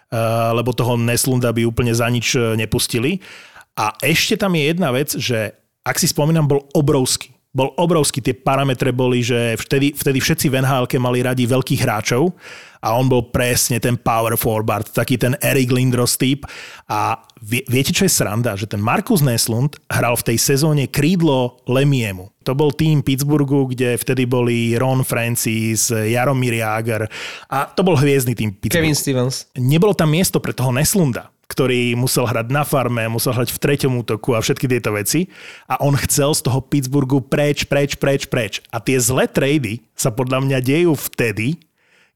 e, 0.09 0.17
lebo 0.53 0.73
toho 0.73 0.97
Neslunda 0.97 1.53
by 1.53 1.65
úplne 1.65 1.93
za 1.93 2.09
nič 2.09 2.37
e, 2.37 2.57
nepustili. 2.57 3.21
A 3.77 3.93
ešte 4.01 4.33
tam 4.33 4.57
je 4.57 4.73
jedna 4.73 4.89
vec, 4.89 5.13
že 5.13 5.53
ak 5.85 6.01
si 6.01 6.09
spomínam, 6.09 6.49
bol 6.49 6.65
obrovský. 6.73 7.36
Bol 7.57 7.73
obrovský, 7.73 8.21
tie 8.21 8.37
parametre 8.37 8.93
boli, 8.93 9.25
že 9.25 9.57
vtedy, 9.57 9.97
vtedy 9.97 10.21
všetci 10.21 10.53
v 10.53 10.61
nhl 10.61 10.85
mali 11.01 11.25
radi 11.25 11.49
veľkých 11.49 11.81
hráčov 11.81 12.29
a 12.85 12.93
on 12.93 13.09
bol 13.09 13.33
presne 13.33 13.81
ten 13.81 13.97
power 13.97 14.37
forward, 14.37 14.85
taký 14.93 15.17
ten 15.17 15.33
Erik 15.41 15.73
Lindros 15.73 16.21
typ. 16.21 16.45
A 16.85 17.17
vie, 17.41 17.65
viete, 17.65 17.89
čo 17.89 18.05
je 18.05 18.13
sranda? 18.13 18.53
Že 18.53 18.77
ten 18.77 18.81
Markus 18.81 19.25
Neslund 19.25 19.81
hral 19.89 20.13
v 20.21 20.33
tej 20.33 20.37
sezóne 20.37 20.85
krídlo 20.85 21.57
Lemiemu. 21.65 22.29
To 22.45 22.53
bol 22.53 22.71
tým 22.71 23.01
Pittsburghu, 23.01 23.73
kde 23.73 23.97
vtedy 23.97 24.23
boli 24.29 24.77
Ron 24.77 25.03
Francis, 25.03 25.89
Jaromír 25.91 26.63
Jager 26.63 27.09
a 27.51 27.67
to 27.67 27.81
bol 27.83 27.99
hviezdny 27.99 28.37
tým 28.37 28.55
Pittsburghu 28.55 28.85
Kevin 28.85 28.95
Stevens. 28.95 29.49
nebolo 29.59 29.91
tam 29.91 30.13
miesto 30.13 30.39
pre 30.39 30.55
toho 30.55 30.71
Neslunda, 30.71 31.27
ktorý 31.57 31.97
musel 31.97 32.29
hrať 32.29 32.53
na 32.53 32.61
farme, 32.61 33.09
musel 33.09 33.33
hrať 33.33 33.49
v 33.49 33.57
treťom 33.57 34.05
útoku 34.05 34.37
a 34.37 34.45
všetky 34.45 34.69
tieto 34.69 34.93
veci. 34.93 35.25
A 35.65 35.81
on 35.81 35.97
chcel 35.97 36.37
z 36.37 36.45
toho 36.45 36.61
Pittsburghu 36.61 37.25
preč, 37.25 37.65
preč, 37.65 37.97
preč, 37.97 38.29
preč. 38.29 38.61
A 38.69 38.77
tie 38.77 39.01
zlé 39.01 39.25
trady 39.25 39.81
sa 39.97 40.13
podľa 40.13 40.45
mňa 40.45 40.57
dejú 40.61 40.93
vtedy, 40.93 41.57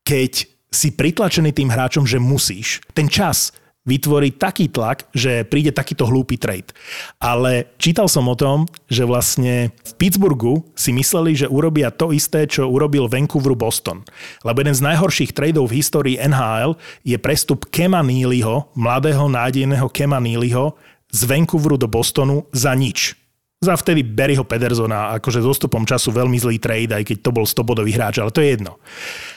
keď 0.05 0.45
si 0.69 0.93
pritlačený 0.93 1.57
tým 1.57 1.73
hráčom, 1.73 2.05
že 2.05 2.21
musíš. 2.21 2.85
Ten 2.93 3.09
čas 3.09 3.49
vytvorí 3.81 4.37
taký 4.37 4.69
tlak, 4.69 5.09
že 5.09 5.41
príde 5.41 5.73
takýto 5.73 6.05
hlúpy 6.05 6.37
trade. 6.37 6.69
Ale 7.17 7.73
čítal 7.81 8.05
som 8.05 8.29
o 8.29 8.37
tom, 8.37 8.69
že 8.85 9.07
vlastne 9.09 9.73
v 9.81 9.91
Pittsburghu 9.97 10.69
si 10.77 10.93
mysleli, 10.93 11.33
že 11.33 11.49
urobia 11.49 11.89
to 11.89 12.13
isté, 12.13 12.45
čo 12.45 12.69
urobil 12.69 13.09
Vancouveru 13.09 13.57
Boston. 13.57 14.05
Lebo 14.45 14.61
jeden 14.61 14.77
z 14.77 14.85
najhorších 14.85 15.33
tradeov 15.33 15.73
v 15.73 15.81
histórii 15.81 16.21
NHL 16.21 16.77
je 17.01 17.17
prestup 17.17 17.65
Kema 17.73 18.05
Neelyho, 18.05 18.69
mladého 18.77 19.25
nádejného 19.25 19.89
Kema 19.89 20.21
Neelyho, 20.21 20.77
z 21.11 21.21
Vancouveru 21.27 21.75
do 21.75 21.91
Bostonu 21.91 22.47
za 22.55 22.71
nič. 22.71 23.17
Za 23.61 23.77
vtedy 23.77 24.01
Barryho 24.01 24.41
Pedersona, 24.41 25.13
akože 25.21 25.43
s 25.43 25.45
dostupom 25.45 25.85
času 25.85 26.09
veľmi 26.09 26.33
zlý 26.33 26.57
trade, 26.57 26.97
aj 26.97 27.05
keď 27.05 27.17
to 27.21 27.29
bol 27.29 27.45
100 27.45 27.61
bodový 27.61 27.93
hráč, 27.93 28.17
ale 28.17 28.33
to 28.33 28.41
je 28.41 28.57
jedno. 28.57 28.81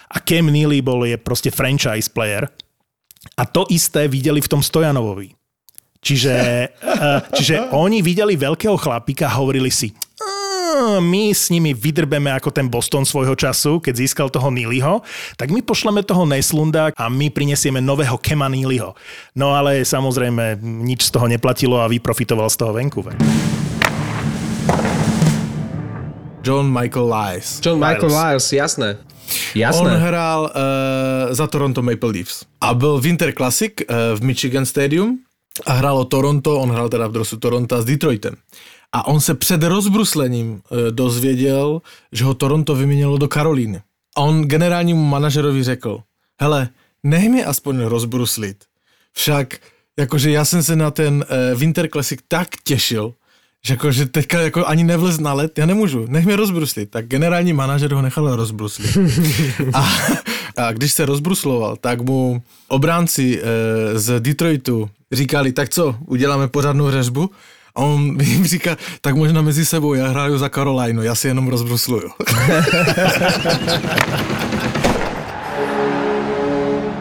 A 0.09 0.17
Cam 0.23 0.49
Neely 0.49 0.81
bol 0.81 1.05
je 1.05 1.21
proste 1.21 1.53
franchise 1.53 2.09
player, 2.09 2.49
a 3.35 3.43
to 3.49 3.67
isté 3.73 4.07
videli 4.07 4.39
v 4.39 4.51
tom 4.51 4.61
Stojanovovi. 4.63 5.35
Čiže, 6.05 6.35
eh, 6.69 7.21
čiže 7.33 7.73
oni 7.73 8.05
videli 8.05 8.37
veľkého 8.37 8.77
chlapíka 8.77 9.25
a 9.25 9.37
hovorili 9.41 9.73
si, 9.73 9.97
"Mm, 10.21 11.01
my 11.01 11.33
s 11.33 11.49
nimi 11.49 11.73
vydrbeme 11.73 12.29
ako 12.37 12.53
ten 12.53 12.69
Boston 12.69 13.09
svojho 13.09 13.33
času, 13.33 13.81
keď 13.81 13.95
získal 13.97 14.29
toho 14.29 14.53
Neelyho, 14.53 15.01
tak 15.41 15.49
my 15.49 15.65
pošleme 15.65 16.05
toho 16.05 16.29
Neslunda 16.29 16.93
a 16.93 17.05
my 17.09 17.33
prinesieme 17.33 17.81
nového 17.81 18.21
Kema 18.21 18.53
Neelyho. 18.53 18.93
No 19.33 19.57
ale 19.57 19.81
samozrejme 19.81 20.61
nič 20.61 21.09
z 21.09 21.11
toho 21.17 21.25
neplatilo 21.25 21.81
a 21.81 21.89
vyprofitoval 21.89 22.53
z 22.53 22.57
toho 22.61 22.77
Vancouver. 22.77 23.17
John 26.45 26.69
Michael 26.69 27.09
Lies. 27.09 27.65
John 27.65 27.81
Michael 27.81 28.13
Lyles. 28.13 28.21
Lyles, 28.21 28.47
jasné. 28.53 29.14
Jasné. 29.55 29.81
On 29.81 29.89
hrál 29.89 30.43
uh, 30.43 31.35
za 31.35 31.47
Toronto 31.47 31.83
Maple 31.83 32.11
Leafs. 32.11 32.45
A 32.61 32.75
byl 32.75 33.01
Winter 33.01 33.33
Classic 33.33 33.73
uh, 33.91 34.19
v 34.19 34.23
Michigan 34.23 34.67
Stadium 34.67 35.19
a 35.67 35.73
hrálo 35.73 36.05
Toronto, 36.05 36.61
on 36.61 36.71
hrál 36.71 36.89
teda 36.89 37.07
v 37.07 37.13
drosu 37.13 37.37
Toronto 37.37 37.83
s 37.83 37.85
Detroitem. 37.85 38.35
A 38.93 39.07
on 39.07 39.21
se 39.21 39.35
před 39.35 39.63
rozbruslením 39.63 40.53
uh, 40.53 40.79
dozvěděl, 40.91 41.83
že 42.13 42.25
ho 42.25 42.35
Toronto 42.35 42.75
vyměnilo 42.75 43.19
do 43.19 43.29
Karolíny. 43.29 43.81
A 44.17 44.21
on 44.21 44.43
generálnímu 44.43 45.05
manažerovi 45.05 45.63
řekl, 45.63 46.01
hele, 46.41 46.69
nech 47.03 47.29
mě 47.29 47.45
aspoň 47.45 47.81
rozbruslit. 47.81 48.57
Však, 49.13 49.59
jakože 49.99 50.31
já 50.31 50.45
jsem 50.45 50.63
se 50.63 50.77
na 50.77 50.91
ten 50.91 51.15
uh, 51.15 51.59
Winter 51.61 51.89
Classic 51.89 52.21
tak 52.29 52.49
těšil, 52.65 53.15
že 53.67 53.73
jako, 53.73 53.93
že 53.93 54.07
teďka 54.07 54.41
jako 54.41 54.67
ani 54.67 54.85
nevlez 54.85 55.19
na 55.19 55.33
let, 55.33 55.59
já 55.59 55.67
nemůžu, 55.67 56.07
nech 56.09 56.25
mě 56.25 56.37
rozbruslit. 56.37 56.91
Tak 56.91 57.07
generální 57.07 57.53
manažer 57.53 57.93
ho 57.93 58.03
nechal 58.03 58.37
rozbruslit. 58.37 58.99
a, 59.73 59.93
a 60.57 60.73
když 60.73 60.93
se 60.93 61.07
rozbrusloval, 61.07 61.77
tak 61.77 62.01
mu 62.01 62.43
obránci 62.69 63.41
e, 63.43 63.99
z 63.99 64.21
Detroitu 64.21 64.91
říkali, 65.13 65.53
tak 65.53 65.69
co, 65.69 65.97
uděláme 66.07 66.49
pořádnou 66.49 66.91
řežbu? 66.91 67.31
A 67.75 67.81
on 67.81 68.17
jim 68.21 68.47
říká, 68.47 68.77
tak 69.01 69.15
možná 69.15 69.43
mezi 69.43 69.65
sebou, 69.65 69.95
já 69.95 70.09
hraju 70.09 70.39
za 70.39 70.49
Carolinu, 70.49 71.03
já 71.03 71.15
si 71.15 71.29
jenom 71.29 71.49
rozbrusluju. 71.49 72.11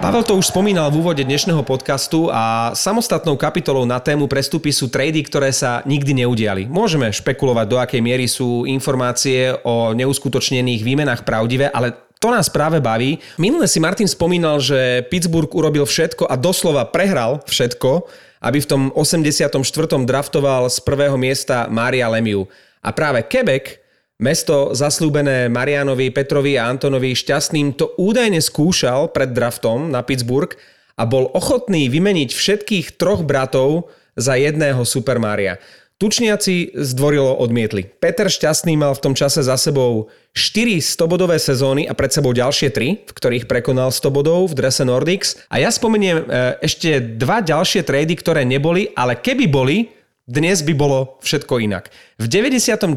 Pavel 0.04 0.28
to 0.28 0.36
už 0.36 0.51
spomínal 0.51 0.91
v 0.91 0.99
úvode 0.99 1.24
dnešného 1.24 1.64
podcastu 1.64 2.28
a 2.28 2.76
samostatnou 2.76 3.39
kapitolou 3.39 3.88
na 3.88 4.04
tému 4.04 4.28
prestupy 4.28 4.76
sú 4.76 4.91
trady, 4.91 5.24
ktoré 5.24 5.47
sa 5.56 5.80
nikdy 5.88 6.28
neudiali. 6.28 6.68
Môžeme 6.68 7.08
špekulovať, 7.08 7.66
do 7.72 7.80
akej 7.80 8.04
miery 8.04 8.28
sú 8.28 8.68
informácie 8.68 9.56
o 9.64 9.95
neuskutočnených 9.95 10.84
výmenách 10.84 11.24
pravdivé, 11.24 11.72
ale 11.72 11.95
to 12.20 12.28
nás 12.28 12.51
práve 12.51 12.84
baví. 12.84 13.24
Minule 13.39 13.64
si 13.64 13.80
Martin 13.80 14.12
spomínal, 14.12 14.60
že 14.60 15.08
Pittsburgh 15.08 15.47
urobil 15.56 15.88
všetko 15.88 16.28
a 16.28 16.36
doslova 16.36 16.84
prehral 16.91 17.39
všetko, 17.47 18.04
aby 18.43 18.60
v 18.60 18.68
tom 18.68 18.82
84. 18.91 19.56
draftoval 20.04 20.68
z 20.68 20.84
prvého 20.84 21.16
miesta 21.16 21.72
Mária 21.72 22.12
Lemiu. 22.12 22.43
A 22.84 22.91
práve 22.91 23.24
Quebec 23.24 23.82
Mesto 24.22 24.78
zaslúbené 24.78 25.49
Marianovi, 25.49 26.14
Petrovi 26.14 26.53
a 26.53 26.70
Antonovi 26.70 27.18
Šťastným 27.18 27.74
to 27.74 27.97
údajne 27.97 28.38
skúšal 28.45 29.09
pred 29.09 29.34
draftom 29.34 29.89
na 29.89 30.05
Pittsburgh 30.05 30.53
a 30.93 31.09
bol 31.09 31.34
ochotný 31.34 31.89
vymeniť 31.89 32.30
všetkých 32.30 33.01
troch 33.01 33.26
bratov 33.26 33.89
za 34.14 34.38
jedného 34.38 34.86
Super 34.86 35.18
Maria. 35.18 35.57
Tučniaci 35.97 36.78
zdvorilo 36.78 37.38
odmietli. 37.38 37.86
Peter 37.86 38.30
Šťastný 38.30 38.78
mal 38.78 38.93
v 38.93 39.01
tom 39.01 39.14
čase 39.18 39.39
za 39.39 39.57
sebou 39.57 40.11
4 40.36 40.82
100-bodové 40.82 41.39
sezóny 41.39 41.88
a 41.88 41.93
pred 41.95 42.11
sebou 42.11 42.34
ďalšie 42.36 42.70
3, 42.76 43.07
v 43.07 43.11
ktorých 43.14 43.47
prekonal 43.47 43.93
100 43.93 44.11
bodov 44.11 44.51
v 44.51 44.57
drese 44.57 44.84
Nordics. 44.84 45.47
A 45.47 45.64
ja 45.64 45.72
spomeniem 45.72 46.18
e, 46.18 46.24
ešte 46.66 46.99
dva 46.99 47.39
ďalšie 47.39 47.88
trady, 47.88 48.20
ktoré 48.20 48.43
neboli, 48.43 48.91
ale 48.97 49.16
keby 49.16 49.45
boli, 49.47 49.89
dnes 50.24 50.63
by 50.63 50.74
bolo 50.76 51.19
všetko 51.19 51.59
inak. 51.59 51.91
V 52.15 52.26
99. 52.32 52.95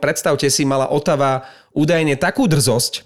predstavte 0.00 0.48
si, 0.48 0.64
mala 0.64 0.88
Otava 0.88 1.44
údajne 1.76 2.16
takú 2.16 2.48
drzosť, 2.48 3.04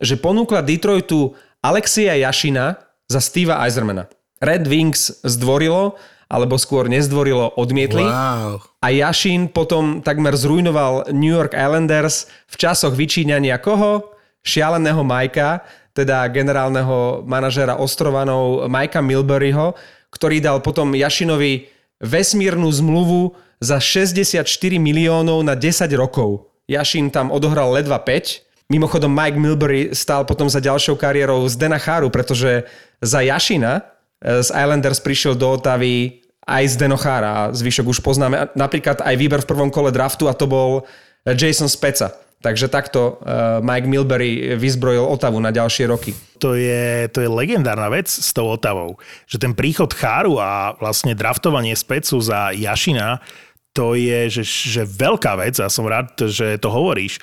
že 0.00 0.20
ponúkla 0.20 0.60
Detroitu 0.60 1.32
Alexia 1.64 2.12
Jašina 2.20 2.76
za 3.08 3.20
Steva 3.24 3.64
Eisermana. 3.64 4.12
Red 4.44 4.68
Wings 4.68 5.24
zdvorilo, 5.24 5.96
alebo 6.28 6.58
skôr 6.60 6.90
nezdvorilo, 6.90 7.56
odmietli. 7.56 8.04
Wow. 8.04 8.60
A 8.82 8.92
Jašin 8.92 9.48
potom 9.48 10.04
takmer 10.04 10.36
zrujnoval 10.36 11.08
New 11.14 11.32
York 11.32 11.56
Islanders 11.56 12.28
v 12.50 12.54
časoch 12.60 12.92
vyčíňania 12.92 13.56
koho? 13.62 14.12
Šialeného 14.46 15.02
Majka, 15.02 15.64
teda 15.96 16.28
generálneho 16.30 17.24
manažera 17.24 17.80
Ostrovanov 17.80 18.68
Majka 18.68 19.00
Milburyho, 19.00 19.74
ktorý 20.12 20.38
dal 20.38 20.60
potom 20.62 20.94
Jašinovi 20.94 21.75
vesmírnu 22.00 22.68
zmluvu 22.72 23.36
za 23.60 23.80
64 23.80 24.44
miliónov 24.76 25.40
na 25.44 25.56
10 25.56 25.88
rokov. 25.96 26.52
Jašin 26.68 27.08
tam 27.08 27.30
odohral 27.30 27.72
ledva 27.72 27.96
5. 28.02 28.44
Mimochodom 28.66 29.14
Mike 29.14 29.38
Milbury 29.38 29.94
stál 29.94 30.26
potom 30.26 30.50
za 30.50 30.58
ďalšou 30.58 30.98
kariérou 30.98 31.46
z 31.46 31.54
Dena 31.54 31.78
pretože 32.10 32.66
za 32.98 33.22
Jašina 33.22 33.86
eh, 34.20 34.42
z 34.42 34.48
Islanders 34.50 34.98
prišiel 34.98 35.38
do 35.38 35.54
Otavy 35.54 36.26
aj 36.46 36.64
z 36.70 36.74
Denochára 36.78 37.30
a 37.30 37.42
zvyšok 37.50 37.86
už 37.90 37.98
poznáme. 38.02 38.54
Napríklad 38.54 39.02
aj 39.02 39.14
výber 39.18 39.42
v 39.42 39.50
prvom 39.50 39.70
kole 39.70 39.90
draftu 39.90 40.30
a 40.30 40.34
to 40.34 40.46
bol 40.46 40.86
Jason 41.26 41.66
Speca. 41.66 42.25
Takže 42.44 42.68
takto 42.68 43.16
uh, 43.16 43.58
Mike 43.64 43.88
Milbury 43.88 44.54
vyzbrojil 44.54 45.02
Otavu 45.02 45.40
na 45.40 45.50
ďalšie 45.50 45.88
roky. 45.88 46.12
To 46.38 46.52
je, 46.52 47.08
to 47.08 47.24
je 47.24 47.28
legendárna 47.32 47.88
vec 47.88 48.06
s 48.06 48.30
tou 48.36 48.52
Otavou. 48.52 49.00
Že 49.24 49.36
ten 49.40 49.52
príchod 49.56 49.88
Cháru 49.90 50.36
a 50.36 50.76
vlastne 50.76 51.16
draftovanie 51.16 51.72
Specu 51.72 52.20
za 52.20 52.52
Jašina, 52.52 53.24
to 53.72 53.96
je 53.96 54.28
že, 54.28 54.44
že 54.44 54.82
veľká 54.84 55.36
vec 55.40 55.56
a 55.60 55.72
som 55.72 55.88
rád, 55.88 56.16
že 56.28 56.60
to 56.60 56.68
hovoríš, 56.72 57.20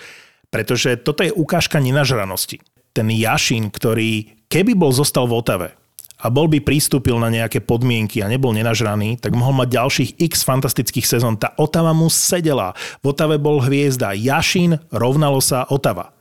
pretože 0.53 1.01
toto 1.01 1.26
je 1.26 1.34
ukážka 1.34 1.82
nenažranosti. 1.82 2.61
Ten 2.93 3.09
Jašin, 3.09 3.74
ktorý 3.74 4.38
keby 4.49 4.78
bol 4.78 4.93
zostal 4.93 5.26
v 5.26 5.41
Otave, 5.41 5.70
a 6.24 6.32
bol 6.32 6.47
by 6.47 6.63
prístupil 6.63 7.19
na 7.19 7.28
nejaké 7.28 7.59
podmienky 7.59 8.24
a 8.24 8.32
nebol 8.32 8.55
nenažraný, 8.55 9.19
tak 9.19 9.36
mohol 9.36 9.59
mať 9.59 9.76
ďalších 9.76 10.09
x 10.24 10.47
fantastických 10.47 11.03
sezón. 11.03 11.36
Tá 11.36 11.51
Otava 11.59 11.91
mu 11.91 12.07
sedela. 12.07 12.71
V 13.03 13.11
Otave 13.11 13.36
bol 13.36 13.59
hviezda. 13.59 14.15
Jašin 14.15 14.80
rovnalo 14.88 15.43
sa 15.43 15.67
Otava. 15.67 16.15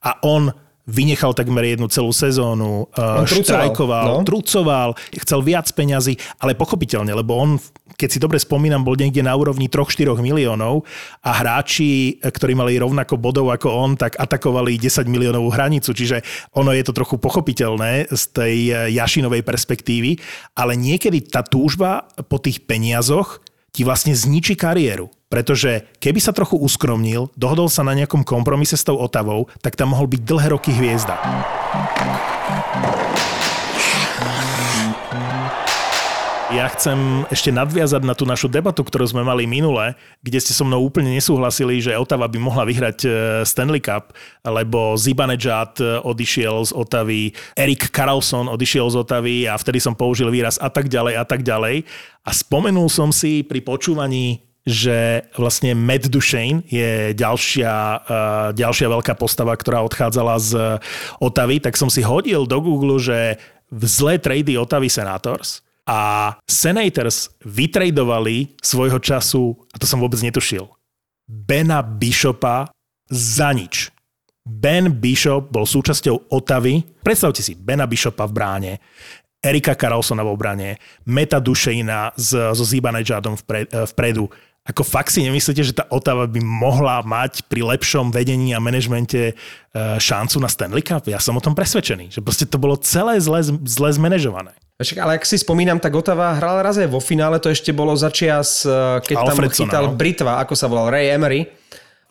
A 0.00 0.16
on 0.24 0.63
vynechal 0.84 1.32
takmer 1.32 1.64
jednu 1.64 1.88
celú 1.88 2.12
sezónu, 2.12 2.92
uh, 2.92 3.24
štrajkoval, 3.24 4.20
no? 4.20 4.24
trucoval, 4.24 4.92
chcel 5.16 5.40
viac 5.40 5.64
peňazí, 5.72 6.20
ale 6.44 6.52
pochopiteľne, 6.52 7.16
lebo 7.16 7.40
on, 7.40 7.56
keď 7.96 8.08
si 8.08 8.18
dobre 8.20 8.36
spomínam, 8.36 8.84
bol 8.84 8.92
niekde 8.92 9.24
na 9.24 9.32
úrovni 9.32 9.72
3-4 9.72 10.12
miliónov 10.20 10.84
a 11.24 11.30
hráči, 11.40 12.20
ktorí 12.20 12.52
mali 12.52 12.76
rovnako 12.76 13.16
bodov 13.16 13.48
ako 13.48 13.68
on, 13.72 13.90
tak 13.96 14.20
atakovali 14.20 14.76
10 14.76 15.08
miliónovú 15.08 15.48
hranicu, 15.48 15.96
čiže 15.96 16.20
ono 16.52 16.76
je 16.76 16.84
to 16.84 16.92
trochu 16.92 17.16
pochopiteľné 17.16 18.12
z 18.12 18.22
tej 18.36 18.56
eh, 18.68 18.74
Jašinovej 18.92 19.40
perspektívy, 19.40 20.20
ale 20.52 20.76
niekedy 20.76 21.24
tá 21.24 21.40
túžba 21.40 22.04
po 22.28 22.36
tých 22.36 22.60
peniazoch 22.68 23.40
ti 23.74 23.82
vlastne 23.82 24.14
zničí 24.14 24.54
kariéru. 24.54 25.10
Pretože 25.34 25.82
keby 25.98 26.22
sa 26.22 26.30
trochu 26.30 26.54
uskromnil, 26.54 27.26
dohodol 27.34 27.66
sa 27.66 27.82
na 27.82 27.90
nejakom 27.90 28.22
kompromise 28.22 28.78
s 28.78 28.86
tou 28.86 28.94
Otavou, 29.02 29.50
tak 29.58 29.74
tam 29.74 29.90
mohol 29.90 30.06
byť 30.06 30.22
dlhé 30.22 30.54
roky 30.54 30.70
hviezda. 30.70 31.18
Ja 36.54 36.70
chcem 36.70 37.26
ešte 37.34 37.50
nadviazať 37.50 38.06
na 38.06 38.14
tú 38.14 38.22
našu 38.22 38.46
debatu, 38.46 38.86
ktorú 38.86 39.10
sme 39.10 39.26
mali 39.26 39.42
minule, 39.42 39.98
kde 40.22 40.38
ste 40.38 40.54
so 40.54 40.62
mnou 40.62 40.86
úplne 40.86 41.10
nesúhlasili, 41.10 41.82
že 41.82 41.98
Otava 41.98 42.30
by 42.30 42.38
mohla 42.38 42.62
vyhrať 42.62 42.98
e, 43.02 43.08
Stanley 43.42 43.82
Cup, 43.82 44.14
lebo 44.46 44.94
Zibanejad 44.94 45.82
e, 45.82 45.98
odišiel 45.98 46.70
z 46.70 46.78
Otavy, 46.78 47.34
Erik 47.58 47.90
Karlsson 47.90 48.46
odišiel 48.46 48.86
z 48.86 49.02
Otavy 49.02 49.50
a 49.50 49.58
vtedy 49.58 49.82
som 49.82 49.98
použil 49.98 50.30
výraz 50.30 50.62
a 50.62 50.70
tak 50.70 50.86
ďalej 50.86 51.18
a 51.18 51.24
tak 51.26 51.42
ďalej. 51.42 51.82
A 52.22 52.30
spomenul 52.30 52.86
som 52.86 53.10
si 53.10 53.42
pri 53.42 53.58
počúvaní 53.58 54.53
že 54.64 55.28
vlastne 55.36 55.76
Matt 55.76 56.08
Duchesne 56.08 56.64
je 56.72 57.12
ďalšia, 57.12 57.72
uh, 57.72 58.48
ďalšia 58.56 58.88
veľká 58.88 59.12
postava, 59.14 59.52
ktorá 59.52 59.84
odchádzala 59.84 60.34
z 60.40 60.50
Otavy, 61.20 61.60
tak 61.60 61.76
som 61.76 61.92
si 61.92 62.00
hodil 62.00 62.48
do 62.48 62.58
Google, 62.64 62.96
že 62.96 63.36
v 63.68 63.84
zlé 63.84 64.16
trady 64.16 64.56
Otavy 64.56 64.88
Senators 64.88 65.60
a 65.84 66.32
Senators 66.48 67.28
vytradovali 67.44 68.56
svojho 68.64 68.96
času, 69.00 69.52
a 69.72 69.76
to 69.76 69.84
som 69.84 70.00
vôbec 70.00 70.20
netušil, 70.24 70.64
Bena 71.28 71.84
Bishopa 71.84 72.72
za 73.08 73.52
nič. 73.52 73.92
Ben 74.44 74.92
Bishop 74.92 75.48
bol 75.48 75.64
súčasťou 75.64 76.28
Otavy. 76.36 76.84
Predstavte 77.00 77.40
si 77.40 77.56
Bena 77.56 77.88
Bishopa 77.88 78.28
v 78.28 78.32
bráne, 78.36 78.72
Erika 79.44 79.76
Karlsona 79.76 80.24
v 80.24 80.32
obrane, 80.32 80.80
Meta 81.04 81.36
Dušejna 81.36 82.16
so 82.16 82.64
Zibanejadom 82.64 83.36
vpredu. 83.92 84.32
Ako 84.64 84.80
fakt 84.80 85.12
si 85.12 85.20
nemyslíte, 85.20 85.60
že 85.60 85.76
tá 85.76 85.84
Otava 85.92 86.24
by 86.24 86.40
mohla 86.40 87.04
mať 87.04 87.44
pri 87.52 87.60
lepšom 87.60 88.08
vedení 88.08 88.56
a 88.56 88.64
manažmente 88.64 89.20
e, 89.28 89.32
šancu 90.00 90.40
na 90.40 90.48
Stanley 90.48 90.80
Cup? 90.80 91.04
Ja 91.04 91.20
som 91.20 91.36
o 91.36 91.44
tom 91.44 91.52
presvedčený, 91.52 92.08
že 92.08 92.24
proste 92.24 92.48
to 92.48 92.56
bolo 92.56 92.80
celé 92.80 93.20
zle, 93.20 93.44
zle 93.44 93.88
zmanéžované. 93.92 94.56
Ale 94.96 95.20
ak 95.20 95.28
si 95.28 95.36
spomínam, 95.36 95.76
tak 95.76 95.92
Otava 95.92 96.32
hrala 96.40 96.64
raz 96.64 96.80
aj 96.80 96.88
vo 96.88 96.96
finále, 96.96 97.36
to 97.44 97.52
ešte 97.52 97.76
bolo 97.76 97.92
začias, 97.92 98.64
e, 98.64 99.04
keď 99.04 99.16
Alfredsona, 99.20 99.52
tam 99.52 99.52
chytal 99.68 99.84
no. 99.92 99.96
Britva, 100.00 100.32
ako 100.40 100.54
sa 100.56 100.64
volal, 100.64 100.88
Ray 100.88 101.12
Emery 101.12 101.44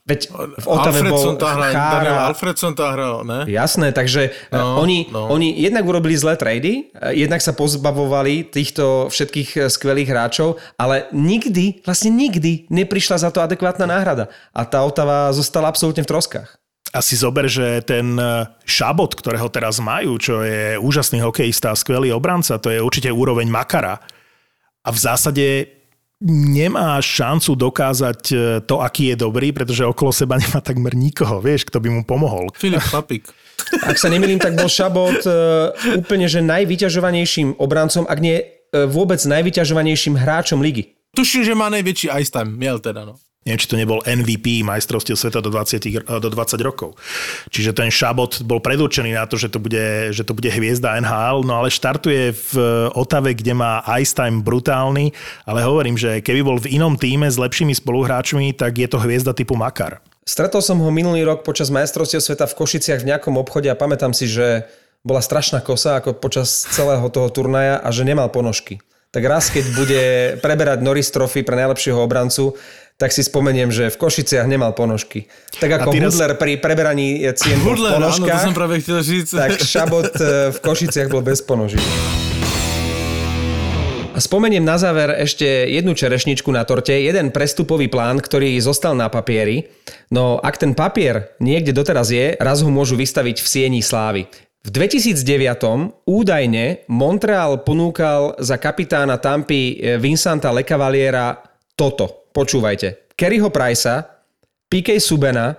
Veď 0.03 0.35
v 0.35 0.65
Otave 0.67 0.99
Alfredson 0.99 1.39
bol 1.39 1.39
tá 1.39 1.49
hra, 1.55 1.67
Chára. 1.71 2.13
Alfredson 2.27 2.73
tá 2.75 2.91
hral, 2.91 3.23
ne? 3.23 3.47
Jasné, 3.47 3.95
takže 3.95 4.35
e, 4.35 4.51
no, 4.51 4.83
oni, 4.83 5.07
no. 5.07 5.31
oni 5.31 5.55
jednak 5.55 5.87
urobili 5.87 6.11
zlé 6.19 6.35
trady, 6.35 6.91
e, 6.91 7.23
jednak 7.23 7.39
sa 7.39 7.55
pozbavovali 7.55 8.51
týchto 8.51 9.07
všetkých 9.07 9.49
e, 9.55 9.59
skvelých 9.71 10.11
hráčov, 10.11 10.59
ale 10.75 11.07
nikdy, 11.15 11.87
vlastne 11.87 12.11
nikdy 12.11 12.67
neprišla 12.67 13.23
za 13.23 13.31
to 13.31 13.39
adekvátna 13.47 13.87
náhrada. 13.87 14.27
A 14.51 14.67
tá 14.67 14.83
Otava 14.83 15.31
zostala 15.31 15.71
absolútne 15.71 16.03
v 16.03 16.11
troskách. 16.11 16.51
A 16.91 16.99
si 16.99 17.15
zober, 17.15 17.47
že 17.47 17.79
ten 17.87 18.19
Šabot, 18.67 19.15
ktorého 19.15 19.47
teraz 19.47 19.79
majú, 19.79 20.19
čo 20.19 20.43
je 20.43 20.77
úžasný 20.77 21.23
hokejista 21.23 21.71
a 21.71 21.79
skvelý 21.79 22.11
obranca, 22.11 22.59
to 22.59 22.69
je 22.69 22.83
určite 22.83 23.07
úroveň 23.07 23.47
Makara. 23.47 24.03
A 24.83 24.89
v 24.91 24.99
zásade 24.99 25.45
nemá 26.29 27.03
šancu 27.03 27.51
dokázať 27.59 28.21
e, 28.31 28.35
to, 28.63 28.79
aký 28.79 29.11
je 29.13 29.15
dobrý, 29.19 29.51
pretože 29.51 29.83
okolo 29.83 30.15
seba 30.15 30.39
nemá 30.39 30.63
takmer 30.63 30.95
nikoho, 30.95 31.43
vieš, 31.43 31.67
kto 31.67 31.83
by 31.83 31.89
mu 31.91 32.01
pomohol. 32.07 32.47
Filip 32.55 32.83
Papik. 32.87 33.27
Ak 33.89 33.99
sa 33.99 34.07
nemýlim, 34.07 34.39
tak 34.39 34.55
bol 34.55 34.71
Šabot 34.71 35.19
e, 35.27 35.31
úplne 35.99 36.31
že 36.31 36.39
najvyťažovanejším 36.39 37.59
obrancom, 37.59 38.07
ak 38.07 38.19
nie 38.23 38.39
e, 38.39 38.43
vôbec 38.87 39.19
najvyťažovanejším 39.19 40.15
hráčom 40.19 40.63
ligy. 40.63 40.95
Tuším, 41.13 41.45
že 41.45 41.53
má 41.53 41.69
najväčší 41.69 42.09
ice 42.17 42.31
time. 42.33 42.57
Miel 42.57 42.81
teda, 42.81 43.05
no. 43.05 43.19
Neviem, 43.43 43.59
či 43.59 43.67
to 43.67 43.75
nebol 43.75 43.99
MVP 44.07 44.63
majstrovstiev 44.63 45.19
sveta 45.19 45.43
do 45.43 45.51
20, 45.51 46.07
do 46.07 46.29
20 46.31 46.63
rokov. 46.63 46.95
Čiže 47.51 47.75
ten 47.75 47.91
Šabot 47.91 48.39
bol 48.47 48.63
predurčený 48.63 49.11
na 49.11 49.27
to, 49.27 49.35
že 49.35 49.51
to 49.51 49.59
bude, 49.59 50.15
že 50.15 50.23
to 50.23 50.31
bude 50.31 50.47
hviezda 50.47 50.95
NHL, 51.03 51.43
no 51.43 51.59
ale 51.59 51.67
štartuje 51.67 52.31
v 52.31 52.53
Otave, 52.95 53.35
kde 53.35 53.51
má 53.51 53.83
ice 53.99 54.15
time 54.15 54.39
brutálny, 54.39 55.11
ale 55.43 55.59
hovorím, 55.59 55.99
že 55.99 56.23
keby 56.23 56.39
bol 56.39 56.55
v 56.55 56.79
inom 56.79 56.95
týme 56.95 57.27
s 57.27 57.35
lepšími 57.35 57.75
spoluhráčmi, 57.75 58.55
tak 58.55 58.79
je 58.79 58.87
to 58.87 59.03
hviezda 59.03 59.35
typu 59.35 59.59
Makar. 59.59 59.99
Stretol 60.23 60.63
som 60.63 60.79
ho 60.79 60.87
minulý 60.87 61.27
rok 61.27 61.43
počas 61.43 61.67
majstrovstiev 61.67 62.23
sveta 62.23 62.47
v 62.47 62.55
Košiciach 62.55 63.03
v 63.03 63.11
nejakom 63.11 63.35
obchode 63.35 63.67
a 63.67 63.75
pamätám 63.75 64.15
si, 64.15 64.31
že 64.31 64.63
bola 65.03 65.19
strašná 65.19 65.59
kosa 65.59 65.99
ako 65.99 66.15
počas 66.15 66.63
celého 66.71 67.03
toho 67.11 67.27
turnaja 67.27 67.75
a 67.83 67.91
že 67.91 68.07
nemal 68.07 68.31
ponožky. 68.31 68.79
Tak 69.13 69.23
raz, 69.29 69.53
keď 69.53 69.65
bude 69.77 70.03
preberať 70.41 70.81
Norris 70.81 71.13
Trophy 71.13 71.45
pre 71.45 71.53
najlepšieho 71.53 72.01
obrancu, 72.01 72.57
tak 73.03 73.11
si 73.11 73.19
spomeniem, 73.19 73.67
že 73.67 73.91
v 73.91 73.99
Košiciach 73.99 74.47
nemal 74.47 74.71
ponožky. 74.71 75.27
Tak 75.59 75.83
ako. 75.83 75.91
Hudler 75.91 76.39
pri 76.39 76.55
preberaní 76.55 77.19
cien 77.35 77.59
bol 77.59 77.75
v 77.75 77.99
ponožkách, 77.99 78.31
áno, 78.31 78.39
to 78.39 78.47
som 78.47 78.55
práve 78.55 78.79
chcel 78.79 79.03
říct. 79.03 79.35
tak 79.35 79.59
Šabot 79.59 80.07
e, 80.15 80.55
v 80.55 80.57
Košiciach 80.63 81.11
bol 81.11 81.19
bez 81.19 81.43
ponoží. 81.43 81.75
A 84.13 84.21
spomeniem 84.23 84.63
na 84.63 84.79
záver 84.79 85.19
ešte 85.19 85.43
jednu 85.67 85.91
čerešničku 85.97 86.47
na 86.47 86.63
torte, 86.63 86.95
jeden 86.95 87.35
prestupový 87.35 87.91
plán, 87.91 88.23
ktorý 88.23 88.55
zostal 88.63 88.95
na 88.95 89.11
papieri. 89.11 89.67
No 90.07 90.39
ak 90.39 90.63
ten 90.63 90.71
papier 90.71 91.35
niekde 91.43 91.75
doteraz 91.75 92.07
je, 92.07 92.39
raz 92.39 92.63
ho 92.63 92.71
môžu 92.71 92.95
vystaviť 92.95 93.43
v 93.43 93.47
sieni 93.51 93.81
slávy. 93.83 94.31
V 94.63 94.69
2009 94.71 96.07
údajne 96.07 96.87
Montreal 96.87 97.67
ponúkal 97.67 98.39
za 98.39 98.55
kapitána 98.55 99.19
Tampy 99.19 99.75
e, 99.75 99.99
Vincenta 99.99 100.55
Lecavaliera 100.55 101.35
toto. 101.75 102.22
Počúvajte. 102.33 103.13
Kerryho 103.13 103.53
Pricea, 103.53 104.09
PK 104.67 104.97
Subena, 104.97 105.53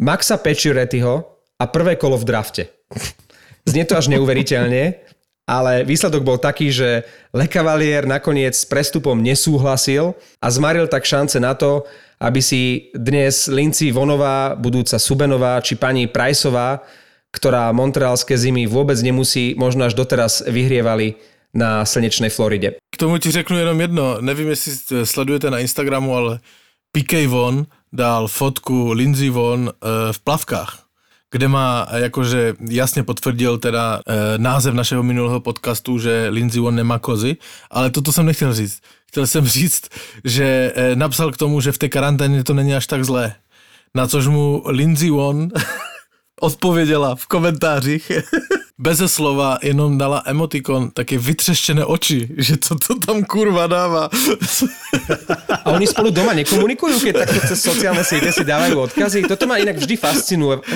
Maxa 0.00 0.40
Paciorettyho 0.40 1.14
a 1.60 1.64
prvé 1.68 2.00
kolo 2.00 2.16
v 2.16 2.24
drafte. 2.24 2.62
Znie 3.68 3.84
to 3.84 4.00
až 4.00 4.08
neuveriteľne, 4.08 4.96
ale 5.44 5.84
výsledok 5.84 6.24
bol 6.24 6.40
taký, 6.40 6.72
že 6.72 7.04
Le 7.36 7.44
Cavalier 7.44 8.08
nakoniec 8.08 8.56
s 8.56 8.64
prestupom 8.64 9.20
nesúhlasil 9.20 10.16
a 10.40 10.46
zmaril 10.48 10.88
tak 10.88 11.04
šance 11.04 11.36
na 11.36 11.52
to, 11.52 11.84
aby 12.16 12.40
si 12.40 12.88
dnes 12.96 13.50
Linci 13.52 13.92
Vonová, 13.92 14.56
budúca 14.56 14.96
Subenová 14.96 15.60
či 15.60 15.76
pani 15.76 16.08
Priceová, 16.08 16.80
ktorá 17.30 17.68
montrealské 17.76 18.40
zimy 18.40 18.64
vôbec 18.66 18.96
nemusí, 19.04 19.52
možno 19.54 19.84
až 19.84 19.94
doteraz 19.94 20.42
vyhrievali 20.48 21.20
na 21.54 21.84
slnečnej 21.84 22.30
Floride. 22.30 22.72
K 22.94 22.96
tomu 22.96 23.18
ti 23.18 23.30
řeknu 23.30 23.58
jenom 23.58 23.80
jedno. 23.80 24.20
Nevím, 24.20 24.48
jestli 24.48 25.06
sledujete 25.06 25.50
na 25.50 25.58
Instagramu, 25.58 26.14
ale 26.14 26.40
PK 26.92 27.26
Von 27.26 27.66
dal 27.92 28.28
fotku 28.28 28.92
Lindsay 28.92 29.30
Von 29.30 29.70
e, 29.70 30.12
v 30.12 30.18
plavkách 30.18 30.90
kde 31.30 31.48
má 31.48 31.86
jakože 31.94 32.54
jasně 32.68 33.02
potvrdil 33.02 33.58
teda 33.58 34.00
e, 34.06 34.38
název 34.38 34.74
našeho 34.74 35.02
minulého 35.02 35.40
podcastu, 35.40 35.98
že 35.98 36.28
Lindsay 36.28 36.60
Von 36.60 36.74
nemá 36.74 36.98
kozy, 36.98 37.36
ale 37.70 37.90
toto 37.90 38.12
jsem 38.12 38.26
nechtěl 38.26 38.54
říct. 38.54 38.80
Chtěl 39.08 39.26
jsem 39.26 39.46
říct, 39.46 39.88
že 40.24 40.72
e, 40.74 40.96
napsal 40.96 41.32
k 41.32 41.36
tomu, 41.36 41.60
že 41.60 41.72
v 41.72 41.78
té 41.78 41.88
karanténě 41.88 42.44
to 42.44 42.54
není 42.54 42.74
až 42.74 42.86
tak 42.86 43.04
zlé. 43.04 43.34
Na 43.94 44.06
což 44.06 44.26
mu 44.26 44.62
Lindsay 44.66 45.10
Von 45.10 45.48
odpověděla 46.40 47.14
v 47.14 47.26
komentářích 47.26 48.12
beze 48.80 49.08
slova 49.08 49.60
jenom 49.62 49.98
dala 49.98 50.22
emotikon 50.26 50.90
také 50.90 51.18
vytřeštěné 51.18 51.84
oči, 51.84 52.28
že 52.36 52.56
to, 52.56 52.74
to 52.74 52.94
tam 52.96 53.24
kurva 53.24 53.66
dává. 53.66 54.08
A 55.64 55.76
oni 55.76 55.86
spolu 55.86 56.08
doma 56.10 56.32
nekomunikujú, 56.32 57.04
keď 57.04 57.28
takto 57.28 57.40
cez 57.44 57.60
sociálne 57.60 58.00
siete 58.00 58.32
si 58.32 58.40
dávajú 58.40 58.88
odkazy? 58.88 59.28
Toto 59.28 59.44
ma 59.44 59.60
inak 59.60 59.76
vždy 59.76 60.00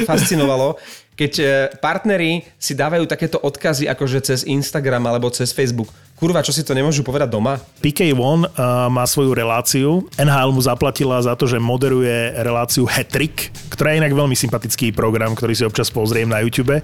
fascinovalo, 0.05 0.76
keď 1.16 1.32
e, 1.40 1.44
partneri 1.80 2.44
si 2.61 2.76
dávajú 2.76 3.09
takéto 3.09 3.40
odkazy 3.40 3.88
akože 3.88 4.18
cez 4.20 4.40
Instagram 4.44 5.09
alebo 5.09 5.32
cez 5.32 5.57
Facebook. 5.57 5.88
Kurva, 6.15 6.47
čo 6.47 6.55
si 6.55 6.62
to 6.62 6.79
nemôžu 6.79 7.03
povedať 7.03 7.27
doma? 7.27 7.59
PK 7.83 8.15
One 8.15 8.47
uh, 8.47 8.87
má 8.87 9.03
svoju 9.03 9.35
reláciu. 9.35 10.07
NHL 10.15 10.55
mu 10.55 10.62
zaplatila 10.62 11.19
za 11.19 11.35
to, 11.35 11.51
že 11.51 11.59
moderuje 11.59 12.31
reláciu 12.39 12.87
Hattrick, 12.87 13.51
ktorá 13.67 13.91
je 13.93 13.99
inak 13.99 14.15
veľmi 14.15 14.39
sympatický 14.39 14.95
program, 14.95 15.35
ktorý 15.35 15.59
si 15.59 15.67
občas 15.67 15.91
pozriem 15.91 16.31
na 16.31 16.39
YouTube. 16.39 16.79
Uh, 16.79 16.83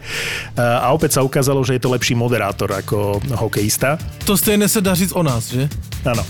a 0.59 0.91
opäť 0.91 1.15
sa 1.15 1.23
ukázalo, 1.23 1.63
že 1.63 1.79
je 1.79 1.83
to 1.87 1.95
lepší 1.95 2.19
moderátor 2.19 2.75
ako 2.75 3.23
hokejista. 3.39 4.03
To 4.27 4.35
stejné 4.35 4.67
sa 4.67 4.83
dá 4.83 4.99
říct 4.99 5.15
o 5.15 5.23
nás, 5.23 5.47
že? 5.47 5.71
Áno. 6.03 6.27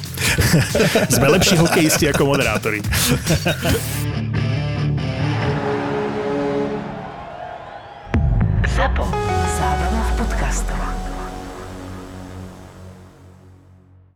Sme 1.16 1.32
lepší 1.32 1.56
hokejisti 1.56 2.04
ako 2.12 2.28
moderátori. 2.28 2.84
ZAPO. 8.76 9.19